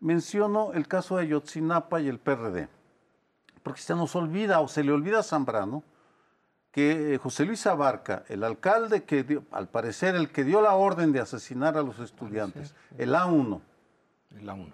menciono 0.00 0.72
el 0.72 0.88
caso 0.88 1.16
de 1.16 1.22
Ayotzinapa 1.22 2.00
y 2.00 2.08
el 2.08 2.18
PRD. 2.18 2.68
Porque 3.62 3.80
se 3.80 3.94
nos 3.94 4.16
olvida 4.16 4.60
o 4.60 4.68
se 4.68 4.82
le 4.82 4.92
olvida 4.92 5.20
a 5.20 5.22
Zambrano 5.22 5.84
que 6.72 7.14
eh, 7.14 7.18
José 7.18 7.44
Luis 7.44 7.66
Abarca, 7.66 8.24
el 8.28 8.42
alcalde 8.42 9.04
que 9.04 9.40
al 9.52 9.68
parecer 9.68 10.16
el 10.16 10.30
que 10.30 10.42
dio 10.42 10.62
la 10.62 10.74
orden 10.74 11.12
de 11.12 11.20
asesinar 11.20 11.76
a 11.76 11.82
los 11.82 11.98
estudiantes, 11.98 12.74
el 12.98 13.14
A1, 13.14 13.60
el 14.38 14.48
A1. 14.48 14.72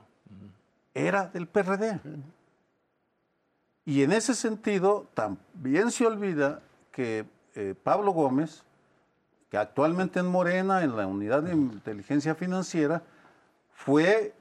Era 1.06 1.26
del 1.26 1.46
PRD. 1.46 2.00
Y 3.84 4.02
en 4.02 4.12
ese 4.12 4.34
sentido, 4.34 5.06
también 5.14 5.90
se 5.90 6.06
olvida 6.06 6.60
que 6.90 7.24
eh, 7.54 7.74
Pablo 7.82 8.12
Gómez, 8.12 8.64
que 9.50 9.56
actualmente 9.56 10.20
en 10.20 10.26
Morena, 10.26 10.82
en 10.82 10.96
la 10.96 11.06
unidad 11.06 11.42
de 11.42 11.52
inteligencia 11.52 12.34
financiera, 12.34 13.02
fue 13.72 14.34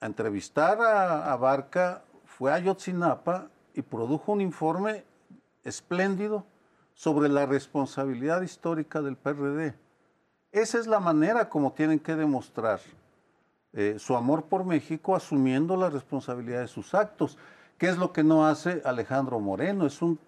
a 0.00 0.06
entrevistar 0.06 0.80
a, 0.80 1.36
Barca, 1.36 2.02
fue 2.24 2.52
a 2.52 2.58
Yotzinapa 2.58 3.48
y 3.74 3.82
produjo 3.82 4.32
un 4.32 4.40
informe 4.40 5.04
espléndido 5.62 6.44
sobre 6.94 7.28
la 7.28 7.46
responsabilidad 7.46 8.42
histórica 8.42 9.02
del 9.02 9.16
PRD. 9.16 9.74
Esa 10.52 10.78
es 10.78 10.86
la 10.86 11.00
manera 11.00 11.48
como 11.48 11.72
tienen 11.72 11.98
que 11.98 12.16
demostrar 12.16 12.80
eh, 13.76 13.96
su 13.98 14.16
amor 14.16 14.44
por 14.44 14.64
México 14.64 15.16
asumiendo 15.16 15.76
la 15.76 15.90
responsabilidad 15.90 16.60
de 16.60 16.68
sus 16.68 16.94
actos. 16.94 17.36
¿Qué 17.76 17.88
es 17.88 17.98
lo 17.98 18.12
que 18.12 18.22
no 18.22 18.46
hace 18.46 18.80
Alejandro 18.84 19.40
Moreno? 19.40 19.84
Es 19.84 20.00
un, 20.00 20.18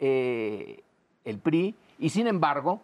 eh, 0.00 0.82
el 1.24 1.38
PRI 1.38 1.76
y 2.00 2.08
sin 2.08 2.26
embargo 2.26 2.82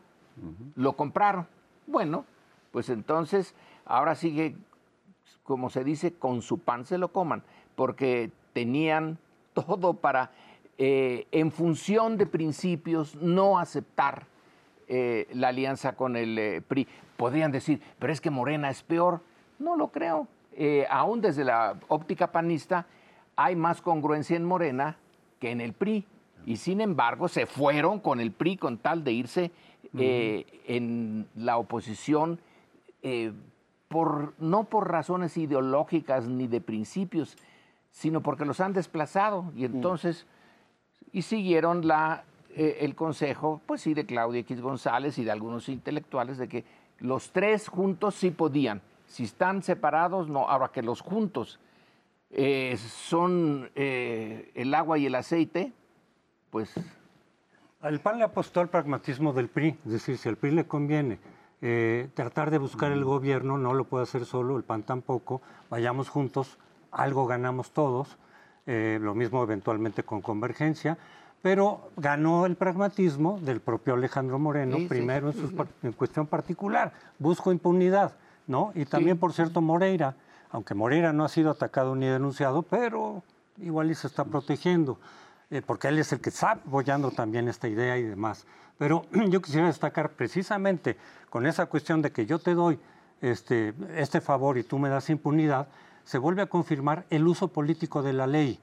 lo 0.77 0.93
compraron. 0.93 1.49
Bueno, 1.88 2.25
pues 2.71 2.91
entonces 2.91 3.57
ahora 3.87 4.15
sigue, 4.15 4.55
como 5.43 5.69
se 5.69 5.83
dice, 5.83 6.15
con 6.15 6.41
su 6.41 6.59
pan 6.59 6.85
se 6.85 6.97
lo 6.97 7.09
coman, 7.09 7.43
porque 7.75 8.31
tenían 8.53 9.19
todo 9.53 9.95
para, 9.95 10.31
eh, 10.79 11.27
en 11.33 11.51
función 11.51 12.17
de 12.19 12.27
principios, 12.27 13.17
no 13.17 13.59
aceptar 13.59 14.31
la 15.33 15.49
alianza 15.49 15.97
con 15.97 16.17
el 16.17 16.62
PRI 16.69 16.87
podrían 17.23 17.53
decir, 17.53 17.81
pero 18.01 18.13
es 18.13 18.21
que 18.21 18.31
Morena 18.31 18.69
es 18.69 18.83
peor. 18.83 19.21
No 19.61 19.77
lo 19.77 19.93
creo. 19.93 20.27
Eh, 20.55 20.89
aún 20.91 21.21
desde 21.21 21.45
la 21.45 21.79
óptica 21.87 22.33
panista 22.33 22.85
hay 23.37 23.55
más 23.55 23.81
congruencia 23.81 24.37
en 24.37 24.45
Morena 24.45 24.97
que 25.39 25.53
en 25.53 25.61
el 25.61 25.73
PRI. 25.73 26.05
Y 26.47 26.57
sin 26.57 26.81
embargo 26.81 27.29
se 27.29 27.47
fueron 27.47 28.01
con 28.01 28.19
el 28.19 28.33
PRI 28.33 28.57
con 28.57 28.79
tal 28.79 29.05
de 29.05 29.13
irse 29.13 29.53
eh, 29.97 30.47
en 30.67 31.29
la 31.37 31.59
oposición, 31.59 32.41
eh, 33.05 33.31
por, 33.87 34.35
no 34.41 34.65
por 34.65 34.91
razones 34.91 35.37
ideológicas 35.37 36.27
ni 36.27 36.49
de 36.49 36.61
principios, 36.61 37.37
sino 37.93 38.21
porque 38.21 38.45
los 38.45 38.59
han 38.59 38.73
desplazado. 38.73 39.53
Y 39.55 39.65
entonces, 39.65 40.27
y 41.13 41.23
siguieron 41.23 41.87
la, 41.87 42.25
el 42.57 42.97
consejo, 42.97 43.61
pues 43.65 43.81
sí, 43.81 43.95
de 43.95 44.07
Claudia 44.07 44.41
X 44.41 44.61
González 44.61 45.19
y 45.19 45.25
de 45.25 45.31
algunos 45.31 45.69
intelectuales 45.69 46.37
de 46.37 46.49
que 46.49 46.82
los 47.03 47.33
tres 47.33 47.69
juntos 47.69 48.15
sí 48.15 48.31
podían. 48.31 48.81
Si 49.07 49.25
están 49.25 49.62
separados, 49.62 50.29
no. 50.29 50.49
Ahora 50.49 50.69
que 50.69 50.83
los 50.83 51.03
juntos 51.03 51.59
eh, 52.31 52.79
son 52.79 53.71
eh, 53.75 54.51
el 54.55 54.73
agua 54.73 54.99
y 54.99 55.07
el 55.07 55.15
aceite, 55.15 55.73
pues... 56.51 56.73
El 57.83 58.01
PAN 58.01 58.19
le 58.19 58.25
apostó 58.25 58.61
al 58.61 58.69
pragmatismo 58.69 59.33
del 59.33 59.49
PRI, 59.49 59.77
es 59.85 59.93
decir, 59.93 60.17
si 60.17 60.29
al 60.29 60.37
PRI 60.37 60.53
le 60.53 60.67
conviene 60.67 61.19
eh, 61.61 62.09
tratar 62.15 62.53
de 62.53 62.59
buscar 62.59 62.93
el 62.93 63.05
gobierno, 63.05 63.59
no 63.59 63.75
lo 63.75 63.85
puede 63.85 64.05
hacer 64.05 64.25
solo, 64.25 64.57
el 64.57 64.62
PAN 64.62 64.85
tampoco, 64.85 65.43
vayamos 65.69 66.09
juntos, 66.09 66.59
algo 66.93 67.27
ganamos 67.27 67.73
todos, 67.73 68.17
lo 68.67 69.15
mismo 69.17 69.43
eventualmente 69.43 70.05
con 70.05 70.23
convergencia, 70.23 70.97
pero 71.42 71.90
ganó 71.96 72.46
el 72.46 72.55
pragmatismo 72.55 73.40
del 73.40 73.61
propio 73.61 73.94
Alejandro 73.94 74.38
Moreno, 74.38 74.78
primero 74.88 75.33
en, 75.83 75.92
cuestión 75.92 76.26
particular, 76.28 76.92
busco 77.18 77.50
impunidad, 77.50 78.16
¿no? 78.46 78.70
Y 78.76 78.85
también, 78.85 79.18
por 79.18 79.33
cierto, 79.33 79.61
Moreira, 79.61 80.14
aunque 80.50 80.74
Moreira 80.74 81.12
no 81.12 81.24
ha 81.24 81.28
sido 81.28 81.50
atacado 81.50 81.96
ni 81.96 82.07
denunciado, 82.07 82.62
pero 82.62 83.24
igual 83.59 83.90
y 83.90 83.96
se 83.96 84.07
está 84.07 84.24
protegiendo, 84.24 84.98
eh, 85.50 85.62
porque 85.66 85.88
él 85.88 85.98
es 85.98 86.12
el 86.12 86.20
que 86.20 86.31
está 86.31 86.52
apoyando 86.52 87.11
también 87.11 87.48
esta 87.48 87.66
idea 87.66 87.98
y 87.98 88.05
demás. 88.05 88.46
Pero 88.78 89.05
yo 89.28 89.42
quisiera 89.42 89.66
destacar 89.66 90.11
precisamente 90.11 90.96
con 91.28 91.46
esa 91.46 91.66
cuestión 91.66 92.02
de 92.02 92.12
que 92.12 92.24
yo 92.24 92.38
te 92.38 92.55
doy 92.55 92.78
este, 93.20 93.74
este 93.96 94.20
favor 94.20 94.59
y 94.59 94.62
tú 94.62 94.78
me 94.78 94.88
das 94.88 95.11
impunidad, 95.11 95.66
se 96.05 96.18
vuelve 96.18 96.42
a 96.42 96.46
confirmar 96.46 97.05
el 97.11 97.26
uso 97.26 97.48
político 97.48 98.02
de 98.02 98.12
la 98.12 98.28
ley, 98.28 98.61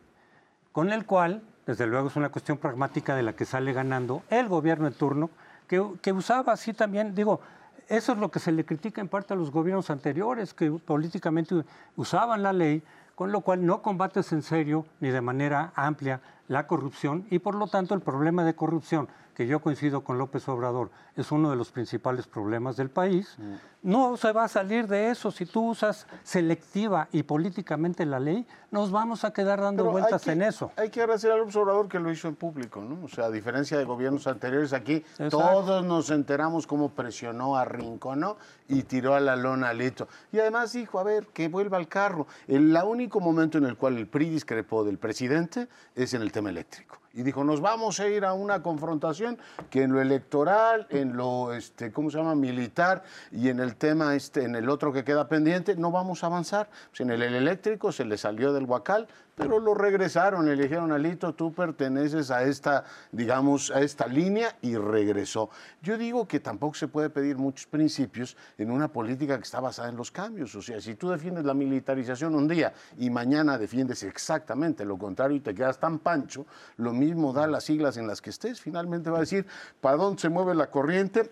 con 0.72 0.92
el 0.92 1.06
cual 1.06 1.42
desde 1.70 1.86
luego 1.86 2.08
es 2.08 2.16
una 2.16 2.30
cuestión 2.30 2.58
pragmática 2.58 3.16
de 3.16 3.22
la 3.22 3.34
que 3.34 3.46
sale 3.46 3.74
ganando 3.74 4.24
el 4.32 4.48
gobierno 4.48 4.88
en 4.88 4.94
turno, 4.96 5.30
que, 5.68 6.12
usaba 6.12 6.54
así 6.54 6.74
también, 6.74 7.14
digo, 7.14 7.42
eso 7.88 8.14
es 8.14 8.18
lo 8.18 8.32
que 8.32 8.40
se 8.40 8.52
le 8.52 8.66
critica 8.66 9.02
en 9.02 9.08
parte 9.08 9.36
a 9.36 9.38
los 9.38 9.52
gobiernos 9.52 9.92
anteriores, 9.92 10.56
que 10.56 10.72
políticamente 10.72 11.64
usaban 11.96 12.42
la 12.42 12.54
ley, 12.54 12.82
con 13.14 13.32
lo 13.32 13.42
cual 13.42 13.64
no 13.64 13.84
combates 13.84 14.32
en 14.32 14.42
serio 14.42 14.88
ni 15.00 15.10
de 15.10 15.22
manera 15.22 15.72
amplia 15.76 16.22
la 16.48 16.66
corrupción 16.66 17.28
y 17.30 17.38
por 17.38 17.54
lo 17.54 17.68
tanto 17.68 17.94
el 17.94 18.02
problema 18.02 18.44
de 18.44 18.56
corrupción 18.56 19.08
que 19.40 19.48
yo 19.48 19.62
coincido 19.62 20.04
con 20.04 20.18
López 20.18 20.50
Obrador, 20.50 20.92
es 21.16 21.32
uno 21.32 21.50
de 21.50 21.56
los 21.56 21.72
principales 21.72 22.28
problemas 22.28 22.76
del 22.76 22.90
país, 22.90 23.38
mm. 23.38 23.54
no 23.84 24.18
se 24.18 24.34
va 24.34 24.44
a 24.44 24.48
salir 24.50 24.86
de 24.86 25.12
eso. 25.12 25.32
Si 25.32 25.46
tú 25.46 25.70
usas 25.70 26.08
selectiva 26.24 27.08
y 27.14 27.24
políticamente 27.24 28.06
la 28.06 28.20
ley, 28.20 28.46
nos 28.70 28.92
vamos 28.92 29.24
a 29.24 29.32
quedar 29.32 29.62
dando 29.62 29.86
vueltas 29.86 30.28
en 30.28 30.42
eso. 30.42 30.74
Hay 30.76 30.90
que 30.90 31.00
agradecer 31.00 31.32
a 31.32 31.38
López 31.38 31.56
Obrador 31.56 31.88
que 31.88 32.00
lo 32.00 32.12
hizo 32.12 32.28
en 32.28 32.36
público, 32.36 32.82
¿no? 32.82 33.06
O 33.06 33.08
sea, 33.08 33.28
a 33.28 33.32
diferencia 33.32 33.78
de 33.78 33.86
gobiernos 33.86 34.28
anteriores, 34.28 34.74
aquí 34.74 35.06
todos 35.30 35.86
nos 35.86 36.10
enteramos 36.10 36.68
cómo 36.68 36.90
presionó 36.90 37.56
a 37.56 37.64
Rincono 37.64 38.36
y 38.68 38.84
tiró 38.84 39.16
a 39.16 39.22
la 39.22 39.38
lona 39.38 39.70
a 39.70 39.74
Lito. 39.74 40.10
Y 40.34 40.40
además 40.40 40.74
dijo, 40.74 41.00
a 41.00 41.04
ver, 41.04 41.28
que 41.28 41.48
vuelva 41.48 41.78
al 41.78 41.88
carro. 41.88 42.28
El 42.46 42.76
único 42.76 43.22
momento 43.22 43.58
en 43.58 43.64
el 43.64 43.78
cual 43.78 43.96
el 43.96 44.08
PRI 44.08 44.32
discrepó 44.32 44.84
del 44.84 44.98
presidente 44.98 45.70
es 45.96 46.14
en 46.14 46.24
el 46.24 46.34
tema 46.34 46.50
eléctrico 46.50 47.00
y 47.14 47.24
dijo, 47.24 47.44
nos 47.44 47.62
vamos 47.62 48.00
a 48.00 48.08
ir 48.08 48.26
a 48.26 48.34
una 48.34 48.62
confrontación 48.62 49.38
que 49.70 49.84
en 49.84 49.92
lo 49.92 50.02
electoral, 50.02 50.88
en 50.90 51.18
lo, 51.18 51.54
este, 51.54 51.92
¿cómo 51.92 52.10
se 52.12 52.18
llama?, 52.18 52.36
militar 52.36 53.04
y 53.32 53.50
en 53.50 53.60
el 53.60 53.76
tema, 53.76 54.16
este, 54.16 54.44
en 54.44 54.56
el 54.56 54.70
otro 54.70 54.94
que 54.94 55.04
queda 55.04 55.28
pendiente, 55.28 55.76
no 55.76 55.92
vamos 55.92 56.24
a 56.24 56.28
avanzar. 56.28 56.70
Pues 56.90 57.02
en 57.02 57.10
el 57.10 57.22
eléctrico 57.22 57.92
se 57.92 58.06
le 58.06 58.18
salió 58.18 58.54
del 58.54 58.66
huacal, 58.66 59.08
pero 59.40 59.58
lo 59.58 59.74
regresaron, 59.74 60.46
le 60.46 60.78
Alito, 60.78 61.34
tú 61.34 61.54
perteneces 61.54 62.30
a 62.30 62.44
esta, 62.44 62.84
digamos, 63.12 63.72
a 63.72 63.80
esta 63.80 64.06
línea 64.06 64.58
y 64.62 64.76
regresó. 64.76 65.50
Yo 65.82 65.98
digo 65.98 66.28
que 66.28 66.42
tampoco 66.42 66.76
se 66.76 66.90
puede 66.90 67.10
pedir 67.10 67.38
muchos 67.38 67.66
principios 67.66 68.36
en 68.58 68.70
una 68.70 68.90
política 68.90 69.38
que 69.38 69.44
está 69.44 69.62
basada 69.62 69.88
en 69.88 69.96
los 69.96 70.12
cambios. 70.12 70.54
O 70.56 70.62
sea, 70.62 70.82
si 70.82 70.96
tú 70.96 71.10
defiendes 71.10 71.46
la 71.46 71.54
militarización 71.54 72.36
un 72.36 72.50
día 72.50 72.74
y 72.98 73.10
mañana 73.10 73.58
defiendes 73.58 74.04
exactamente 74.04 74.84
lo 74.84 74.98
contrario 74.98 75.38
y 75.38 75.40
te 75.40 75.56
quedas 75.56 75.80
tan 75.80 76.00
pancho, 76.00 76.46
lo 76.76 76.92
mismo 76.92 77.32
da 77.32 77.48
las 77.48 77.64
siglas 77.64 77.96
en 77.96 78.08
las 78.08 78.22
que 78.22 78.32
estés. 78.32 78.60
Finalmente 78.60 79.10
va 79.10 79.18
a 79.18 79.22
decir, 79.22 79.48
¿para 79.80 79.96
dónde 79.96 80.22
se 80.22 80.28
mueve 80.28 80.54
la 80.54 80.70
corriente? 80.70 81.32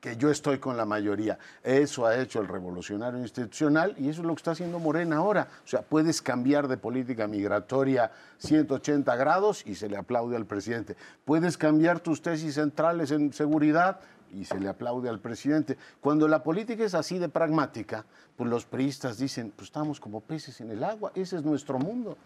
Que 0.00 0.16
yo 0.16 0.30
estoy 0.30 0.58
con 0.58 0.76
la 0.76 0.84
mayoría. 0.84 1.38
Eso 1.62 2.06
ha 2.06 2.16
hecho 2.16 2.40
el 2.40 2.48
revolucionario 2.48 3.20
institucional 3.20 3.94
y 3.98 4.08
eso 4.08 4.22
es 4.22 4.26
lo 4.26 4.34
que 4.34 4.40
está 4.40 4.52
haciendo 4.52 4.78
Morena 4.78 5.16
ahora. 5.16 5.48
O 5.64 5.68
sea, 5.68 5.82
puedes 5.82 6.22
cambiar 6.22 6.68
de 6.68 6.76
política 6.76 7.26
migratoria 7.26 8.10
180 8.38 9.16
grados 9.16 9.66
y 9.66 9.74
se 9.74 9.88
le 9.88 9.96
aplaude 9.96 10.36
al 10.36 10.46
presidente. 10.46 10.96
Puedes 11.24 11.56
cambiar 11.58 12.00
tus 12.00 12.22
tesis 12.22 12.54
centrales 12.54 13.10
en 13.10 13.32
seguridad 13.32 14.00
y 14.32 14.44
se 14.44 14.58
le 14.58 14.68
aplaude 14.68 15.08
al 15.08 15.20
presidente. 15.20 15.76
Cuando 16.00 16.28
la 16.28 16.42
política 16.42 16.84
es 16.84 16.94
así 16.94 17.18
de 17.18 17.28
pragmática, 17.28 18.04
pues 18.36 18.48
los 18.48 18.66
priistas 18.66 19.18
dicen, 19.18 19.52
pues 19.54 19.68
estamos 19.68 20.00
como 20.00 20.20
peces 20.20 20.60
en 20.60 20.70
el 20.70 20.84
agua, 20.84 21.12
ese 21.14 21.36
es 21.36 21.42
nuestro 21.42 21.78
mundo. 21.78 22.16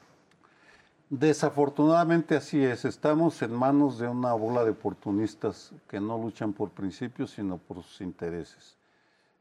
Desafortunadamente 1.13 2.37
así 2.37 2.65
es, 2.65 2.87
estamos 2.87 3.43
en 3.43 3.53
manos 3.53 3.99
de 3.99 4.09
una 4.09 4.33
bola 4.33 4.65
de 4.65 4.71
oportunistas 4.71 5.75
que 5.87 6.01
no 6.01 6.17
luchan 6.17 6.55
por 6.55 6.71
principios, 6.71 7.33
sino 7.33 7.59
por 7.59 7.83
sus 7.83 8.01
intereses. 8.01 8.79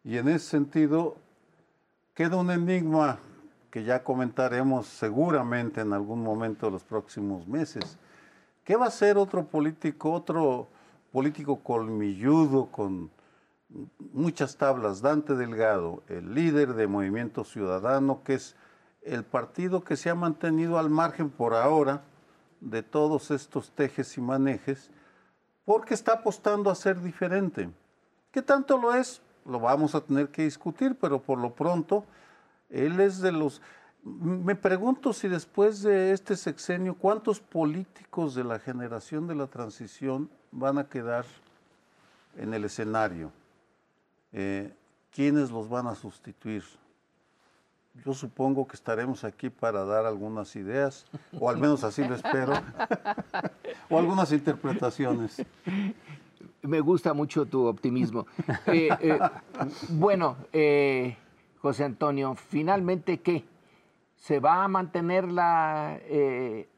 Y 0.03 0.17
en 0.17 0.27
ese 0.27 0.49
sentido, 0.49 1.15
queda 2.13 2.35
un 2.35 2.51
enigma 2.51 3.19
que 3.69 3.85
ya 3.85 4.03
comentaremos 4.03 4.85
seguramente 4.85 5.79
en 5.79 5.93
algún 5.93 6.21
momento 6.21 6.65
de 6.65 6.73
los 6.73 6.83
próximos 6.83 7.47
meses. 7.47 7.97
¿Qué 8.65 8.75
va 8.75 8.87
a 8.87 8.91
ser 8.91 9.17
otro 9.17 9.45
político, 9.45 10.11
otro 10.11 10.67
político 11.13 11.63
colmilludo 11.63 12.65
con 12.65 13.09
muchas 14.11 14.57
tablas, 14.57 15.01
Dante 15.01 15.35
Delgado, 15.35 16.03
el 16.09 16.35
líder 16.35 16.73
de 16.73 16.87
Movimiento 16.87 17.45
Ciudadano, 17.45 18.23
que 18.25 18.33
es 18.33 18.57
el 19.01 19.23
partido 19.23 19.83
que 19.83 19.95
se 19.95 20.09
ha 20.09 20.15
mantenido 20.15 20.77
al 20.77 20.89
margen 20.89 21.29
por 21.29 21.53
ahora 21.53 22.03
de 22.59 22.83
todos 22.83 23.31
estos 23.31 23.71
tejes 23.71 24.17
y 24.17 24.21
manejes, 24.21 24.89
porque 25.65 25.93
está 25.93 26.13
apostando 26.13 26.69
a 26.69 26.75
ser 26.75 27.01
diferente. 27.01 27.69
¿Qué 28.31 28.41
tanto 28.41 28.77
lo 28.77 28.93
es? 28.93 29.21
Lo 29.45 29.59
vamos 29.59 29.95
a 29.95 30.01
tener 30.01 30.29
que 30.29 30.43
discutir, 30.43 30.95
pero 30.99 31.21
por 31.21 31.39
lo 31.39 31.53
pronto, 31.53 32.05
él 32.69 32.99
es 32.99 33.19
de 33.19 33.31
los... 33.31 33.61
Me 34.03 34.55
pregunto 34.55 35.13
si 35.13 35.27
después 35.27 35.81
de 35.83 36.11
este 36.11 36.35
sexenio, 36.35 36.95
¿cuántos 36.95 37.39
políticos 37.39 38.33
de 38.33 38.43
la 38.43 38.59
generación 38.59 39.27
de 39.27 39.35
la 39.35 39.47
transición 39.47 40.29
van 40.51 40.77
a 40.77 40.87
quedar 40.87 41.25
en 42.35 42.53
el 42.53 42.65
escenario? 42.65 43.31
Eh, 44.31 44.73
¿Quiénes 45.11 45.51
los 45.51 45.69
van 45.69 45.87
a 45.87 45.95
sustituir? 45.95 46.63
Yo 48.05 48.13
supongo 48.13 48.67
que 48.67 48.75
estaremos 48.75 49.23
aquí 49.23 49.49
para 49.49 49.85
dar 49.85 50.05
algunas 50.05 50.55
ideas, 50.55 51.05
o 51.39 51.49
al 51.49 51.57
menos 51.57 51.83
así 51.83 52.03
lo 52.03 52.15
espero, 52.15 52.53
o 53.89 53.99
algunas 53.99 54.31
interpretaciones. 54.31 55.45
Me 56.61 56.79
gusta 56.79 57.13
mucho 57.13 57.45
tu 57.45 57.65
optimismo. 57.65 58.25
Eh, 58.67 58.89
eh, 58.99 59.19
bueno, 59.89 60.37
eh, 60.53 61.17
José 61.59 61.83
Antonio, 61.83 62.35
finalmente, 62.35 63.19
¿qué? 63.19 63.43
¿Se 64.15 64.39
va 64.39 64.63
a 64.63 64.67
mantener 64.67 65.31
la 65.31 65.99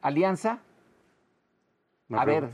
alianza? 0.01 0.59
a 2.15 2.25
ver, 2.25 2.49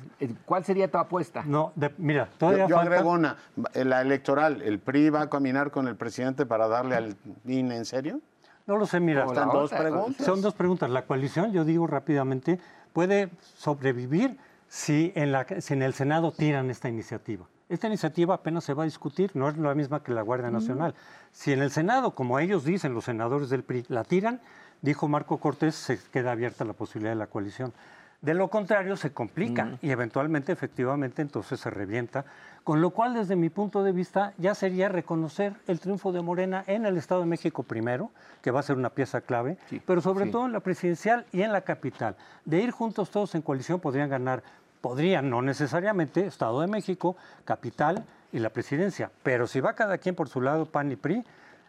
¿cuál 0.45 0.63
sería 0.63 0.89
tu 0.89 0.97
apuesta? 0.97 1.43
No, 1.45 1.73
mira, 1.97 2.29
todavía 2.37 2.63
yo, 2.63 2.69
yo 2.69 2.79
agrego 2.79 3.11
una, 3.11 3.35
la 3.73 4.01
electoral, 4.01 4.61
¿el 4.61 4.79
PRI 4.79 5.09
va 5.09 5.21
a 5.23 5.29
caminar 5.29 5.69
con 5.69 5.87
el 5.87 5.97
presidente 5.97 6.45
para 6.45 6.69
darle 6.69 6.95
al 6.95 7.17
INE 7.45 7.75
en 7.75 7.85
serio? 7.85 8.21
No 8.69 8.77
lo 8.77 8.85
sé, 8.85 8.99
mira. 8.99 9.25
dos 9.25 9.71
preguntas. 9.71 10.23
Son 10.23 10.43
dos 10.43 10.53
preguntas. 10.53 10.91
La 10.91 11.01
coalición, 11.01 11.51
yo 11.51 11.65
digo 11.65 11.87
rápidamente, 11.87 12.59
puede 12.93 13.31
sobrevivir 13.57 14.37
si 14.67 15.11
en, 15.15 15.31
la, 15.31 15.47
si 15.59 15.73
en 15.73 15.81
el 15.81 15.95
Senado 15.95 16.31
tiran 16.31 16.69
esta 16.69 16.87
iniciativa. 16.87 17.47
Esta 17.67 17.87
iniciativa 17.87 18.35
apenas 18.35 18.63
se 18.63 18.75
va 18.75 18.83
a 18.83 18.85
discutir, 18.85 19.31
no 19.33 19.49
es 19.49 19.57
la 19.57 19.73
misma 19.73 20.03
que 20.03 20.13
la 20.13 20.21
Guardia 20.21 20.51
Nacional. 20.51 20.93
Si 21.31 21.51
en 21.51 21.63
el 21.63 21.71
Senado, 21.71 22.13
como 22.13 22.37
ellos 22.37 22.63
dicen, 22.63 22.93
los 22.93 23.05
senadores 23.05 23.49
del 23.49 23.63
PRI, 23.63 23.85
la 23.87 24.03
tiran, 24.03 24.39
dijo 24.83 25.07
Marco 25.07 25.37
Cortés, 25.37 25.73
se 25.73 25.97
queda 26.11 26.33
abierta 26.33 26.63
la 26.63 26.73
posibilidad 26.73 27.13
de 27.13 27.17
la 27.17 27.25
coalición. 27.27 27.73
De 28.21 28.33
lo 28.33 28.49
contrario, 28.49 28.97
se 28.97 29.13
complica 29.13 29.77
y 29.81 29.91
eventualmente, 29.91 30.51
efectivamente, 30.51 31.21
entonces 31.21 31.59
se 31.59 31.69
revienta. 31.69 32.25
Con 32.65 32.81
lo 32.81 32.89
cual, 32.89 33.13
desde 33.13 33.37
mi 33.37 33.49
punto 33.49 33.81
de 33.81 33.93
vista, 33.93 34.33
ya 34.37 34.53
sería 34.55 34.89
reconocer 34.89 35.53
el 35.67 35.79
triunfo 35.79 36.11
de 36.11 36.21
Morena 36.21 36.65
en 36.67 36.85
el 36.85 36.97
Estado 36.97 37.21
de 37.21 37.27
México 37.27 37.63
primero, 37.63 38.11
que 38.41 38.51
va 38.51 38.59
a 38.59 38.63
ser 38.63 38.75
una 38.75 38.89
pieza 38.89 39.21
clave, 39.21 39.57
pero 39.85 40.01
sobre 40.01 40.25
todo 40.25 40.45
en 40.45 40.51
la 40.51 40.59
presidencial 40.59 41.25
y 41.31 41.43
en 41.43 41.53
la 41.53 41.61
capital. 41.61 42.17
De 42.43 42.61
ir 42.61 42.71
juntos 42.71 43.09
todos 43.09 43.35
en 43.35 43.41
coalición 43.41 43.79
podrían 43.79 44.09
ganar, 44.09 44.43
podrían, 44.81 45.29
no 45.29 45.41
necesariamente, 45.41 46.25
Estado 46.25 46.59
de 46.59 46.67
México, 46.67 47.15
capital 47.45 48.03
y 48.33 48.39
la 48.39 48.49
presidencia. 48.49 49.09
Pero 49.23 49.47
si 49.47 49.61
va 49.61 49.73
cada 49.73 49.97
quien 49.97 50.13
por 50.13 50.27
su 50.27 50.41
lado, 50.41 50.65
PAN 50.65 50.91
y 50.91 50.97
PRI, 50.97 51.23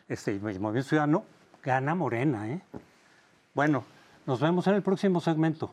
este, 0.09 0.35
y 0.35 0.41
Movimiento 0.41 0.89
Ciudadano, 0.89 1.25
gana 1.63 1.95
Morena. 1.95 2.49
¿eh? 2.49 2.61
Bueno, 3.55 3.85
nos 4.27 4.41
vemos 4.41 4.67
en 4.67 4.75
el 4.75 4.83
próximo 4.83 5.21
segmento. 5.21 5.73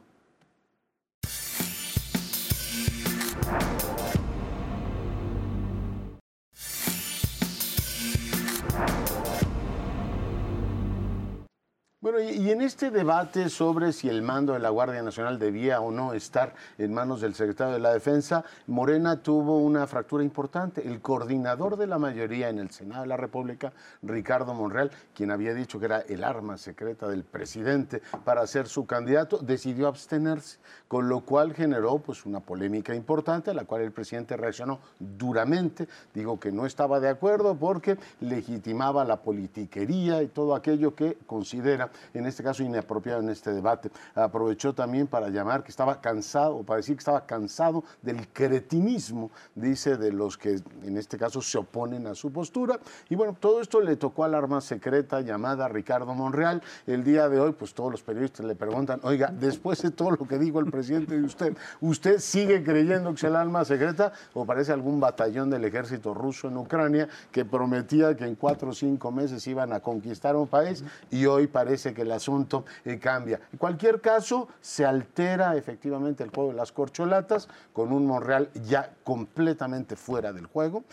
Y, 12.30 12.52
en 12.52 12.62
este 12.62 12.92
debate 12.92 13.48
sobre 13.48 13.94
si 13.94 14.10
el 14.10 14.22
mando 14.22 14.54
de 14.54 14.60
la 14.60 14.70
Guardia 14.70 15.02
Nacional 15.02 15.40
debía 15.40 15.80
o 15.80 15.92
no 15.92 16.14
estar 16.14 16.54
en 16.78 16.94
manos 16.94 17.22
del 17.22 17.36
secretario 17.36 17.74
de 17.74 17.80
la 17.80 17.94
Defensa, 17.94 18.44
Morena 18.66 19.22
tuvo 19.22 19.60
una 19.60 19.88
fractura 19.88 20.24
importante. 20.24 20.86
El 20.86 21.00
coordinador 21.00 21.78
de 21.78 21.88
la 21.88 21.98
mayoría 21.98 22.50
en 22.50 22.60
el 22.60 22.72
Senado 22.72 23.04
de 23.04 23.08
la 23.08 23.18
República, 23.18 23.72
Ricardo 24.02 24.54
Monreal, 24.54 24.92
quien 25.16 25.32
había 25.32 25.54
dicho 25.54 25.80
que 25.80 25.86
era 25.86 26.00
el 26.00 26.24
arma 26.24 26.58
secreta 26.58 27.08
del 27.08 27.24
presidente 27.24 28.02
para 28.26 28.46
ser 28.46 28.68
su 28.68 28.86
candidato, 28.86 29.38
decidió 29.38 29.88
abstenerse, 29.88 30.58
con 30.88 31.08
lo 31.08 31.22
cual 31.22 31.54
generó 31.54 32.00
pues 32.00 32.26
una 32.26 32.42
polémica 32.42 32.94
importante 32.94 33.52
a 33.52 33.54
la 33.54 33.66
cual 33.66 33.84
el 33.84 33.92
presidente 33.92 34.36
reaccionó 34.36 34.80
duramente. 35.00 35.88
Digo 36.14 36.40
que 36.40 36.52
no 36.52 36.66
estaba 36.66 37.00
de 37.00 37.10
acuerdo 37.10 37.56
porque 37.56 37.98
legitimaba 38.20 39.06
la 39.06 39.22
politiquería 39.22 40.24
y 40.24 40.28
todo 40.28 40.56
aquello 40.56 40.94
que 40.94 41.18
considera 41.26 41.90
en 42.18 42.26
este 42.26 42.44
caso 42.44 42.64
inapropiado 42.64 43.22
en 43.22 43.30
este 43.30 43.52
debate. 43.54 43.92
Aprovechó 44.16 44.74
también 44.74 45.08
para 45.08 45.30
llamar 45.30 45.64
que 45.64 45.72
estaba 45.72 46.02
cansado, 46.02 46.64
para 46.64 46.78
decir 46.78 46.96
que 46.96 47.02
estaba 47.02 47.26
cansado 47.26 47.84
del 48.02 48.28
cretinismo, 48.30 49.32
dice, 49.56 49.98
de 49.98 50.12
los 50.12 50.38
que 50.38 50.60
en 50.84 50.98
este 50.98 51.18
caso 51.18 51.42
se 51.42 51.58
oponen 51.58 52.08
a 52.08 52.16
su 52.16 52.32
postura. 52.32 52.80
Y 53.10 53.16
bueno, 53.16 53.36
todo 53.40 53.62
esto 53.62 53.82
le 53.82 53.96
tocó 53.96 54.24
al 54.24 54.36
arma 54.36 54.62
secreta 54.62 55.22
llamada 55.22 55.68
Ricardo 55.68 56.14
Monreal. 56.14 56.62
El 56.86 57.04
día 57.04 57.30
de 57.30 57.40
hoy, 57.40 57.52
pues 57.54 57.74
todos 57.74 57.92
los 57.92 58.04
periodistas 58.04 58.46
le 58.46 58.56
preguntan, 58.56 59.00
oiga, 59.04 59.32
después 59.32 59.82
de 59.82 59.92
todo 59.92 60.12
lo 60.12 60.28
que 60.28 60.38
dijo 60.38 60.60
el 60.60 60.72
presidente 60.72 61.18
de 61.18 61.24
usted, 61.24 61.58
¿usted 61.82 62.20
sigue 62.20 62.64
creyendo 62.64 63.10
que 63.12 63.16
es 63.18 63.24
el 63.24 63.36
arma 63.36 63.66
secreta 63.66 64.12
o 64.34 64.46
parece 64.46 64.72
algún 64.72 65.00
batallón 65.00 65.50
del 65.50 65.66
ejército 65.66 66.14
ruso 66.14 66.48
en 66.48 66.58
Ucrania 66.58 67.08
que 67.32 67.46
prometía 67.46 68.16
que 68.16 68.26
en 68.26 68.36
cuatro 68.36 68.70
o 68.70 68.74
cinco 68.74 69.12
meses 69.12 69.46
iban 69.48 69.74
a 69.74 69.80
conquistar 69.80 70.36
un 70.36 70.48
país 70.48 70.84
y 71.12 71.26
hoy 71.26 71.48
parece 71.48 71.94
que 71.94 72.06
el 72.08 72.14
asunto 72.14 72.66
eh, 72.84 72.98
cambia. 72.98 73.40
En 73.52 73.60
cualquier 73.60 74.02
caso, 74.02 74.48
se 74.60 74.86
altera 74.86 75.56
efectivamente 75.56 76.24
el 76.24 76.32
juego 76.32 76.50
de 76.50 76.58
las 76.58 76.72
corcholatas 76.72 77.48
con 77.74 77.94
un 77.94 78.06
Monreal 78.06 78.50
ya 78.54 78.94
completamente 79.04 79.96
fuera 79.96 80.34
del 80.34 80.48
juego. 80.48 80.84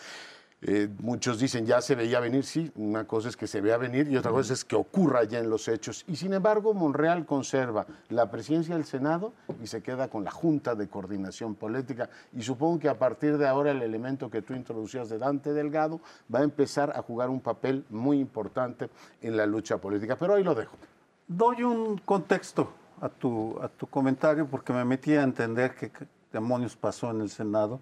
Eh, 0.67 0.89
muchos 0.99 1.37
dicen 1.37 1.67
ya 1.67 1.79
se 1.79 1.93
veía 1.93 2.19
venir, 2.19 2.43
sí, 2.43 2.71
una 2.75 3.05
cosa 3.05 3.29
es 3.29 3.37
que 3.37 3.45
se 3.45 3.61
vea 3.61 3.77
venir 3.77 4.07
y 4.09 4.17
otra 4.17 4.31
cosa 4.31 4.53
es 4.53 4.65
que 4.65 4.75
ocurra 4.75 5.23
ya 5.23 5.37
en 5.37 5.47
los 5.47 5.67
hechos. 5.67 6.03
Y 6.07 6.15
sin 6.15 6.33
embargo, 6.33 6.73
Monreal 6.73 7.25
conserva 7.25 7.85
la 8.09 8.31
presidencia 8.31 8.73
del 8.73 8.85
Senado 8.85 9.33
y 9.61 9.67
se 9.67 9.83
queda 9.83 10.07
con 10.07 10.23
la 10.23 10.31
Junta 10.31 10.73
de 10.73 10.87
Coordinación 10.87 11.53
Política. 11.53 12.09
Y 12.33 12.41
supongo 12.41 12.79
que 12.79 12.89
a 12.89 12.97
partir 12.97 13.37
de 13.37 13.47
ahora 13.47 13.71
el 13.71 13.81
elemento 13.83 14.31
que 14.31 14.41
tú 14.41 14.55
introducías 14.55 15.07
de 15.09 15.19
Dante 15.19 15.53
Delgado 15.53 15.99
va 16.33 16.39
a 16.39 16.43
empezar 16.43 16.91
a 16.95 17.03
jugar 17.03 17.29
un 17.29 17.41
papel 17.41 17.85
muy 17.89 18.19
importante 18.19 18.89
en 19.21 19.37
la 19.37 19.45
lucha 19.45 19.77
política. 19.77 20.15
Pero 20.17 20.33
ahí 20.33 20.43
lo 20.43 20.55
dejo. 20.55 20.77
Doy 21.27 21.63
un 21.63 21.97
contexto 21.97 22.71
a 23.01 23.09
tu, 23.09 23.57
a 23.59 23.67
tu 23.67 23.87
comentario 23.87 24.45
porque 24.45 24.71
me 24.73 24.85
metí 24.85 25.15
a 25.15 25.23
entender 25.23 25.73
qué 25.73 25.91
demonios 26.31 26.75
pasó 26.75 27.09
en 27.09 27.21
el 27.21 27.31
Senado. 27.31 27.79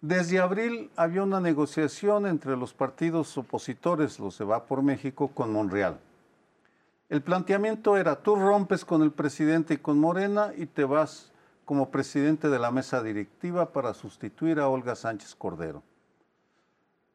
Desde 0.00 0.40
abril 0.40 0.90
había 0.96 1.22
una 1.22 1.40
negociación 1.40 2.26
entre 2.26 2.56
los 2.56 2.74
partidos 2.74 3.38
opositores, 3.38 4.18
los 4.18 4.36
de 4.36 4.44
Va 4.44 4.64
por 4.64 4.82
México, 4.82 5.28
con 5.28 5.52
Monreal. 5.52 6.00
El 7.08 7.22
planteamiento 7.22 7.96
era, 7.96 8.16
tú 8.16 8.34
rompes 8.34 8.84
con 8.84 9.02
el 9.02 9.12
presidente 9.12 9.74
y 9.74 9.76
con 9.76 10.00
Morena 10.00 10.52
y 10.56 10.66
te 10.66 10.84
vas 10.84 11.30
como 11.64 11.90
presidente 11.90 12.48
de 12.48 12.58
la 12.58 12.72
mesa 12.72 13.02
directiva 13.02 13.72
para 13.72 13.94
sustituir 13.94 14.58
a 14.58 14.68
Olga 14.68 14.96
Sánchez 14.96 15.36
Cordero. 15.36 15.82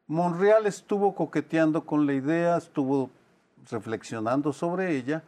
Monreal 0.06 0.66
estuvo 0.66 1.14
coqueteando 1.14 1.84
con 1.84 2.06
la 2.06 2.14
idea, 2.14 2.56
estuvo 2.56 3.10
reflexionando 3.70 4.52
sobre 4.52 4.96
ella. 4.96 5.22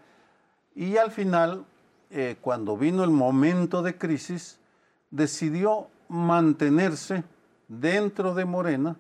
Y 0.75 0.97
al 0.97 1.11
final, 1.11 1.65
eh, 2.11 2.37
cuando 2.41 2.77
vino 2.77 3.05
el 3.05 3.11
momento 3.11 3.83
de 3.83 3.97
crisis, 3.99 4.59
decidió 5.11 5.89
mantenerse 6.09 7.25
dentro 7.69 8.35
de 8.35 8.45
Morena, 8.45 8.97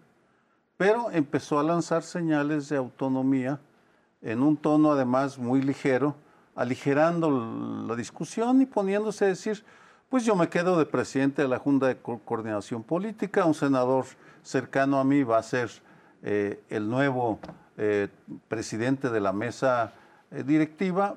pero 0.77 1.11
empezó 1.11 1.59
a 1.59 1.62
lanzar 1.62 2.03
señales 2.03 2.68
de 2.68 2.77
autonomía 2.77 3.61
en 4.23 4.42
un 4.42 4.57
tono 4.57 4.92
además 4.92 5.38
muy 5.38 5.61
ligero, 5.62 6.14
aligerando 6.55 7.85
la 7.87 7.97
discusión 7.97 8.62
y 8.62 8.66
poniéndose 8.66 9.25
a 9.25 9.29
decir, 9.29 9.64
pues 10.09 10.25
yo 10.25 10.37
me 10.37 10.49
quedo 10.49 10.79
de 10.79 10.87
presidente 10.87 11.42
de 11.42 11.49
la 11.49 11.59
Junta 11.59 11.87
de 11.87 11.97
Coordinación 11.97 12.83
Política, 12.83 13.45
un 13.45 13.55
senador 13.55 14.05
cercano 14.42 14.99
a 14.99 15.05
mí 15.05 15.23
va 15.23 15.38
a 15.38 15.42
ser 15.42 15.71
eh, 16.22 16.62
el 16.70 16.88
nuevo 16.88 17.38
eh, 17.76 18.08
presidente 18.48 19.11
de 19.11 19.20
la 19.20 19.32
mesa 19.32 19.92
directiva, 20.30 21.16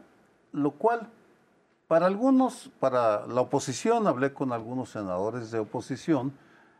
lo 0.51 0.71
cual 0.71 1.09
para 1.87 2.07
algunos, 2.07 2.71
para 2.79 3.27
la 3.27 3.41
oposición, 3.41 4.07
hablé 4.07 4.33
con 4.33 4.51
algunos 4.51 4.89
senadores 4.89 5.51
de 5.51 5.59
oposición, 5.59 6.33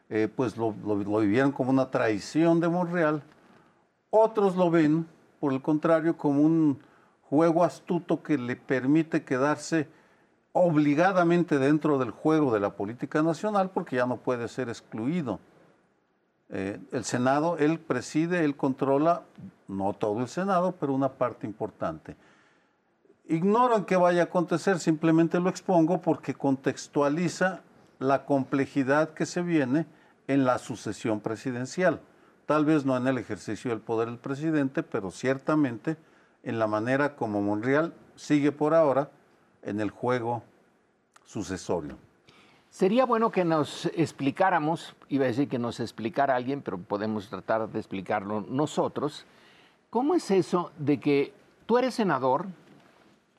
eh, 0.10 0.28
pues 0.34 0.58
lo, 0.58 0.72
vivieron 0.72 1.52
como 1.52 1.70
una 1.70 1.92
traición 1.92 2.60
de 2.60 2.68
Monreal. 2.70 3.22
Otros 4.10 4.56
lo 4.56 4.72
ven, 4.72 5.08
por 5.40 5.54
el 5.54 5.62
contrario, 5.62 6.18
como 6.18 6.42
un 6.42 6.80
juego 7.22 7.64
astuto 7.64 8.24
que 8.24 8.38
le 8.38 8.56
permite 8.56 9.24
quedarse 9.24 9.88
obligadamente 10.54 11.60
dentro 11.60 12.00
del 12.00 12.12
juego 12.12 12.52
de 12.52 12.60
la 12.60 12.72
política 12.72 13.22
nacional 13.22 13.70
porque 13.72 13.98
ya 13.98 14.08
no 14.08 14.18
puede 14.18 14.48
ser 14.48 14.70
excluido. 14.70 15.40
Eh, 16.50 16.80
el 16.92 17.04
Senado, 17.04 17.58
él 17.58 17.80
preside, 17.80 18.44
él 18.44 18.56
controla, 18.56 19.24
no 19.68 19.94
todo 19.94 20.22
el 20.22 20.28
Senado, 20.28 20.76
pero 20.80 20.94
una 20.94 21.14
parte 21.14 21.48
importante. 21.48 22.16
Ignoro 23.28 23.76
en 23.78 23.86
qué 23.86 23.96
vaya 23.96 24.22
a 24.22 24.26
acontecer, 24.26 24.80
simplemente 24.80 25.40
lo 25.40 25.50
expongo 25.50 26.02
porque 26.02 26.36
contextualiza 26.36 27.62
la 27.98 28.26
complejidad 28.26 29.14
que 29.14 29.26
se 29.26 29.42
viene 29.42 29.88
en 30.28 30.46
la 30.46 30.60
sucesión 30.60 31.20
presidencial. 31.20 32.02
Tal 32.46 32.66
vez 32.66 32.86
no 32.86 32.96
en 32.96 33.08
el 33.08 33.18
ejercicio 33.18 33.72
del 33.72 33.80
poder 33.80 34.10
del 34.10 34.20
presidente, 34.20 34.84
pero 34.84 35.10
ciertamente 35.10 35.98
en 36.44 36.60
la 36.60 36.68
manera 36.68 37.16
como 37.16 37.42
Monreal 37.42 37.94
sigue 38.16 38.52
por 38.52 38.76
ahora 38.76 39.10
en 39.64 39.80
el 39.80 39.90
juego 39.90 40.44
sucesorio. 41.26 41.98
Sería 42.76 43.06
bueno 43.06 43.32
que 43.32 43.46
nos 43.46 43.86
explicáramos, 43.96 44.98
iba 45.08 45.24
a 45.24 45.28
decir 45.30 45.48
que 45.48 45.58
nos 45.58 45.80
explicara 45.80 46.36
alguien, 46.36 46.62
pero 46.62 46.78
podemos 46.78 47.30
tratar 47.30 47.70
de 47.70 47.80
explicarlo 47.80 48.42
nosotros, 48.42 49.26
¿cómo 49.90 50.14
es 50.14 50.30
eso 50.30 50.74
de 50.78 51.00
que 51.00 51.32
tú 51.66 51.78
eres 51.78 51.94
senador, 51.94 52.48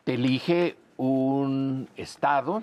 te 0.04 0.14
elige 0.14 0.78
un 0.96 1.86
Estado, 1.96 2.62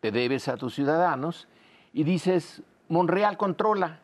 te 0.00 0.12
debes 0.12 0.48
a 0.48 0.58
tus 0.58 0.74
ciudadanos 0.74 1.48
y 1.94 2.04
dices, 2.04 2.60
Monreal 2.90 3.38
controla. 3.38 4.00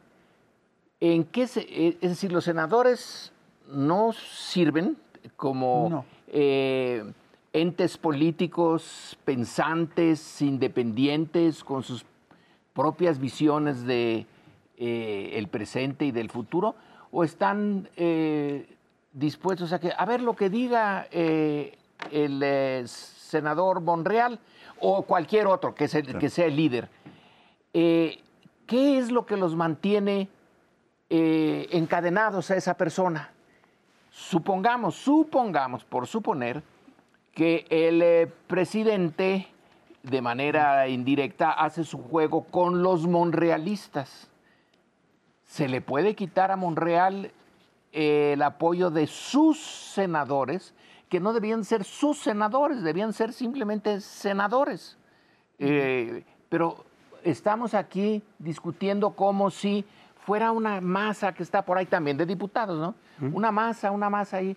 ¿En 1.01 1.25
qué 1.25 1.47
se, 1.47 1.61
eh, 1.61 1.99
es 2.01 2.09
decir, 2.09 2.33
los 2.33 2.45
senadores 2.45 3.35
no 3.67 4.15
sirven 4.15 4.97
como 5.37 6.07
eh, 6.29 7.05
entes 7.61 7.99
políticos 7.99 9.19
pensantes, 9.25 10.43
independientes, 10.43 11.65
con 11.65 11.83
sus 11.83 12.05
propias 12.75 13.19
visiones 13.19 13.85
de 13.85 14.27
eh, 14.77 15.31
el 15.35 15.49
presente 15.49 16.05
y 16.05 16.13
del 16.13 16.31
futuro, 16.31 16.75
o 17.11 17.25
están 17.25 17.89
dispuestos 19.13 19.73
a 19.73 19.81
que 19.81 19.93
a 19.97 20.05
ver 20.05 20.21
lo 20.21 20.35
que 20.35 20.51
diga 20.51 21.09
el 22.11 22.41
eh, 22.43 22.83
senador 22.87 23.81
Monreal 23.81 24.39
o 24.81 25.03
cualquier 25.03 25.47
otro 25.47 25.75
que, 25.75 25.89
que 25.89 26.31
sea 26.31 26.47
el 26.47 26.57
líder. 26.57 26.89
Eh, 27.73 28.23
¿Qué 28.67 28.99
es 28.99 29.11
lo 29.11 29.27
que 29.27 29.37
los 29.37 29.57
mantiene 29.57 30.29
eh, 31.11 31.69
encadenados 31.73 32.51
a 32.51 32.57
esa 32.57 32.75
persona? 32.77 33.31
Supongamos, 34.11 34.95
supongamos, 34.95 35.85
por 35.85 36.07
suponer, 36.07 36.63
que 37.35 37.67
el 37.71 38.29
presidente 38.47 39.49
de 40.03 40.23
manera 40.23 40.89
indirecta 40.89 41.51
hace 41.53 41.85
su 41.85 41.99
juego 41.99 42.45
con 42.45 42.83
los 42.83 43.07
monrealistas. 43.07 44.29
¿Se 45.45 45.69
le 45.69 45.81
puede 45.81 46.15
quitar 46.15 46.51
a 46.51 46.57
Monreal 46.57 47.33
el 47.93 48.43
apoyo 48.43 48.91
de 48.91 49.07
sus 49.07 49.59
senadores 49.59 50.75
que 51.09 51.21
no 51.21 51.33
debían 51.33 51.65
ser 51.65 51.85
sus 51.85 52.19
senadores, 52.19 52.83
debían 52.83 53.13
ser 53.13 53.33
simplemente 53.33 54.01
senadores. 54.01 54.97
Eh, 55.59 56.25
pero 56.49 56.85
estamos 57.25 57.75
aquí 57.75 58.23
discutiendo 58.39 59.11
como 59.11 59.51
si 59.51 59.85
fuera 60.27 60.53
una 60.53 60.81
masa 60.81 61.33
que 61.33 61.43
está 61.43 61.63
por 61.63 61.79
ahí 61.79 61.87
también 61.87 62.17
de 62.17 62.27
diputados, 62.27 62.79
¿no? 62.79 62.95
Una 63.33 63.51
masa, 63.51 63.91
una 63.91 64.11
masa 64.11 64.37
ahí. 64.37 64.57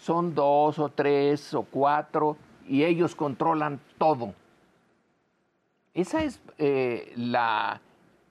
Son 0.00 0.34
dos 0.34 0.78
o 0.78 0.88
tres 0.88 1.52
o 1.54 1.62
cuatro 1.62 2.36
y 2.66 2.84
ellos 2.84 3.14
controlan 3.14 3.80
todo. 3.98 4.34
Esa 5.92 6.22
es 6.24 6.40
eh, 6.58 7.12
la 7.16 7.80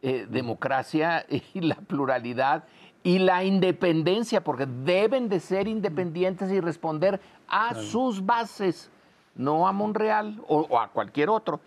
eh, 0.02 0.26
democracia 0.30 1.26
y 1.54 1.62
la 1.62 1.76
pluralidad 1.76 2.64
y 3.04 3.20
la 3.20 3.44
independencia, 3.44 4.44
porque 4.44 4.66
deben 4.66 5.30
de 5.30 5.40
ser 5.40 5.68
independientes 5.68 6.52
y 6.52 6.60
responder 6.60 7.22
a 7.48 7.76
sus 7.76 8.26
bases, 8.26 8.92
no 9.40 9.70
a 9.70 9.72
Monreal 9.72 10.42
o, 10.50 10.78
a 10.78 10.90
cualquier 10.90 11.30
otro. 11.30 11.62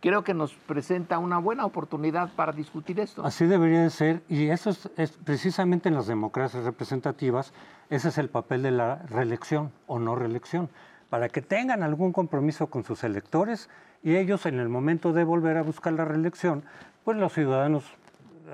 Creo 0.00 0.24
que 0.24 0.32
nos 0.32 0.54
presenta 0.54 1.18
una 1.18 1.36
buena 1.36 1.66
oportunidad 1.66 2.30
para 2.34 2.52
discutir 2.52 2.98
esto. 3.00 3.22
Así 3.22 3.44
debería 3.44 3.82
de 3.82 3.90
ser, 3.90 4.22
y 4.30 4.48
eso 4.48 4.70
es, 4.96 5.12
precisamente 5.24 5.90
en 5.90 5.94
las 5.94 6.06
democracias 6.06 6.64
representativas, 6.64 7.52
ese 7.90 8.08
es 8.08 8.16
el 8.16 8.30
papel 8.30 8.62
de 8.62 8.70
la 8.70 9.02
reelección 9.10 9.70
o 9.86 9.98
no 9.98 10.16
reelección, 10.16 10.70
para 11.10 11.28
que 11.28 11.42
tengan 11.42 11.82
algún 11.82 12.14
compromiso 12.14 12.68
con 12.68 12.82
sus 12.82 13.04
electores 13.04 13.68
y 14.02 14.16
ellos 14.16 14.46
en 14.46 14.58
el 14.58 14.70
momento 14.70 15.12
de 15.12 15.24
volver 15.24 15.58
a 15.58 15.62
buscar 15.62 15.92
la 15.92 16.06
reelección, 16.06 16.64
pues 17.04 17.18
los 17.18 17.34
ciudadanos 17.34 17.84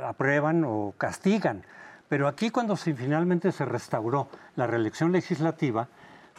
aprueban 0.02 0.64
o 0.64 0.94
castigan 0.98 1.62
pero 2.08 2.28
aquí 2.28 2.50
cuando 2.50 2.76
finalmente 2.76 3.50
se 3.50 3.64
restauró 3.64 4.28
la 4.56 4.66
reelección 4.66 5.10
legislativa, 5.10 5.88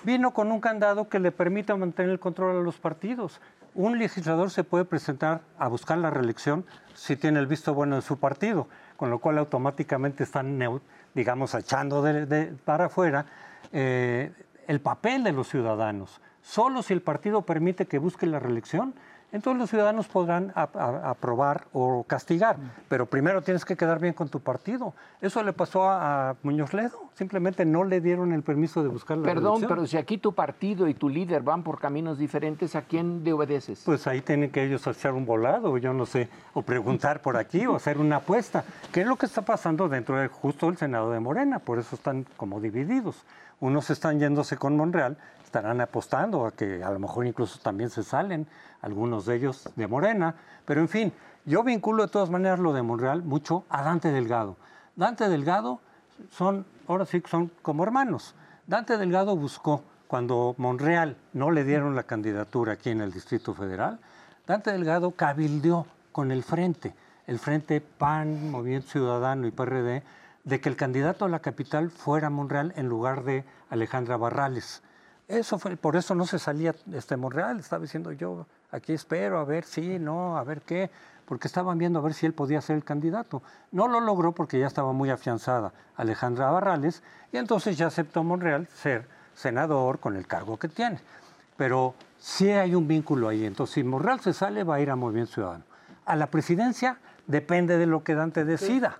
vino 0.03 0.31
con 0.34 0.51
un 0.51 0.60
candado 0.60 1.10
que 1.10 1.19
le 1.19 1.31
permite 1.31 1.73
mantener 1.73 2.12
el 2.12 2.19
control 2.19 2.58
a 2.58 2.62
los 2.62 2.77
partidos. 2.77 3.39
Un 3.73 3.97
legislador 3.97 4.51
se 4.51 4.63
puede 4.63 4.86
presentar 4.86 5.41
a 5.58 5.67
buscar 5.67 5.97
la 5.97 6.10
reelección 6.10 6.65
si 6.93 7.15
tiene 7.15 7.39
el 7.39 7.47
visto 7.47 7.73
bueno 7.73 7.95
de 7.95 8.01
su 8.01 8.17
partido, 8.17 8.67
con 8.96 9.10
lo 9.10 9.19
cual 9.19 9.37
automáticamente 9.37 10.23
están, 10.23 10.60
digamos, 11.13 11.54
echando 11.54 12.04
para 12.63 12.85
afuera 12.85 13.25
eh, 13.71 14.31
el 14.67 14.79
papel 14.79 15.23
de 15.23 15.33
los 15.33 15.50
ciudadanos. 15.50 16.21
Solo 16.41 16.83
si 16.83 16.93
el 16.93 17.02
partido 17.02 17.41
permite 17.41 17.87
que 17.87 17.98
busque 17.98 18.27
la 18.27 18.39
reelección, 18.39 18.93
entonces 19.36 19.60
los 19.60 19.69
ciudadanos 19.69 20.08
podrán 20.08 20.54
aprobar 20.56 21.65
o 21.73 22.06
castigar, 22.08 22.56
pero 22.88 23.06
primero 23.06 23.42
tienes 23.42 23.65
que 23.65 23.75
quedar 23.75 24.00
bien 24.00 24.13
con 24.13 24.29
tu 24.29 24.40
partido. 24.40 24.94
Eso 25.19 25.44
le 25.44 25.52
pasó 25.52 25.90
a, 25.90 26.38
Muñoz 26.42 26.73
Ledo, 26.73 27.10
simplemente 27.15 27.65
no 27.65 27.83
le 27.83 28.00
dieron 28.00 28.31
el 28.31 28.44
permiso 28.44 28.81
de 28.81 28.88
buscar 28.88 29.17
la 29.17 29.25
Perdón, 29.25 29.65
pero 29.67 29.86
si 29.88 29.98
aquí 29.98 30.17
tu 30.17 30.33
partido 30.33 30.88
y 30.88 30.94
tu 30.94 31.10
líder 31.10 31.42
van 31.42 31.63
por 31.63 31.79
caminos 31.79 32.17
diferentes, 32.17 32.77
¿a 32.77 32.83
quién 32.83 33.25
le 33.25 33.33
obedeces? 33.33 33.81
Pues 33.83 34.08
ahí 34.08 34.21
tienen 34.21 34.52
que 34.52 34.63
ellos 34.63 34.88
hacer 34.88 35.12
un 35.12 35.25
volado, 35.25 35.77
yo 35.77 35.94
no 35.94 36.06
sé, 36.06 36.29
o 36.54 36.62
preguntar 36.62 37.21
por 37.21 37.36
aquí, 37.36 37.65
o 37.65 37.75
hacer 37.75 37.98
una 37.98 38.17
apuesta. 38.17 38.63
¿Qué 38.94 39.02
es 39.02 39.08
lo 39.08 39.17
que 39.17 39.25
está 39.25 39.42
pasando 39.42 39.90
dentro 39.90 40.17
de 40.17 40.29
justo 40.29 40.69
el 40.69 40.77
Senado 40.77 41.12
de 41.12 41.19
Morena? 41.19 41.60
Por 41.60 41.77
eso 41.77 41.98
están 41.98 42.25
como 42.38 42.62
divididos. 42.62 43.25
Unos 43.60 43.89
están 43.89 44.19
yéndose 44.19 44.58
con 44.58 44.75
Monreal, 44.75 45.17
estarán 45.43 45.79
apostando 45.81 46.45
a 46.45 46.51
que 46.51 46.83
a 46.83 46.91
lo 46.91 46.99
mejor 46.99 47.25
incluso 47.25 47.60
también 47.60 47.89
se 47.89 48.03
salen 48.03 48.47
algunos 48.81 49.25
de 49.25 49.35
ellos 49.35 49.69
de 49.75 49.87
Morena, 49.87 50.35
pero 50.65 50.81
en 50.81 50.89
fin, 50.89 51.13
yo 51.45 51.63
vinculo 51.63 52.03
de 52.03 52.12
todas 52.12 52.29
maneras 52.29 52.60
lo 52.60 52.73
de 52.73 52.81
Monreal 52.81 53.23
mucho 53.23 53.63
a 53.69 53.83
Dante 53.83 54.12
Delgado. 54.12 54.58
Dante 54.95 55.29
Delgado 55.29 55.79
son, 56.31 56.65
ahora 56.87 57.06
sí 57.06 57.21
son 57.29 57.51
como 57.62 57.83
hermanos. 57.83 58.35
Dante 58.67 58.97
Delgado 58.97 59.35
buscó 59.35 59.83
cuando 60.08 60.56
Monreal 60.58 61.17
no 61.33 61.51
le 61.51 61.63
dieron 61.63 61.95
la 61.95 62.03
candidatura 62.03 62.73
aquí 62.73 62.89
en 62.89 63.01
el 63.01 63.12
Distrito 63.12 63.53
Federal, 63.53 63.99
Dante 64.45 64.71
Delgado 64.71 65.12
cabildeó 65.12 65.87
con 66.12 66.31
el 66.31 66.43
frente, 66.43 66.93
el 67.27 67.39
frente 67.39 67.81
PAN, 67.81 68.51
Movimiento 68.51 68.89
Ciudadano 68.89 69.47
y 69.47 69.51
PRD, 69.51 70.03
de 70.46 70.62
que 70.62 70.69
el 70.69 70.75
candidato 70.75 71.25
a 71.25 71.29
la 71.29 71.39
capital 71.39 71.89
fuera 71.89 72.29
Monreal 72.29 72.73
en 72.77 72.87
lugar 72.87 73.23
de 73.23 73.43
Alejandra 73.69 74.15
Barrales. 74.15 74.81
Eso 75.27 75.58
fue, 75.58 75.75
por 75.75 75.96
eso 75.96 76.13
no 76.13 76.27
se 76.27 76.37
salía 76.37 76.75
este 76.93 77.17
Monreal, 77.17 77.60
estaba 77.60 77.81
diciendo 77.81 78.12
yo, 78.12 78.46
aquí 78.71 78.93
espero, 78.93 79.39
a 79.39 79.43
ver 79.43 79.65
si, 79.65 79.98
no, 79.98 80.37
a 80.37 80.43
ver 80.43 80.62
qué, 80.62 80.91
porque 81.25 81.48
estaban 81.48 81.79
viendo 81.79 81.98
a 81.98 82.04
ver 82.04 82.13
si 82.13 82.27
él 82.27 82.33
podía 82.33 82.62
ser 82.62 82.75
el 82.75 82.83
candidato. 82.83 83.41
No 83.71 83.87
lo 83.87 84.00
logró 84.00 84.33
porque 84.33 84.60
ya 84.60 84.67
estaba 84.67 84.93
muy 84.93 85.10
afianzada 85.10 85.73
Alejandra 85.96 86.52
Barrales 86.52 87.02
y 87.31 87.37
entonces 87.37 87.75
ya 87.75 87.87
aceptó 87.87 88.23
Monreal 88.23 88.67
ser 88.67 89.08
senador 89.33 90.00
con 90.00 90.15
el 90.15 90.27
cargo 90.27 90.58
que 90.58 90.67
tiene. 90.67 91.00
Pero 91.58 91.96
sí 92.19 92.52
hay 92.52 92.75
un 92.75 92.87
vínculo 92.87 93.29
ahí. 93.29 93.46
Entonces, 93.46 93.73
si 93.73 93.83
Monreal 93.83 94.19
se 94.19 94.33
sale, 94.33 94.63
va 94.63 94.75
a 94.75 94.79
ir 94.79 94.91
a 94.91 94.96
Movimiento 94.96 95.33
Ciudadano. 95.33 95.63
A 96.06 96.15
la 96.15 96.27
presidencia 96.27 97.00
depende 97.25 97.77
de 97.79 97.87
lo 97.87 98.04
que 98.04 98.13
Dante 98.13 98.46
decida. 98.46 99.00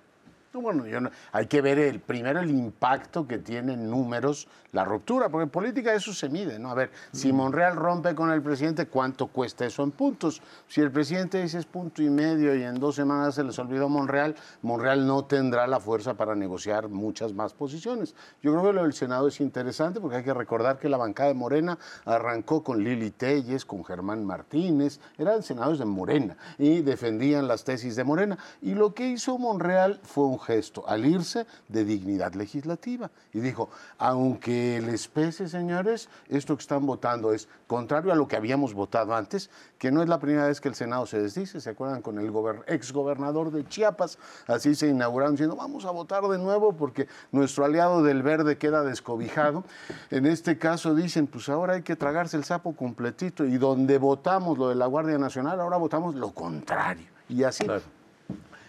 Bueno, 0.60 0.84
hay 1.32 1.46
que 1.46 1.60
ver 1.60 1.78
el, 1.78 2.00
primero 2.00 2.40
el 2.40 2.50
impacto 2.50 3.26
que 3.26 3.38
tiene 3.38 3.74
en 3.74 3.90
números 3.90 4.48
la 4.76 4.84
ruptura, 4.84 5.30
porque 5.30 5.44
en 5.44 5.50
política 5.50 5.94
eso 5.94 6.12
se 6.12 6.28
mide, 6.28 6.58
¿no? 6.58 6.70
A 6.70 6.74
ver, 6.74 6.90
si 7.10 7.32
Monreal 7.32 7.76
rompe 7.76 8.14
con 8.14 8.30
el 8.30 8.42
presidente, 8.42 8.86
¿cuánto 8.86 9.26
cuesta 9.28 9.64
eso 9.64 9.82
en 9.82 9.90
puntos? 9.90 10.42
Si 10.68 10.82
el 10.82 10.90
presidente 10.90 11.42
dice 11.42 11.58
es 11.58 11.64
punto 11.64 12.02
y 12.02 12.10
medio 12.10 12.54
y 12.54 12.62
en 12.62 12.78
dos 12.78 12.94
semanas 12.94 13.36
se 13.36 13.42
les 13.42 13.58
olvidó 13.58 13.88
Monreal, 13.88 14.36
Monreal 14.60 15.06
no 15.06 15.24
tendrá 15.24 15.66
la 15.66 15.80
fuerza 15.80 16.14
para 16.14 16.34
negociar 16.34 16.88
muchas 16.88 17.32
más 17.32 17.54
posiciones. 17.54 18.14
Yo 18.42 18.52
creo 18.52 18.64
que 18.64 18.72
lo 18.74 18.82
del 18.82 18.92
Senado 18.92 19.28
es 19.28 19.40
interesante 19.40 19.98
porque 19.98 20.18
hay 20.18 20.24
que 20.24 20.34
recordar 20.34 20.78
que 20.78 20.90
la 20.90 20.98
bancada 20.98 21.30
de 21.30 21.34
Morena 21.34 21.78
arrancó 22.04 22.62
con 22.62 22.84
Lili 22.84 23.10
Telles, 23.10 23.64
con 23.64 23.82
Germán 23.82 24.26
Martínez, 24.26 25.00
eran 25.16 25.42
senadores 25.42 25.78
de 25.78 25.86
Morena 25.86 26.36
y 26.58 26.82
defendían 26.82 27.48
las 27.48 27.64
tesis 27.64 27.96
de 27.96 28.04
Morena. 28.04 28.36
Y 28.60 28.74
lo 28.74 28.92
que 28.92 29.08
hizo 29.08 29.38
Monreal 29.38 30.00
fue 30.02 30.24
un 30.24 30.38
gesto 30.46 30.88
al 30.88 31.04
irse 31.04 31.46
de 31.68 31.84
dignidad 31.84 32.34
legislativa. 32.34 33.10
Y 33.32 33.40
dijo, 33.40 33.68
aunque 33.98 34.80
les 34.84 35.08
pese, 35.08 35.48
señores, 35.48 36.08
esto 36.28 36.56
que 36.56 36.62
están 36.62 36.86
votando 36.86 37.32
es 37.32 37.48
contrario 37.66 38.12
a 38.12 38.14
lo 38.14 38.28
que 38.28 38.36
habíamos 38.36 38.72
votado 38.72 39.14
antes, 39.14 39.50
que 39.78 39.90
no 39.90 40.02
es 40.02 40.08
la 40.08 40.20
primera 40.20 40.46
vez 40.46 40.60
que 40.60 40.68
el 40.68 40.74
Senado 40.74 41.06
se 41.06 41.20
desdice, 41.20 41.60
¿se 41.60 41.70
acuerdan 41.70 42.00
con 42.00 42.18
el 42.18 42.32
exgobernador 42.66 43.50
de 43.50 43.66
Chiapas? 43.68 44.18
Así 44.46 44.74
se 44.74 44.88
inauguraron 44.88 45.34
diciendo, 45.34 45.56
vamos 45.56 45.84
a 45.84 45.90
votar 45.90 46.22
de 46.24 46.38
nuevo 46.38 46.72
porque 46.72 47.08
nuestro 47.32 47.64
aliado 47.64 48.02
del 48.02 48.22
verde 48.22 48.56
queda 48.56 48.82
descobijado. 48.84 49.64
En 50.10 50.26
este 50.26 50.58
caso 50.58 50.94
dicen, 50.94 51.26
pues 51.26 51.48
ahora 51.48 51.74
hay 51.74 51.82
que 51.82 51.96
tragarse 51.96 52.36
el 52.36 52.44
sapo 52.44 52.76
completito 52.76 53.44
y 53.44 53.58
donde 53.58 53.98
votamos 53.98 54.58
lo 54.58 54.68
de 54.68 54.76
la 54.76 54.86
Guardia 54.86 55.18
Nacional, 55.18 55.60
ahora 55.60 55.76
votamos 55.76 56.14
lo 56.14 56.30
contrario. 56.30 57.06
Y 57.28 57.42
así 57.42 57.66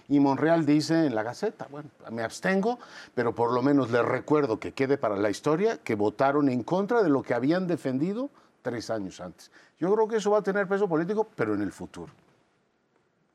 y 0.10 0.20
Monreal 0.20 0.66
dice 0.66 1.06
en 1.06 1.16
la 1.16 1.24
Gaceta, 1.24 1.68
bueno, 1.70 1.90
me 2.12 2.24
abstengo, 2.24 2.80
pero 3.14 3.36
por 3.36 3.52
lo 3.52 3.62
menos 3.62 3.92
les 3.92 4.04
recuerdo 4.04 4.60
que 4.60 4.74
quede 4.74 4.98
para 4.98 5.18
la 5.18 5.30
historia 5.30 5.78
que 5.84 5.96
votaron 5.96 6.50
en 6.50 6.64
contra 6.64 7.04
de 7.04 7.10
lo 7.10 7.24
que 7.24 7.34
habían 7.34 7.68
defendido 7.68 8.30
tres 8.62 8.90
años 8.90 9.20
antes. 9.22 9.52
Yo 9.80 9.94
creo 9.94 10.08
que 10.08 10.18
eso 10.18 10.32
va 10.32 10.40
a 10.40 10.44
tener 10.44 10.68
peso 10.68 10.88
político, 10.88 11.28
pero 11.36 11.54
en 11.54 11.62
el 11.62 11.72
futuro. 11.72 12.12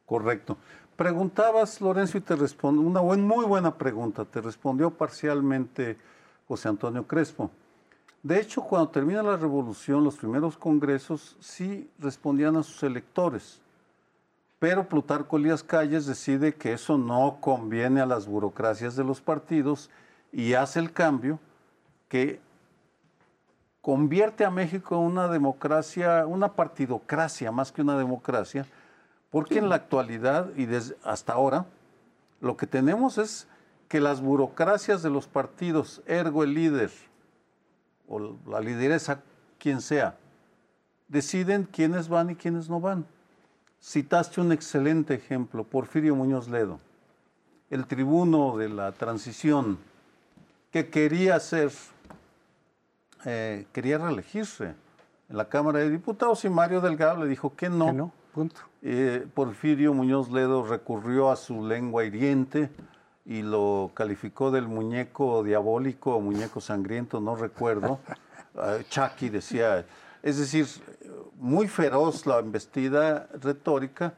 Correcto. 0.07 0.57
Preguntabas, 0.97 1.81
Lorenzo, 1.81 2.19
y 2.19 2.21
te 2.21 2.37
respondo, 2.37 2.83
una 2.83 3.01
muy 3.01 3.47
buena 3.47 3.75
pregunta. 3.75 4.25
Te 4.25 4.41
respondió 4.41 4.91
parcialmente 4.91 5.97
José 6.47 6.69
Antonio 6.69 7.07
Crespo. 7.07 7.51
De 8.23 8.39
hecho, 8.39 8.63
cuando 8.63 8.91
termina 8.91 9.23
la 9.23 9.37
revolución, 9.37 10.05
los 10.05 10.17
primeros 10.17 10.59
congresos 10.59 11.37
sí 11.41 11.91
respondían 11.99 12.57
a 12.57 12.63
sus 12.63 12.83
electores. 12.83 13.62
Pero 14.63 14.89
Plutarco 14.89 15.39
Elías 15.39 15.65
Calles 15.65 16.07
decide 16.07 16.55
que 16.55 16.73
eso 16.73 16.97
no 16.97 17.39
conviene 17.41 18.01
a 18.01 18.07
las 18.07 18.29
burocracias 18.29 18.95
de 18.95 19.03
los 19.03 19.21
partidos 19.21 19.91
y 20.31 20.55
hace 20.55 20.79
el 20.79 20.93
cambio 20.93 21.41
que 22.09 22.39
convierte 23.81 24.45
a 24.45 24.53
México 24.53 24.95
en 24.95 25.01
una 25.01 25.27
democracia, 25.27 26.29
una 26.29 26.53
partidocracia 26.53 27.51
más 27.51 27.73
que 27.73 27.83
una 27.83 27.99
democracia, 27.99 28.65
porque 29.31 29.59
en 29.59 29.69
la 29.69 29.75
actualidad 29.75 30.51
y 30.57 30.69
hasta 31.03 31.33
ahora 31.33 31.67
lo 32.41 32.57
que 32.57 32.69
tenemos 32.69 33.19
es 33.19 33.49
que 33.89 33.99
las 33.99 34.21
burocracias 34.21 35.03
de 35.03 35.11
los 35.11 35.27
partidos, 35.27 36.03
ergo 36.07 36.45
el 36.45 36.55
líder 36.55 36.93
o 38.07 38.39
la 38.47 38.61
lideresa, 38.61 39.23
quien 39.59 39.81
sea, 39.81 40.17
deciden 41.09 41.65
quiénes 41.65 42.09
van 42.09 42.31
y 42.31 42.37
quiénes 42.37 42.69
no 42.69 42.79
van. 42.79 43.05
Citaste 43.83 44.41
un 44.41 44.53
excelente 44.53 45.13
ejemplo, 45.13 45.65
Porfirio 45.65 46.15
Muñoz 46.15 46.49
Ledo, 46.49 46.79
el 47.69 47.87
tribuno 47.87 48.57
de 48.57 48.69
la 48.69 48.93
transición, 48.93 49.77
que 50.71 50.89
quería 50.89 51.41
ser, 51.41 51.73
eh, 53.25 53.67
quería 53.73 53.99
reelegirse 53.99 54.77
en 55.29 55.37
la 55.37 55.49
Cámara 55.49 55.81
de 55.81 55.91
Diputados 55.91 56.45
y 56.45 56.49
Mario 56.49 56.81
Delgado 56.81 57.25
le 57.25 57.29
dijo 57.29 57.57
que 57.57 57.69
no. 57.69 57.87
Que 57.87 57.93
no, 57.93 58.13
punto. 58.33 58.61
Eh, 58.83 59.27
Porfirio 59.35 59.93
Muñoz 59.95 60.31
Ledo 60.31 60.65
recurrió 60.65 61.33
a 61.33 61.37
su 61.37 61.67
lengua 61.67 62.05
hiriente 62.05 62.71
y 63.25 63.43
lo 63.43 63.91
calificó 63.95 64.53
del 64.53 64.69
muñeco 64.69 65.43
diabólico 65.43 66.15
o 66.15 66.21
muñeco 66.21 66.61
sangriento, 66.61 67.21
no 67.21 67.35
recuerdo. 67.35 67.99
Uh, 68.55 68.83
Chucky 68.89 69.29
decía, 69.29 69.85
es 70.23 70.39
decir, 70.39 70.67
muy 71.39 71.69
feroz 71.69 72.27
la 72.27 72.39
embestida 72.39 73.29
retórica, 73.41 74.15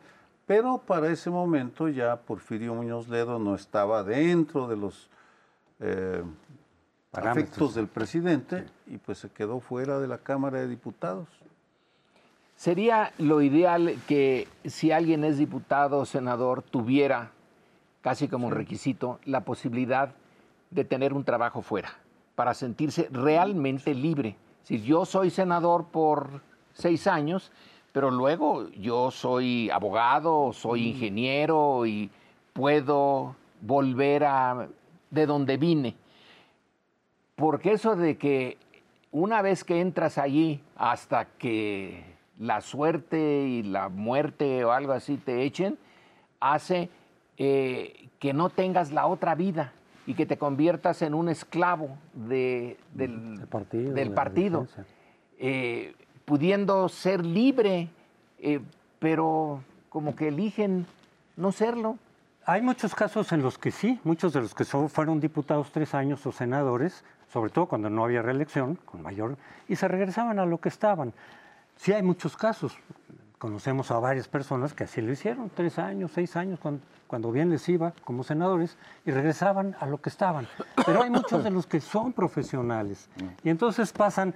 pero 0.47 0.79
para 0.79 1.11
ese 1.11 1.31
momento 1.31 1.89
ya 1.89 2.17
Porfirio 2.17 2.75
Muñoz 2.75 3.09
Ledo 3.09 3.39
no 3.39 3.55
estaba 3.55 4.05
dentro 4.05 4.69
de 4.69 4.77
los 4.77 5.09
eh, 5.81 6.23
afectos 7.13 7.75
del 7.75 7.89
presidente 7.89 8.67
y 8.87 8.99
pues 8.99 9.19
se 9.19 9.31
quedó 9.31 9.61
fuera 9.61 9.99
de 9.99 10.09
la 10.09 10.19
Cámara 10.19 10.61
de 10.61 10.69
Diputados. 10.69 11.29
Sería 12.57 13.13
lo 13.19 13.43
ideal 13.43 13.97
que 14.07 14.47
si 14.65 14.93
alguien 14.93 15.25
es 15.25 15.39
diputado 15.39 15.99
o 15.99 16.07
senador 16.07 16.63
tuviera 16.63 17.31
casi 18.01 18.29
como 18.29 18.51
requisito 18.51 19.19
la 19.25 19.45
posibilidad 19.45 20.15
de 20.71 20.85
tener 20.85 21.15
un 21.15 21.25
trabajo 21.25 21.63
fuera 21.63 21.95
para 22.35 22.55
sentirse 22.55 23.09
realmente 23.11 23.95
libre. 23.95 24.37
Si 24.65 24.81
yo 24.81 25.05
soy 25.05 25.31
senador 25.31 25.85
por 25.85 26.41
seis 26.73 27.07
años, 27.07 27.53
pero 27.93 28.11
luego 28.11 28.71
yo 28.71 29.11
soy 29.11 29.69
abogado, 29.71 30.53
soy 30.55 30.81
mm. 30.81 30.87
ingeniero 30.87 31.87
y 31.87 32.11
puedo 32.55 33.37
volver 33.61 34.25
a 34.25 34.69
de 35.11 35.27
donde 35.27 35.59
vine. 35.59 35.95
Porque 37.37 37.73
eso 37.73 37.95
de 37.95 38.17
que 38.17 38.57
una 39.13 39.43
vez 39.43 39.65
que 39.65 39.81
entras 39.81 40.17
allí 40.17 40.61
hasta 40.77 41.27
que 41.27 42.03
la 42.39 42.63
suerte 42.63 43.47
y 43.47 43.63
la 43.63 43.91
muerte 43.91 44.65
o 44.65 44.73
algo 44.73 44.93
así 44.93 45.19
te 45.19 45.43
echen, 45.43 45.77
hace 46.41 46.89
eh, 47.37 48.09
que 48.19 48.33
no 48.33 48.49
tengas 48.49 48.93
la 48.93 49.07
otra 49.07 49.35
vida 49.35 49.73
y 50.07 50.15
que 50.15 50.27
te 50.27 50.37
conviertas 50.37 51.03
en 51.03 51.15
un 51.15 51.29
esclavo 51.29 51.97
del, 52.15 52.77
partido. 53.51 53.95
Del 53.95 54.11
partido 54.13 54.67
pudiendo 56.25 56.89
ser 56.89 57.25
libre, 57.25 57.89
eh, 58.39 58.61
pero 58.99 59.63
como 59.89 60.17
que 60.17 60.29
eligen 60.29 60.87
no 61.37 61.53
serlo. 61.53 61.99
Hay 62.47 62.63
muchos 62.63 62.95
casos 62.95 63.33
en 63.33 63.43
los 63.43 63.59
que 63.59 63.71
sí, 63.71 64.01
muchos 64.05 64.33
de 64.33 64.41
los 64.41 64.55
que 64.55 64.65
fueron 64.65 65.21
diputados 65.21 65.71
tres 65.73 65.95
años 65.95 66.27
o 66.27 66.33
senadores, 66.33 67.05
sobre 67.33 67.51
todo 67.51 67.67
cuando 67.67 67.89
no 67.89 68.05
había 68.05 68.23
reelección, 68.23 68.79
con 68.85 69.03
mayor, 69.03 69.37
y 69.69 69.77
se 69.77 69.89
regresaban 69.89 70.39
a 70.39 70.47
lo 70.47 70.59
que 70.59 70.69
estaban. 70.69 71.13
Sí 71.77 71.93
hay 71.93 72.03
muchos 72.03 72.37
casos, 72.37 72.77
conocemos 73.45 73.91
a 73.91 73.99
varias 73.99 74.27
personas 74.27 74.73
que 74.73 74.85
así 74.85 75.03
lo 75.03 75.13
hicieron, 75.13 75.51
tres 75.55 75.79
años, 75.79 76.13
seis 76.15 76.35
años, 76.35 76.59
cuando, 76.59 76.81
cuando 77.07 77.31
bien 77.31 77.51
les 77.51 77.69
iba 77.69 77.93
como 78.03 78.25
senadores 78.25 78.79
y 79.05 79.11
regresaban 79.11 79.77
a 79.81 79.87
lo 79.87 80.01
que 80.01 80.09
estaban. 80.09 80.49
Pero 80.87 81.03
hay 81.03 81.11
muchos 81.11 81.45
de 81.45 81.51
los 81.51 81.67
que 81.67 81.79
son 81.83 82.15
profesionales 82.15 83.11
y 83.43 83.51
entonces 83.51 83.93
pasan, 83.93 84.35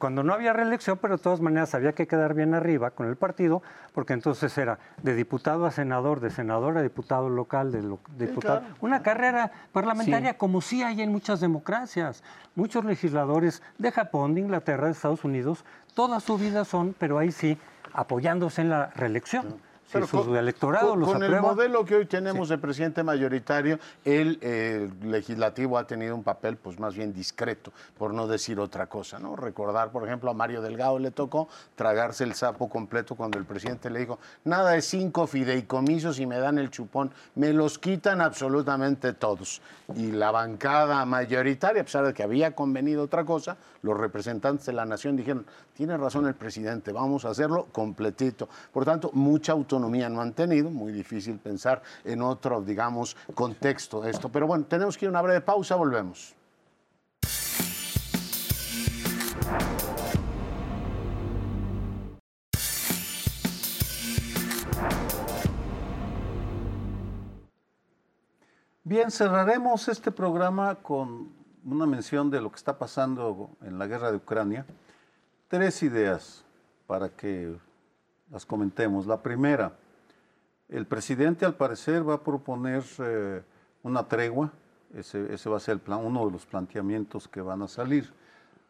cuando 0.00 0.24
no 0.24 0.34
había 0.34 0.52
reelección, 0.52 0.98
pero 1.00 1.16
de 1.16 1.22
todas 1.22 1.40
maneras 1.40 1.76
había 1.76 1.92
que 1.92 2.08
quedar 2.08 2.34
bien 2.34 2.54
arriba 2.54 2.90
con 2.90 3.06
el 3.06 3.14
partido, 3.14 3.62
porque 3.92 4.14
entonces 4.14 4.58
era 4.58 4.80
de 5.00 5.14
diputado 5.14 5.64
a 5.64 5.70
senador, 5.70 6.18
de 6.18 6.30
senador 6.30 6.76
a 6.76 6.82
diputado 6.82 7.28
local, 7.28 7.70
de 7.70 7.82
diputado. 8.26 8.62
Una 8.80 9.04
carrera 9.04 9.52
parlamentaria 9.70 10.36
como 10.36 10.60
sí 10.60 10.82
hay 10.82 11.02
en 11.02 11.12
muchas 11.12 11.38
democracias. 11.38 12.24
Muchos 12.56 12.84
legisladores 12.84 13.62
de 13.78 13.92
Japón, 13.92 14.34
de 14.34 14.40
Inglaterra, 14.40 14.86
de 14.86 14.92
Estados 14.92 15.22
Unidos, 15.22 15.64
toda 15.94 16.18
su 16.18 16.36
vida 16.36 16.64
son, 16.64 16.96
pero 16.98 17.18
ahí 17.18 17.30
sí, 17.30 17.58
apoyándose 17.94 18.60
en 18.60 18.70
la 18.70 18.86
reelección 18.94 19.60
si 19.86 20.06
su 20.06 20.36
electorado 20.36 20.90
con, 20.90 21.00
los 21.00 21.12
con 21.12 21.22
el 21.22 21.40
modelo 21.40 21.84
que 21.84 21.94
hoy 21.96 22.06
tenemos 22.06 22.48
de 22.48 22.58
presidente 22.58 23.02
mayoritario, 23.02 23.78
el, 24.04 24.38
eh, 24.42 24.90
legislativo 25.02 25.78
ha 25.78 25.86
tenido 25.86 26.14
un 26.14 26.22
papel 26.22 26.56
pues 26.56 26.78
más 26.78 26.94
bien 26.94 27.12
discreto, 27.12 27.72
por 27.96 28.12
no 28.12 28.26
decir 28.26 28.58
otra 28.58 28.86
cosa, 28.86 29.18
¿no? 29.18 29.36
Recordar, 29.36 29.90
por 29.90 30.04
ejemplo, 30.06 30.30
a 30.30 30.34
Mario 30.34 30.62
Delgado 30.62 30.98
le 30.98 31.10
tocó 31.10 31.48
tragarse 31.76 32.24
el 32.24 32.34
sapo 32.34 32.68
completo 32.68 33.14
cuando 33.14 33.38
el 33.38 33.44
presidente 33.44 33.90
le 33.90 34.00
dijo, 34.00 34.18
nada 34.44 34.72
de 34.72 34.82
cinco 34.82 35.26
fideicomisos 35.26 36.18
y 36.18 36.26
me 36.26 36.38
dan 36.38 36.58
el 36.58 36.70
chupón, 36.70 37.12
me 37.34 37.52
los 37.52 37.78
quitan 37.78 38.20
absolutamente 38.20 39.12
todos. 39.12 39.60
Y 39.94 40.12
la 40.12 40.30
bancada 40.30 41.04
mayoritaria, 41.04 41.82
a 41.82 41.84
pesar 41.84 42.06
de 42.06 42.14
que 42.14 42.22
había 42.22 42.54
convenido 42.54 43.02
otra 43.02 43.24
cosa, 43.24 43.56
los 43.82 43.98
representantes 43.98 44.66
de 44.66 44.72
la 44.72 44.86
nación 44.86 45.16
dijeron, 45.16 45.46
tiene 45.74 45.96
razón 45.96 46.26
el 46.26 46.34
presidente, 46.34 46.92
vamos 46.92 47.24
a 47.24 47.30
hacerlo 47.30 47.66
completito. 47.72 48.48
Por 48.72 48.84
tanto, 48.84 49.10
mucha 49.12 49.52
autonomía 49.52 50.08
no 50.08 50.20
han 50.20 50.32
tenido, 50.32 50.70
muy 50.70 50.92
difícil 50.92 51.38
pensar 51.38 51.82
en 52.04 52.22
otro, 52.22 52.62
digamos, 52.62 53.16
contexto 53.34 54.04
esto. 54.04 54.28
Pero 54.28 54.46
bueno, 54.46 54.64
tenemos 54.64 54.96
que 54.96 55.06
ir 55.06 55.08
a 55.08 55.10
una 55.10 55.22
breve 55.22 55.40
pausa, 55.40 55.74
volvemos. 55.74 56.34
Bien, 68.86 69.10
cerraremos 69.10 69.88
este 69.88 70.12
programa 70.12 70.76
con 70.76 71.32
una 71.64 71.86
mención 71.86 72.30
de 72.30 72.40
lo 72.40 72.50
que 72.50 72.56
está 72.56 72.78
pasando 72.78 73.50
en 73.62 73.78
la 73.78 73.86
guerra 73.86 74.10
de 74.10 74.18
Ucrania. 74.18 74.66
Tres 75.54 75.84
ideas 75.84 76.42
para 76.88 77.08
que 77.08 77.54
las 78.28 78.44
comentemos. 78.44 79.06
La 79.06 79.22
primera, 79.22 79.72
el 80.68 80.84
presidente 80.84 81.46
al 81.46 81.54
parecer 81.54 82.08
va 82.08 82.14
a 82.14 82.24
proponer 82.24 82.82
eh, 82.98 83.40
una 83.84 84.02
tregua, 84.02 84.50
ese, 84.96 85.48
va 85.48 85.58
a 85.58 85.60
ser 85.60 85.74
el 85.74 85.78
plan, 85.78 86.04
uno 86.04 86.26
de 86.26 86.32
los 86.32 86.44
planteamientos 86.44 87.28
que 87.28 87.40
van 87.40 87.62
a 87.62 87.68
salir 87.68 88.12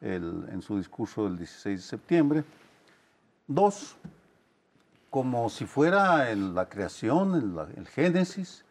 en 0.02 0.60
su 0.60 0.76
discurso 0.76 1.24
del 1.24 1.38
16 1.38 1.80
de 1.80 1.82
septiembre. 1.82 2.44
Dos, 3.46 3.96
como 5.08 5.48
si 5.48 5.64
fuera 5.64 6.30
en 6.30 6.54
la 6.54 6.68
creación, 6.68 7.34
en 7.34 7.78
el 7.78 7.88
Génesis, 7.88 8.62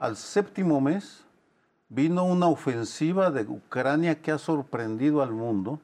al 0.00 0.16
séptimo 0.16 0.80
mes 0.80 1.22
vino 1.88 2.24
una 2.24 2.48
ofensiva 2.48 3.30
de 3.30 3.42
Ucrania 3.42 4.20
que 4.20 4.32
ha 4.32 4.38
sorprendido 4.38 5.22
al 5.22 5.30
mundo, 5.30 5.78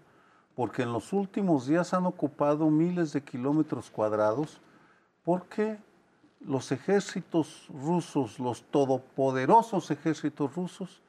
porque 0.59 0.83
en 0.83 0.93
los 0.93 1.13
últimos 1.13 1.69
días 1.69 1.95
han 1.95 2.05
ocupado 2.05 2.69
miles 2.69 3.13
de 3.13 3.23
kilómetros 3.23 3.93
cuadrados, 3.93 4.61
porque 5.25 5.79
los 6.41 6.73
ejércitos 6.73 7.69
rusos, 7.73 8.41
los 8.41 8.65
todopoderosos 8.65 9.89
ejércitos 9.93 10.53
rusos, 10.57 11.01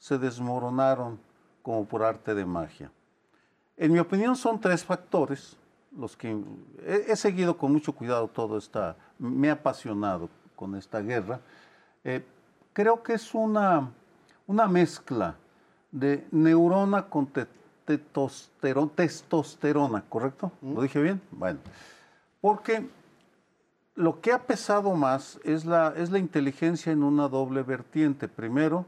se 0.00 0.18
desmoronaron 0.18 1.20
como 1.62 1.84
por 1.84 2.02
arte 2.02 2.34
de 2.34 2.44
magia. 2.44 2.90
En 3.76 3.92
mi 3.92 4.00
opinión 4.00 4.34
son 4.34 4.60
tres 4.60 4.84
factores 4.84 5.56
los 5.96 6.16
que 6.16 6.36
he, 6.84 7.14
seguido 7.14 7.56
con 7.56 7.70
mucho 7.70 7.92
cuidado 7.92 8.26
todo 8.26 8.58
esta, 8.58 8.96
me 9.20 9.50
ha 9.50 9.52
apasionado 9.52 10.28
con 10.56 10.74
esta 10.74 11.00
guerra. 11.00 11.38
Eh, 12.02 12.26
creo 12.72 13.04
que 13.04 13.12
es 13.12 13.32
una, 13.36 13.88
una 14.48 14.66
mezcla 14.66 15.36
de 15.92 16.26
neurona 16.32 17.08
con 17.86 18.88
testosterona, 18.90 20.04
¿correcto? 20.08 20.52
¿Lo 20.62 20.82
dije 20.82 21.00
bien? 21.00 21.20
Bueno, 21.30 21.60
porque 22.40 22.86
lo 23.94 24.20
que 24.20 24.32
ha 24.32 24.42
pesado 24.42 24.94
más 24.94 25.40
es 25.44 25.64
la, 25.64 25.94
es 25.96 26.10
la 26.10 26.18
inteligencia 26.18 26.92
en 26.92 27.02
una 27.02 27.28
doble 27.28 27.62
vertiente. 27.62 28.28
Primero, 28.28 28.86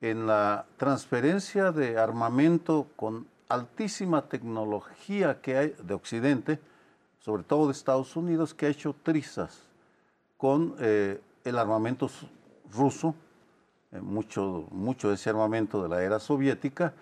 en 0.00 0.26
la 0.26 0.66
transferencia 0.78 1.70
de 1.70 1.98
armamento 1.98 2.88
con 2.96 3.26
altísima 3.48 4.22
tecnología 4.22 5.40
que 5.40 5.56
hay 5.56 5.74
de 5.82 5.94
Occidente, 5.94 6.58
sobre 7.20 7.42
todo 7.42 7.66
de 7.66 7.72
Estados 7.72 8.16
Unidos, 8.16 8.54
que 8.54 8.66
ha 8.66 8.70
hecho 8.70 8.96
trizas 9.02 9.62
con 10.36 10.74
eh, 10.80 11.20
el 11.44 11.58
armamento 11.58 12.10
ruso, 12.72 13.14
eh, 13.92 14.00
mucho, 14.00 14.66
mucho 14.70 15.08
de 15.08 15.14
ese 15.14 15.30
armamento 15.30 15.82
de 15.82 15.88
la 15.88 16.02
era 16.02 16.18
soviética, 16.18 16.94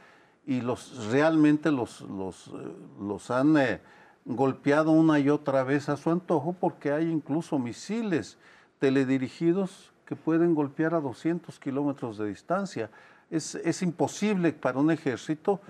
y 0.47 0.61
los, 0.61 1.07
realmente 1.11 1.71
los, 1.71 2.01
los, 2.03 2.49
eh, 2.49 3.33
han 3.33 3.57
eh, 3.57 3.81
golpeado 4.25 4.91
una 4.91 5.19
y 5.19 5.29
otra 5.29 5.65
vez 5.65 5.89
a 5.89 5.97
su 5.97 6.11
antojo 6.11 6.53
porque 6.53 6.93
hay 6.93 7.09
incluso 7.11 7.59
misiles 7.59 8.39
teledirigidos 8.79 9.93
que 10.07 10.17
pueden 10.17 10.55
golpear 10.55 10.95
a 10.95 11.01
200 11.01 11.59
kilómetros 11.59 12.19
de 12.19 12.29
distancia. 12.29 12.91
Es, 13.31 13.55
es, 13.55 13.83
imposible 13.83 14.53
para 14.53 14.79
un 14.79 14.91
ejército 14.91 15.61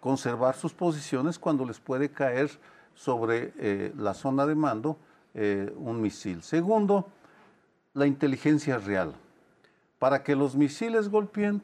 conservar 0.00 0.54
sus 0.54 0.72
posiciones 0.72 1.38
cuando 1.38 1.64
les 1.64 1.80
puede 1.80 2.10
caer 2.10 2.50
sobre 2.94 3.92
la 3.96 4.14
zona 4.14 4.46
de 4.46 4.54
mando 4.54 4.96
un 5.34 6.00
misil. 6.00 6.42
Segundo, 6.42 7.08
la 7.94 8.06
inteligencia 8.06 8.78
real. 8.78 9.14
Para 9.98 10.22
que 10.22 10.36
los 10.36 10.54
misiles 10.54 11.08
golpeen, 11.08 11.62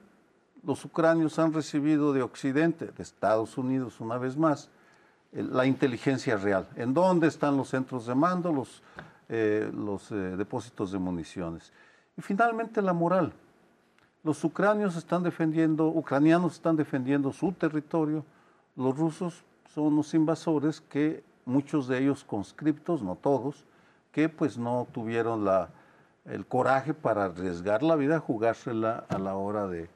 los 0.67 0.85
ucranios 0.85 1.39
han 1.39 1.53
recibido 1.53 2.13
de 2.13 2.23
Occidente, 2.23 2.87
de 2.87 3.03
Estados 3.03 3.57
Unidos 3.57 4.01
una 4.01 4.19
vez 4.19 4.37
más, 4.37 4.69
la 5.33 5.65
inteligencia 5.65 6.37
real. 6.37 6.67
¿En 6.75 6.93
dónde 6.93 7.29
están 7.29 7.57
los 7.57 7.69
centros 7.69 8.07
de 8.07 8.17
mando, 8.17 8.53
los, 8.53 8.83
eh, 9.29 9.71
eh, 9.71 10.15
depósitos 10.37 10.91
de 10.91 10.99
municiones? 10.99 11.73
Y 12.17 12.23
finalmente 12.23 12.83
la 12.83 12.93
moral. 12.93 13.33
Los 14.25 14.43
ucranios 14.43 14.97
están 14.97 15.23
defendiendo, 15.23 15.87
ucranianos 15.87 16.55
están 16.55 16.75
defendiendo 16.75 17.33
su 17.33 17.53
territorio, 17.53 18.25
los 18.75 18.99
rusos 18.99 19.45
son 19.73 19.85
unos 19.85 20.15
invasores 20.15 20.81
que 20.81 21.23
muchos 21.45 21.87
de 21.87 21.99
ellos 21.99 22.25
conscriptos, 22.25 23.03
no 23.03 23.15
todos, 23.15 23.65
que 24.11 24.29
pues 24.29 24.59
no 24.59 24.89
tuvieron 24.91 25.47
el 26.25 26.45
coraje 26.45 26.93
para 26.93 27.27
arriesgar 27.27 27.85
la 27.85 27.95
vida, 27.95 28.19
jugársela 28.19 29.05
a 29.09 29.19
la 29.19 29.37
hora 29.37 29.69
de 29.69 29.89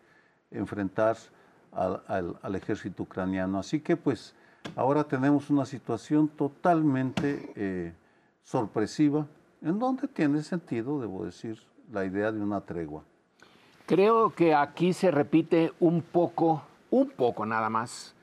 enfrentar 0.51 1.17
al, 1.73 2.55
ejército 2.55 3.05
ucraniano. 3.05 3.59
Así 3.59 3.81
que 3.81 3.97
pues 3.97 4.35
ahora 4.77 5.05
tenemos 5.05 5.51
una 5.51 5.65
situación 5.65 6.29
totalmente 6.29 7.53
eh, 7.57 7.95
sorpresiva, 8.43 9.27
en 9.63 9.79
donde 9.79 10.09
tiene 10.09 10.43
sentido, 10.43 11.01
debo 11.01 11.25
decir, 11.25 11.63
la 11.93 12.05
idea 12.05 12.33
de 12.33 12.41
una 12.41 12.61
tregua. 12.61 13.05
Creo 13.87 14.35
que 14.35 14.55
aquí 14.55 14.93
se 14.93 15.11
repite 15.11 15.73
un 15.81 16.03
poco, 16.03 16.63
un 16.91 17.11
poco 17.11 17.45
nada 17.45 17.69
más. 17.69 18.15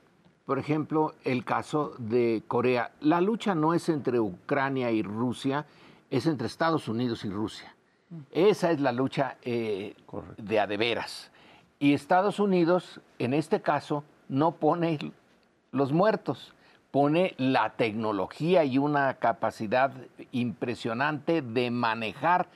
Por 0.45 0.59
ejemplo, 0.59 1.13
el 1.25 1.43
caso 1.43 1.93
de 1.97 2.43
Corea. 2.47 2.91
La 3.01 3.19
lucha 3.19 3.53
no 3.53 3.73
es 3.73 3.89
entre 3.89 4.19
Ucrania 4.21 4.91
y 4.91 5.03
Rusia, 5.03 5.65
es 6.09 6.25
entre 6.25 6.47
Estados 6.47 6.88
Unidos 6.88 7.25
y 7.25 7.30
Rusia. 7.30 7.75
Esa 8.32 8.71
es 8.71 8.80
la 8.80 8.93
lucha 8.93 9.36
eh, 9.41 9.93
de 10.38 10.59
adeveras. 10.59 11.30
Y 11.80 11.93
Estados 11.93 12.39
Unidos, 12.39 13.01
en 13.19 13.34
este 13.34 13.61
caso, 13.61 14.03
no 14.30 14.53
pone 14.53 14.99
los 15.71 15.91
muertos, 15.91 16.53
pone 16.91 17.36
la 17.38 17.71
tecnología 17.71 18.63
y 18.63 18.78
una 18.78 19.15
capacidad 19.15 19.91
impresionante 20.32 21.41
de 21.41 21.69
manejar 21.69 22.47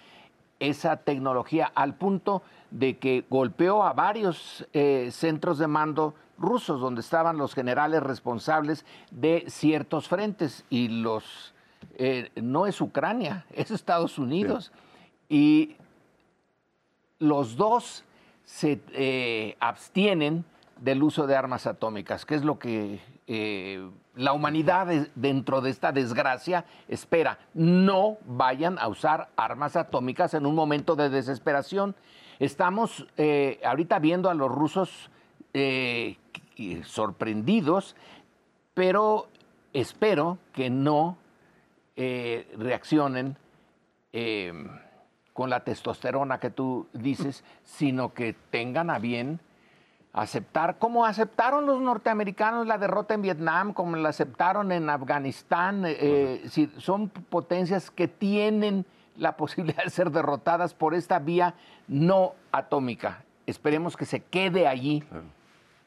esa 0.59 0.97
tecnología 0.97 1.71
al 1.73 1.95
punto 1.95 2.41
de 2.71 2.97
que 2.97 3.25
golpeó 3.29 3.83
a 3.83 3.93
varios 3.93 4.67
eh, 4.73 5.09
centros 5.11 5.57
de 5.57 5.67
mando 5.67 6.13
rusos 6.37 6.79
donde 6.81 7.01
estaban 7.01 7.37
los 7.37 7.53
generales 7.53 8.01
responsables 8.01 8.85
de 9.11 9.45
ciertos 9.47 10.07
frentes 10.07 10.65
y 10.69 10.87
los 10.87 11.53
eh, 11.97 12.31
no 12.35 12.67
es 12.67 12.79
Ucrania, 12.81 13.45
es 13.53 13.71
Estados 13.71 14.17
Unidos. 14.17 14.71
Y 15.29 15.75
los 17.19 17.55
dos 17.55 18.03
se 18.45 18.81
eh, 18.93 19.55
abstienen 19.59 20.45
del 20.79 21.03
uso 21.03 21.27
de 21.27 21.35
armas 21.35 21.67
atómicas, 21.67 22.25
que 22.25 22.35
es 22.35 22.43
lo 22.43 22.57
que 22.59 22.99
eh, 23.27 23.89
la 24.15 24.33
humanidad 24.33 24.87
dentro 25.15 25.61
de 25.61 25.69
esta 25.69 25.91
desgracia 25.91 26.65
espera. 26.87 27.39
No 27.53 28.17
vayan 28.25 28.79
a 28.79 28.87
usar 28.87 29.29
armas 29.35 29.75
atómicas 29.75 30.33
en 30.33 30.45
un 30.45 30.55
momento 30.55 30.95
de 30.95 31.09
desesperación. 31.09 31.95
Estamos 32.39 33.07
eh, 33.17 33.59
ahorita 33.63 33.99
viendo 33.99 34.29
a 34.29 34.33
los 34.33 34.51
rusos 34.51 35.09
sorprendidos, 36.85 37.95
pero 38.73 39.27
espero 39.73 40.37
que 40.53 40.69
no 40.69 41.17
reaccionen 41.95 43.35
con 45.41 45.49
la 45.49 45.61
testosterona 45.61 46.39
que 46.39 46.51
tú 46.51 46.85
dices, 46.93 47.43
sino 47.63 48.13
que 48.13 48.35
tengan 48.51 48.91
a 48.91 48.99
bien 48.99 49.39
aceptar, 50.13 50.77
como 50.77 51.03
aceptaron 51.03 51.65
los 51.65 51.81
norteamericanos 51.81 52.67
la 52.67 52.77
derrota 52.77 53.15
en 53.15 53.23
Vietnam, 53.23 53.73
como 53.73 53.95
la 53.95 54.09
aceptaron 54.09 54.71
en 54.71 54.87
Afganistán, 54.87 55.83
eh, 55.87 56.43
eh, 56.45 56.69
son 56.77 57.09
potencias 57.09 57.89
que 57.89 58.07
tienen 58.07 58.85
la 59.17 59.35
posibilidad 59.35 59.83
de 59.83 59.89
ser 59.89 60.11
derrotadas 60.11 60.75
por 60.75 60.93
esta 60.93 61.17
vía 61.17 61.55
no 61.87 62.35
atómica. 62.51 63.23
Esperemos 63.47 63.97
que 63.97 64.05
se 64.05 64.19
quede 64.19 64.67
allí. 64.67 65.03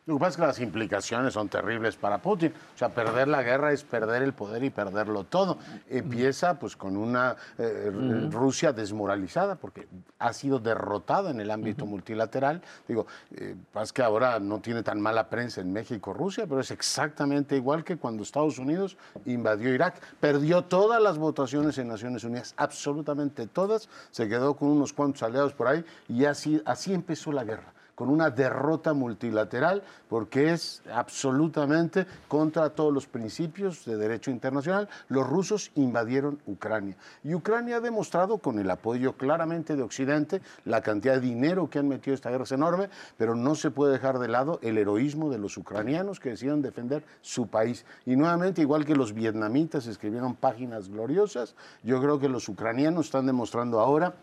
Lo 0.06 0.16
que 0.16 0.20
pasa 0.20 0.30
es 0.30 0.36
que 0.36 0.46
las 0.46 0.60
implicaciones 0.60 1.32
son 1.32 1.48
terribles 1.48 1.96
para 1.96 2.18
Putin. 2.18 2.52
O 2.74 2.78
sea, 2.78 2.90
perder 2.90 3.26
la 3.26 3.42
guerra 3.42 3.72
es 3.72 3.84
perder 3.84 4.22
el 4.22 4.34
poder 4.34 4.62
y 4.62 4.68
perderlo 4.68 5.24
todo. 5.24 5.56
Empieza 5.88 6.58
pues 6.58 6.76
con 6.76 6.98
una 6.98 7.34
eh, 7.56 7.90
Rusia 8.30 8.74
desmoralizada 8.74 9.54
porque 9.56 9.88
ha 10.18 10.34
sido 10.34 10.58
derrotada 10.58 11.30
en 11.30 11.40
el 11.40 11.50
ámbito 11.50 11.86
multilateral. 11.86 12.60
Digo, 12.86 13.06
eh, 13.34 13.56
es 13.80 13.92
que 13.94 14.02
ahora 14.02 14.38
no 14.40 14.60
tiene 14.60 14.82
tan 14.82 15.00
mala 15.00 15.30
prensa 15.30 15.62
en 15.62 15.72
México 15.72 16.12
Rusia, 16.12 16.44
pero 16.46 16.60
es 16.60 16.70
exactamente 16.70 17.56
igual 17.56 17.82
que 17.82 17.96
cuando 17.96 18.24
Estados 18.24 18.58
Unidos 18.58 18.98
invadió 19.24 19.72
Irak. 19.72 20.02
Perdió 20.20 20.64
todas 20.64 21.00
las 21.00 21.16
votaciones 21.16 21.78
en 21.78 21.88
Naciones 21.88 22.24
Unidas, 22.24 22.52
absolutamente 22.58 23.46
todas. 23.46 23.88
Se 24.10 24.28
quedó 24.28 24.54
con 24.54 24.68
unos 24.68 24.92
cuantos 24.92 25.22
aliados 25.22 25.54
por 25.54 25.66
ahí 25.66 25.82
y 26.10 26.26
así, 26.26 26.60
así 26.66 26.92
empezó 26.92 27.32
la 27.32 27.44
guerra 27.44 27.73
con 27.94 28.08
una 28.08 28.30
derrota 28.30 28.92
multilateral, 28.92 29.82
porque 30.08 30.52
es 30.52 30.82
absolutamente 30.92 32.06
contra 32.28 32.70
todos 32.70 32.92
los 32.92 33.06
principios 33.06 33.84
de 33.84 33.96
derecho 33.96 34.30
internacional. 34.30 34.88
Los 35.08 35.28
rusos 35.28 35.70
invadieron 35.74 36.40
Ucrania. 36.46 36.96
Y 37.22 37.34
Ucrania 37.34 37.76
ha 37.76 37.80
demostrado, 37.80 38.38
con 38.38 38.58
el 38.58 38.70
apoyo 38.70 39.14
claramente 39.14 39.76
de 39.76 39.82
Occidente, 39.82 40.42
la 40.64 40.80
cantidad 40.80 41.14
de 41.14 41.20
dinero 41.20 41.70
que 41.70 41.78
han 41.78 41.88
metido 41.88 42.14
esta 42.14 42.30
guerra 42.30 42.44
es 42.44 42.52
enorme, 42.52 42.88
pero 43.16 43.34
no 43.34 43.54
se 43.54 43.70
puede 43.70 43.92
dejar 43.92 44.18
de 44.18 44.28
lado 44.28 44.58
el 44.62 44.78
heroísmo 44.78 45.30
de 45.30 45.38
los 45.38 45.56
ucranianos 45.56 46.20
que 46.20 46.30
decían 46.30 46.62
defender 46.62 47.04
su 47.20 47.46
país. 47.46 47.84
Y 48.06 48.16
nuevamente, 48.16 48.60
igual 48.60 48.84
que 48.84 48.96
los 48.96 49.12
vietnamitas 49.12 49.86
escribieron 49.86 50.34
páginas 50.34 50.88
gloriosas, 50.88 51.54
yo 51.82 52.00
creo 52.00 52.18
que 52.18 52.28
los 52.28 52.48
ucranianos 52.48 53.06
están 53.06 53.26
demostrando 53.26 53.80
ahora 53.80 54.14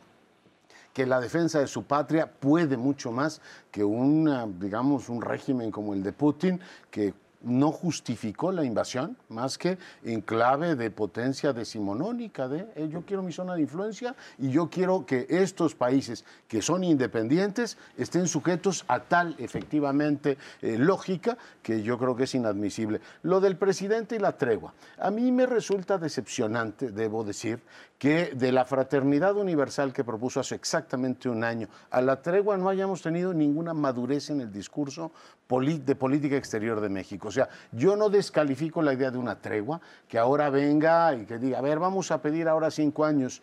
que 0.93 1.05
la 1.05 1.19
defensa 1.19 1.59
de 1.59 1.67
su 1.67 1.83
patria 1.83 2.31
puede 2.31 2.77
mucho 2.77 3.11
más 3.11 3.41
que 3.71 3.83
un, 3.83 4.59
digamos, 4.59 5.09
un 5.09 5.21
régimen 5.21 5.71
como 5.71 5.93
el 5.93 6.03
de 6.03 6.11
Putin, 6.11 6.59
que 6.89 7.13
no 7.43 7.71
justificó 7.71 8.51
la 8.51 8.63
invasión 8.63 9.17
más 9.29 9.57
que 9.57 9.77
en 10.03 10.21
clave 10.21 10.75
de 10.75 10.91
potencia 10.91 11.53
decimonónica, 11.53 12.47
de 12.47 12.67
eh, 12.75 12.89
yo 12.89 13.03
quiero 13.05 13.23
mi 13.23 13.31
zona 13.31 13.55
de 13.55 13.61
influencia 13.61 14.15
y 14.37 14.49
yo 14.49 14.69
quiero 14.69 15.05
que 15.05 15.25
estos 15.29 15.75
países 15.75 16.25
que 16.47 16.61
son 16.61 16.83
independientes 16.83 17.77
estén 17.97 18.27
sujetos 18.27 18.85
a 18.87 18.99
tal 18.99 19.35
efectivamente 19.39 20.37
eh, 20.61 20.77
lógica 20.77 21.37
que 21.61 21.81
yo 21.81 21.97
creo 21.97 22.15
que 22.15 22.23
es 22.23 22.35
inadmisible. 22.35 23.01
Lo 23.23 23.39
del 23.39 23.57
presidente 23.57 24.15
y 24.15 24.19
la 24.19 24.37
tregua. 24.37 24.73
A 24.99 25.11
mí 25.11 25.31
me 25.31 25.45
resulta 25.45 25.97
decepcionante, 25.97 26.91
debo 26.91 27.23
decir, 27.23 27.61
que 27.97 28.33
de 28.35 28.51
la 28.51 28.65
fraternidad 28.65 29.35
universal 29.35 29.93
que 29.93 30.03
propuso 30.03 30.39
hace 30.39 30.55
exactamente 30.55 31.29
un 31.29 31.43
año 31.43 31.67
a 31.91 32.01
la 32.01 32.21
tregua 32.21 32.57
no 32.57 32.67
hayamos 32.67 33.01
tenido 33.03 33.31
ninguna 33.33 33.75
madurez 33.75 34.31
en 34.31 34.41
el 34.41 34.51
discurso 34.51 35.11
de 35.47 35.95
política 35.95 36.37
exterior 36.37 36.79
de 36.79 36.89
México. 36.89 37.30
O 37.31 37.33
sea, 37.33 37.49
yo 37.71 37.95
no 37.95 38.09
descalifico 38.09 38.81
la 38.81 38.93
idea 38.93 39.09
de 39.09 39.17
una 39.17 39.35
tregua, 39.35 39.79
que 40.07 40.17
ahora 40.17 40.49
venga 40.49 41.15
y 41.15 41.25
que 41.25 41.37
diga, 41.37 41.59
a 41.59 41.61
ver, 41.61 41.79
vamos 41.79 42.11
a 42.11 42.21
pedir 42.21 42.47
ahora 42.47 42.69
cinco 42.69 43.05
años 43.05 43.41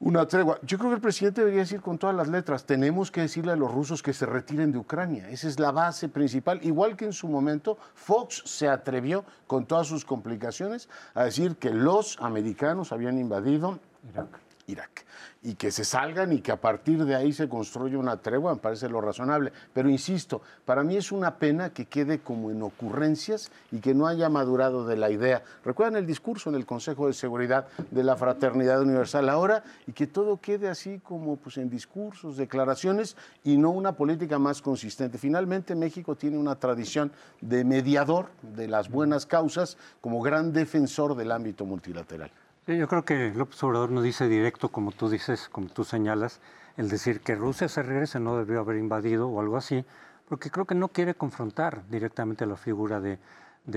una 0.00 0.26
tregua. 0.26 0.58
Yo 0.62 0.78
creo 0.78 0.90
que 0.90 0.96
el 0.96 1.02
presidente 1.02 1.42
debería 1.42 1.60
decir 1.60 1.82
con 1.82 1.98
todas 1.98 2.16
las 2.16 2.28
letras, 2.28 2.64
tenemos 2.64 3.10
que 3.10 3.20
decirle 3.20 3.52
a 3.52 3.56
los 3.56 3.70
rusos 3.70 4.02
que 4.02 4.14
se 4.14 4.24
retiren 4.24 4.72
de 4.72 4.78
Ucrania. 4.78 5.28
Esa 5.28 5.46
es 5.46 5.60
la 5.60 5.72
base 5.72 6.08
principal. 6.08 6.58
Igual 6.62 6.96
que 6.96 7.04
en 7.04 7.12
su 7.12 7.28
momento 7.28 7.76
Fox 7.94 8.42
se 8.46 8.66
atrevió, 8.66 9.24
con 9.46 9.66
todas 9.66 9.86
sus 9.86 10.06
complicaciones, 10.06 10.88
a 11.14 11.24
decir 11.24 11.56
que 11.56 11.70
los 11.70 12.16
americanos 12.20 12.92
habían 12.92 13.18
invadido 13.18 13.78
Irak. 14.08 14.49
Irak 14.70 15.04
y 15.42 15.54
que 15.54 15.70
se 15.70 15.84
salgan 15.84 16.32
y 16.32 16.40
que 16.40 16.52
a 16.52 16.60
partir 16.60 17.04
de 17.04 17.14
ahí 17.14 17.32
se 17.32 17.48
construya 17.48 17.96
una 17.98 18.18
tregua, 18.18 18.54
me 18.54 18.60
parece 18.60 18.88
lo 18.88 19.00
razonable. 19.00 19.52
Pero 19.72 19.88
insisto, 19.88 20.42
para 20.64 20.82
mí 20.82 20.96
es 20.96 21.12
una 21.12 21.36
pena 21.36 21.70
que 21.70 21.86
quede 21.86 22.18
como 22.18 22.50
en 22.50 22.62
ocurrencias 22.62 23.50
y 23.72 23.80
que 23.80 23.94
no 23.94 24.06
haya 24.06 24.28
madurado 24.28 24.84
de 24.86 24.96
la 24.96 25.10
idea. 25.10 25.42
Recuerdan 25.64 25.96
el 25.96 26.06
discurso 26.06 26.50
en 26.50 26.56
el 26.56 26.66
Consejo 26.66 27.06
de 27.06 27.14
Seguridad 27.14 27.68
de 27.90 28.04
la 28.04 28.16
Fraternidad 28.16 28.82
Universal 28.82 29.28
ahora 29.28 29.64
y 29.86 29.92
que 29.92 30.06
todo 30.06 30.40
quede 30.40 30.68
así 30.68 31.00
como 31.02 31.36
pues, 31.36 31.56
en 31.56 31.70
discursos, 31.70 32.36
declaraciones 32.36 33.16
y 33.42 33.56
no 33.56 33.70
una 33.70 33.92
política 33.92 34.38
más 34.38 34.60
consistente. 34.60 35.16
Finalmente 35.16 35.74
México 35.74 36.16
tiene 36.16 36.36
una 36.36 36.56
tradición 36.56 37.12
de 37.40 37.64
mediador 37.64 38.28
de 38.42 38.68
las 38.68 38.90
buenas 38.90 39.24
causas 39.24 39.78
como 40.02 40.20
gran 40.20 40.52
defensor 40.52 41.14
del 41.14 41.32
ámbito 41.32 41.64
multilateral. 41.64 42.30
Yo 42.76 42.86
creo 42.86 43.04
que 43.04 43.32
López 43.34 43.60
Obrador 43.64 43.90
no 43.90 44.00
dice 44.00 44.28
directo, 44.28 44.68
como 44.68 44.92
tú 44.92 45.08
dices, 45.08 45.48
como 45.48 45.68
tú 45.68 45.82
señalas, 45.82 46.40
el 46.76 46.88
decir 46.88 47.20
que 47.20 47.34
Rusia 47.34 47.68
se 47.68 47.82
regrese 47.82 48.20
no 48.20 48.36
debió 48.36 48.60
haber 48.60 48.76
invadido 48.76 49.28
o 49.28 49.40
algo 49.40 49.56
así, 49.56 49.84
porque 50.28 50.50
creo 50.50 50.66
que 50.66 50.76
no 50.76 50.88
quiere 50.88 51.14
confrontar 51.14 51.82
directamente 51.90 52.46
la 52.46 52.56
figura 52.56 53.00
de, 53.00 53.18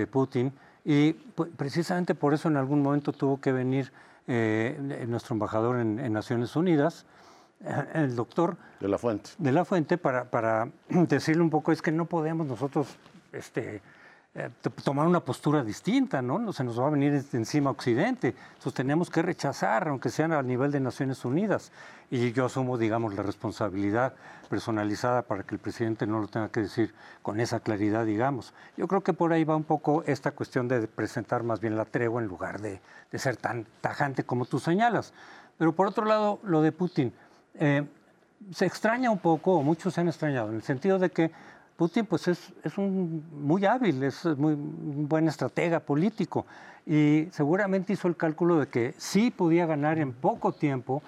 Putin. 0.08 0.54
Y 0.86 1.14
pues, 1.14 1.50
precisamente 1.58 2.14
por 2.14 2.36
eso 2.36 2.50
en 2.50 2.58
algún 2.58 2.84
momento 2.84 3.14
tuvo 3.14 3.42
que 3.42 3.52
venir 3.52 3.92
eh, 4.28 5.06
nuestro 5.08 5.34
embajador 5.34 5.80
en, 5.80 6.14
Naciones 6.14 6.56
Unidas, 6.56 7.08
eh, 7.66 7.86
el 7.96 8.16
doctor 8.16 8.58
de 8.80 8.88
la 8.88 9.00
Fuente, 9.00 9.32
de 9.40 9.52
la 9.52 9.66
Fuente 9.66 9.98
para, 9.98 10.26
para 10.26 10.70
decirle 10.90 11.42
un 11.42 11.50
poco 11.50 11.72
es 11.72 11.82
que 11.82 11.92
no 11.92 12.06
podemos 12.06 12.46
nosotros 12.46 12.88
este, 13.32 13.82
eh, 14.36 14.50
tomar 14.84 15.06
una 15.06 15.20
postura 15.20 15.64
distinta, 15.64 16.20
¿no? 16.24 16.52
Se 16.54 16.64
nos 16.64 16.80
va 16.80 16.88
a 16.88 16.90
venir 16.90 17.24
encima 17.34 17.70
Occidente. 17.70 18.30
Entonces 18.30 18.74
tenemos 18.74 19.12
que 19.12 19.22
rechazar, 19.22 19.88
aunque 19.88 20.10
sean 20.10 20.32
a 20.34 20.42
nivel 20.42 20.72
de 20.72 20.80
Naciones 20.80 21.24
Unidas. 21.24 21.72
Y 22.10 22.32
yo 22.32 22.46
asumo, 22.46 22.80
digamos, 22.80 23.14
la 23.14 23.22
responsabilidad 23.22 24.16
personalizada 24.50 25.22
para 25.22 25.44
que 25.44 25.54
el 25.54 25.60
presidente 25.60 26.08
no 26.08 26.20
lo 26.20 26.28
tenga 26.28 26.50
que 26.50 26.62
decir 26.62 26.96
con 27.22 27.40
esa 27.40 27.60
claridad, 27.60 28.06
digamos. 28.06 28.56
Yo 28.76 28.88
creo 28.88 29.02
que 29.02 29.14
por 29.14 29.34
ahí 29.34 29.44
va 29.44 29.56
un 29.56 29.66
poco 29.66 30.04
esta 30.08 30.32
cuestión 30.32 30.68
de 30.68 30.88
presentar 30.88 31.44
más 31.44 31.60
bien 31.60 31.78
la 31.78 31.86
tregua 31.86 32.20
en 32.20 32.28
lugar 32.28 32.60
de, 32.60 32.82
ser 33.14 33.38
tan 33.38 33.68
tajante 33.82 34.24
como 34.24 34.46
tú 34.46 34.60
señalas. 34.60 35.14
Pero 35.60 35.74
por 35.74 35.86
otro 35.86 36.06
lado, 36.06 36.40
lo 36.42 36.64
de 36.64 36.72
Putin. 36.72 37.14
Eh, 37.54 37.86
se 38.52 38.66
extraña 38.66 39.10
un 39.10 39.20
poco, 39.20 39.54
o 39.54 39.64
muchos 39.64 39.94
se 39.94 40.02
han 40.02 40.08
extrañado, 40.08 40.50
en 40.50 40.56
el 40.56 40.64
sentido 40.64 41.00
de 41.00 41.12
que 41.12 41.32
Putin 41.76 42.06
pues 42.06 42.28
es, 42.28 42.54
es 42.64 42.78
un 42.78 43.24
muy 43.32 43.66
hábil, 43.66 44.04
es 44.04 44.26
muy 44.26 44.54
un 44.54 45.08
buen 45.08 45.28
estratega 45.28 45.80
político. 45.80 46.46
Y 46.86 47.30
seguramente 47.32 47.94
hizo 47.94 48.10
el 48.10 48.18
cálculo 48.18 48.60
de 48.60 48.68
que 48.68 48.94
sí 48.98 49.32
podía 49.32 49.66
ganar 49.66 50.00
en 50.00 50.12
poco 50.12 50.52
tiempo. 50.52 51.02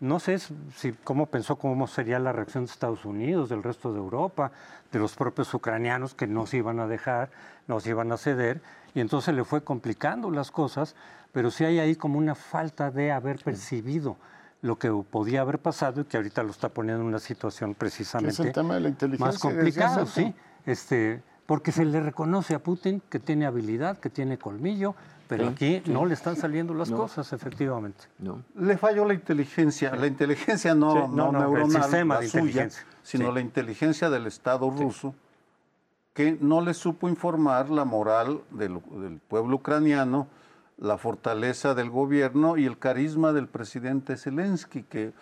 No 0.00 0.18
sé 0.18 0.38
si 0.38 0.92
cómo 1.04 1.26
pensó 1.26 1.56
cómo 1.56 1.86
sería 1.86 2.18
la 2.18 2.32
reacción 2.32 2.66
de 2.66 2.72
Estados 2.72 3.04
Unidos, 3.04 3.48
del 3.48 3.62
resto 3.62 3.92
de 3.92 4.00
Europa, 4.00 4.50
de 4.90 4.98
los 4.98 5.14
propios 5.14 5.54
ucranianos 5.54 6.14
que 6.14 6.26
no 6.26 6.46
se 6.46 6.56
iban 6.56 6.80
a 6.80 6.88
dejar, 6.88 7.30
no 7.68 7.78
se 7.78 7.90
iban 7.90 8.10
a 8.10 8.16
ceder. 8.16 8.60
Y 8.92 9.00
entonces 9.00 9.32
le 9.34 9.44
fue 9.44 9.62
complicando 9.62 10.32
las 10.32 10.50
cosas, 10.50 10.96
pero 11.32 11.52
sí 11.52 11.64
hay 11.64 11.78
ahí 11.78 11.94
como 11.94 12.18
una 12.18 12.34
falta 12.34 12.90
de 12.90 13.12
haber 13.12 13.38
percibido 13.38 14.16
lo 14.62 14.78
que 14.78 14.90
podía 14.90 15.40
haber 15.40 15.58
pasado 15.58 16.02
y 16.02 16.04
que 16.04 16.16
ahorita 16.16 16.42
lo 16.42 16.50
está 16.50 16.68
poniendo 16.68 17.02
en 17.02 17.08
una 17.08 17.18
situación 17.18 17.74
precisamente 17.74 18.42
el 18.42 18.52
tema 18.52 18.74
de 18.74 18.80
la 18.80 18.88
inteligencia 18.88 19.26
más 19.26 19.38
complicada, 19.38 20.06
sí, 20.06 20.34
este, 20.66 21.22
porque 21.46 21.72
se 21.72 21.84
le 21.84 22.00
reconoce 22.00 22.54
a 22.54 22.58
Putin 22.58 23.02
que 23.08 23.18
tiene 23.18 23.46
habilidad, 23.46 23.98
que 23.98 24.10
tiene 24.10 24.38
colmillo, 24.38 24.94
pero 25.28 25.48
aquí 25.48 25.82
no 25.86 26.06
le 26.06 26.14
están 26.14 26.36
saliendo 26.36 26.74
las 26.74 26.90
cosas, 26.90 27.32
efectivamente. 27.32 28.04
No. 28.18 28.42
Le 28.56 28.76
falló 28.76 29.04
la 29.04 29.14
inteligencia, 29.14 29.94
la 29.94 30.08
inteligencia 30.08 30.74
no, 30.74 31.06
no, 31.08 31.30
neuronal, 31.30 31.82
sistema 31.82 32.18
de 32.18 32.28
suya, 32.28 32.68
sino 33.02 33.32
la 33.32 33.40
inteligencia 33.40 34.10
del 34.10 34.26
Estado 34.26 34.68
ruso, 34.70 35.14
que 36.14 36.36
no 36.40 36.60
le 36.60 36.74
supo 36.74 37.08
informar 37.08 37.70
la 37.70 37.84
moral 37.84 38.42
del, 38.50 38.80
del 38.90 39.20
pueblo 39.20 39.56
ucraniano, 39.56 40.26
la 40.80 40.96
fortaleza 40.96 41.74
del 41.74 41.90
gobierno 41.90 42.56
y 42.56 42.64
el 42.64 42.78
carisma 42.78 43.32
del 43.32 43.48
presidente 43.48 44.16
Zelensky, 44.16 44.82
que 44.82 45.12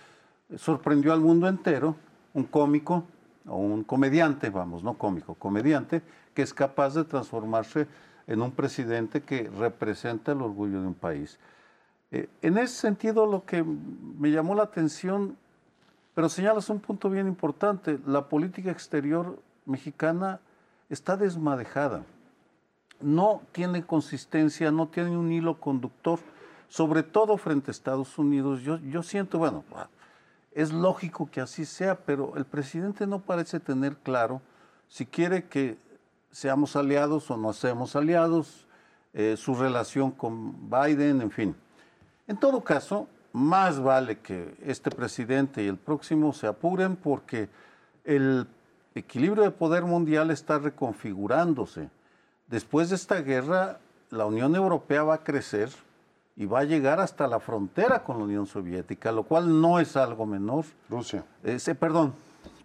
sorprendió 0.56 1.12
al 1.12 1.20
mundo 1.20 1.48
entero, 1.48 1.96
un 2.32 2.44
cómico 2.44 3.04
o 3.46 3.56
un 3.56 3.82
comediante, 3.82 4.50
vamos, 4.50 4.84
no 4.84 4.94
cómico, 4.94 5.34
comediante, 5.34 6.02
que 6.32 6.42
es 6.42 6.54
capaz 6.54 6.94
de 6.94 7.04
transformarse 7.04 7.88
en 8.28 8.40
un 8.40 8.52
presidente 8.52 9.22
que 9.22 9.50
representa 9.50 10.32
el 10.32 10.42
orgullo 10.42 10.80
de 10.80 10.86
un 10.86 10.94
país. 10.94 11.38
Eh, 12.12 12.28
en 12.40 12.56
ese 12.56 12.74
sentido, 12.74 13.26
lo 13.26 13.44
que 13.44 13.64
me 13.64 14.30
llamó 14.30 14.54
la 14.54 14.62
atención, 14.62 15.36
pero 16.14 16.28
señalas 16.28 16.70
un 16.70 16.78
punto 16.78 17.10
bien 17.10 17.26
importante, 17.26 17.98
la 18.06 18.28
política 18.28 18.70
exterior 18.70 19.42
mexicana 19.66 20.40
está 20.88 21.16
desmadejada 21.16 22.04
no 23.00 23.42
tiene 23.52 23.84
consistencia, 23.84 24.70
no 24.70 24.88
tiene 24.88 25.16
un 25.16 25.30
hilo 25.32 25.60
conductor, 25.60 26.18
sobre 26.68 27.02
todo 27.02 27.36
frente 27.36 27.70
a 27.70 27.72
Estados 27.72 28.18
Unidos. 28.18 28.62
Yo, 28.62 28.78
yo 28.78 29.02
siento, 29.02 29.38
bueno, 29.38 29.64
es 30.52 30.72
lógico 30.72 31.30
que 31.30 31.40
así 31.40 31.64
sea, 31.64 31.96
pero 31.96 32.36
el 32.36 32.44
presidente 32.44 33.06
no 33.06 33.20
parece 33.20 33.60
tener 33.60 33.96
claro 33.96 34.40
si 34.88 35.06
quiere 35.06 35.44
que 35.44 35.78
seamos 36.30 36.76
aliados 36.76 37.30
o 37.30 37.36
no 37.36 37.52
seamos 37.52 37.96
aliados, 37.96 38.66
eh, 39.14 39.36
su 39.36 39.54
relación 39.54 40.10
con 40.10 40.70
Biden, 40.70 41.20
en 41.22 41.30
fin. 41.30 41.56
En 42.26 42.36
todo 42.36 42.62
caso, 42.62 43.08
más 43.32 43.80
vale 43.80 44.18
que 44.18 44.54
este 44.64 44.90
presidente 44.90 45.62
y 45.62 45.66
el 45.66 45.76
próximo 45.76 46.32
se 46.32 46.46
apuren 46.46 46.96
porque 46.96 47.48
el 48.04 48.46
equilibrio 48.94 49.42
de 49.42 49.50
poder 49.50 49.84
mundial 49.84 50.30
está 50.30 50.58
reconfigurándose. 50.58 51.88
Después 52.48 52.90
de 52.90 52.96
esta 52.96 53.20
guerra, 53.20 53.78
la 54.10 54.26
Unión 54.26 54.54
Europea 54.56 55.02
va 55.02 55.14
a 55.14 55.24
crecer 55.24 55.68
y 56.36 56.46
va 56.46 56.60
a 56.60 56.64
llegar 56.64 57.00
hasta 57.00 57.26
la 57.26 57.40
frontera 57.40 58.02
con 58.04 58.18
la 58.18 58.24
Unión 58.24 58.46
Soviética, 58.46 59.12
lo 59.12 59.24
cual 59.24 59.60
no 59.60 59.78
es 59.80 59.96
algo 59.96 60.24
menor. 60.24 60.64
Rusia. 60.88 61.24
Ese, 61.42 61.74
perdón, 61.74 62.14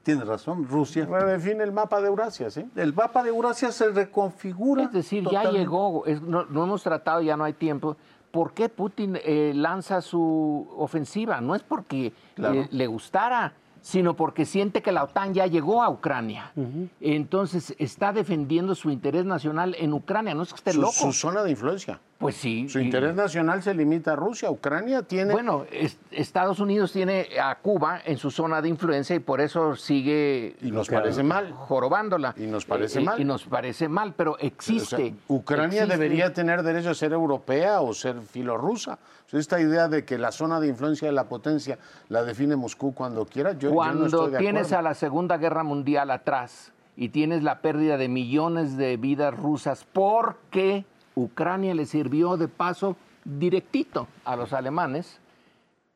tiene 0.03 0.23
razón, 0.23 0.67
Rusia. 0.69 1.05
Redefine 1.05 1.63
el 1.63 1.71
mapa 1.71 1.99
de 2.01 2.07
Eurasia, 2.07 2.49
¿sí? 2.51 2.69
El 2.75 2.93
mapa 2.93 3.23
de 3.23 3.29
Eurasia 3.29 3.71
se 3.71 3.89
reconfigura. 3.89 4.83
Es 4.83 4.91
decir, 4.91 5.27
ya 5.29 5.49
llegó, 5.51 6.05
es- 6.05 6.21
no, 6.21 6.45
no 6.45 6.63
hemos 6.63 6.83
tratado, 6.83 7.21
ya 7.21 7.35
no 7.35 7.43
hay 7.43 7.53
tiempo. 7.53 7.97
¿Por 8.31 8.53
qué 8.53 8.67
Putin 8.69 9.17
eh, 9.23 9.51
lanza 9.55 10.01
su 10.01 10.67
ofensiva? 10.77 11.39
No 11.41 11.55
es 11.55 11.61
porque 11.63 12.13
Claro. 12.35 12.55
eh, 12.61 12.67
le 12.71 12.87
gustara, 12.87 13.53
sino 13.83 14.15
porque 14.15 14.45
siente 14.45 14.81
que 14.81 14.93
la 14.93 15.03
OTAN 15.03 15.33
ya 15.33 15.45
llegó 15.45 15.83
a 15.83 15.89
Ucrania. 15.89 16.53
Entonces 17.01 17.75
está 17.77 18.13
defendiendo 18.13 18.75
su 18.75 18.89
interés 18.89 19.25
nacional 19.25 19.75
en 19.77 19.91
Ucrania. 19.93 20.33
No 20.33 20.43
es 20.43 20.49
que 20.49 20.55
esté 20.55 20.71
Su, 20.71 20.79
loco. 20.81 20.93
su 20.93 21.11
zona 21.11 21.43
de 21.43 21.51
influencia. 21.51 21.99
Pues 22.23 22.35
sí. 22.37 22.67
Su 22.69 22.79
y- 22.79 22.85
interés 22.85 23.13
nacional 23.15 23.61
se 23.61 23.73
limita 23.75 24.13
a 24.13 24.15
Rusia. 24.15 24.49
Ucrania 24.49 25.03
tiene... 25.03 25.31
Bueno, 25.33 25.65
es- 25.71 25.97
Estados 26.11 26.59
Unidos 26.59 26.91
tiene 26.91 27.27
a 27.41 27.55
Cuba 27.59 28.01
en 28.03 28.17
su 28.17 28.31
zona 28.31 28.61
de 28.61 28.69
influencia 28.69 29.15
y 29.15 29.19
por 29.19 29.39
eso 29.41 29.75
sigue 29.75 30.55
y 30.61 30.71
nos 30.71 30.89
parece 30.89 31.21
mal. 31.23 31.51
jorobándola. 31.53 32.33
Y 32.37 32.47
nos 32.47 32.65
parece 32.65 32.99
Eh, 32.99 33.03
mal. 33.03 33.19
Y 33.21 33.25
nos 33.25 33.43
parece 33.45 33.87
mal, 33.87 34.13
pero 34.15 34.31
O 34.33 34.37
sea, 34.37 34.47
existe. 34.47 35.15
Ucrania 35.27 35.83
existe. 35.83 35.97
debería 35.97 36.33
tener 36.33 36.63
derecho 36.63 36.89
a 36.89 36.93
ser 36.95 37.11
europea 37.13 37.81
o 37.81 37.93
ser 37.93 38.21
filorrusa. 38.21 38.97
O 39.25 39.29
sea, 39.29 39.39
esta 39.39 39.59
idea 39.61 39.87
de 39.87 40.05
que 40.05 40.17
la 40.17 40.31
zona 40.31 40.59
de 40.59 40.67
influencia 40.67 41.07
de 41.07 41.13
la 41.13 41.25
potencia 41.25 41.77
la 42.09 42.23
define 42.23 42.55
Moscú 42.55 42.93
cuando 42.93 43.25
quiera, 43.25 43.53
yo, 43.53 43.59
yo 43.59 43.69
no 43.69 43.75
Cuando 43.75 44.05
estoy 44.07 44.31
de 44.31 44.37
tienes 44.39 44.67
acuerdo. 44.67 44.79
a 44.79 44.81
la 44.89 44.93
Segunda 44.95 45.37
Guerra 45.37 45.63
Mundial 45.63 46.11
atrás 46.11 46.71
y 46.95 47.09
tienes 47.09 47.43
la 47.43 47.59
pérdida 47.61 47.97
de 47.97 48.07
millones 48.07 48.77
de 48.77 48.97
vidas 48.97 49.35
rusas 49.35 49.85
porque 49.91 50.85
Ucrania 51.15 51.73
le 51.73 51.85
sirvió 51.85 52.37
de 52.37 52.47
paso 52.47 52.95
directito 53.23 54.07
a 54.25 54.35
los 54.35 54.53
alemanes, 54.53 55.19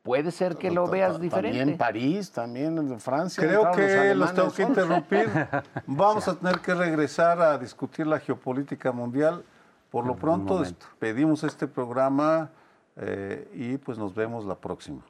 puede 0.02 0.30
ser 0.30 0.56
que 0.56 0.70
lo 0.70 0.86
veas 0.86 1.20
diferente. 1.20 1.58
También 1.58 1.78
París, 1.78 2.30
también 2.30 3.00
Francia. 3.00 3.42
Creo 3.42 3.70
que 3.72 4.14
los 4.14 4.32
tengo 4.34 4.52
que 4.52 4.62
interrumpir. 4.62 5.28
Vamos 5.86 6.28
a 6.28 6.36
tener 6.36 6.60
que 6.60 6.74
regresar 6.74 7.40
a 7.40 7.58
discutir 7.58 8.06
la 8.06 8.18
geopolítica 8.18 8.92
mundial. 8.92 9.44
Por 9.90 10.06
lo 10.06 10.16
pronto, 10.16 10.62
pedimos 10.98 11.44
este 11.44 11.66
programa 11.66 12.50
eh, 12.96 13.50
y 13.54 13.78
pues 13.78 13.98
nos 13.98 14.14
vemos 14.14 14.44
la 14.44 14.54
próxima. 14.54 15.02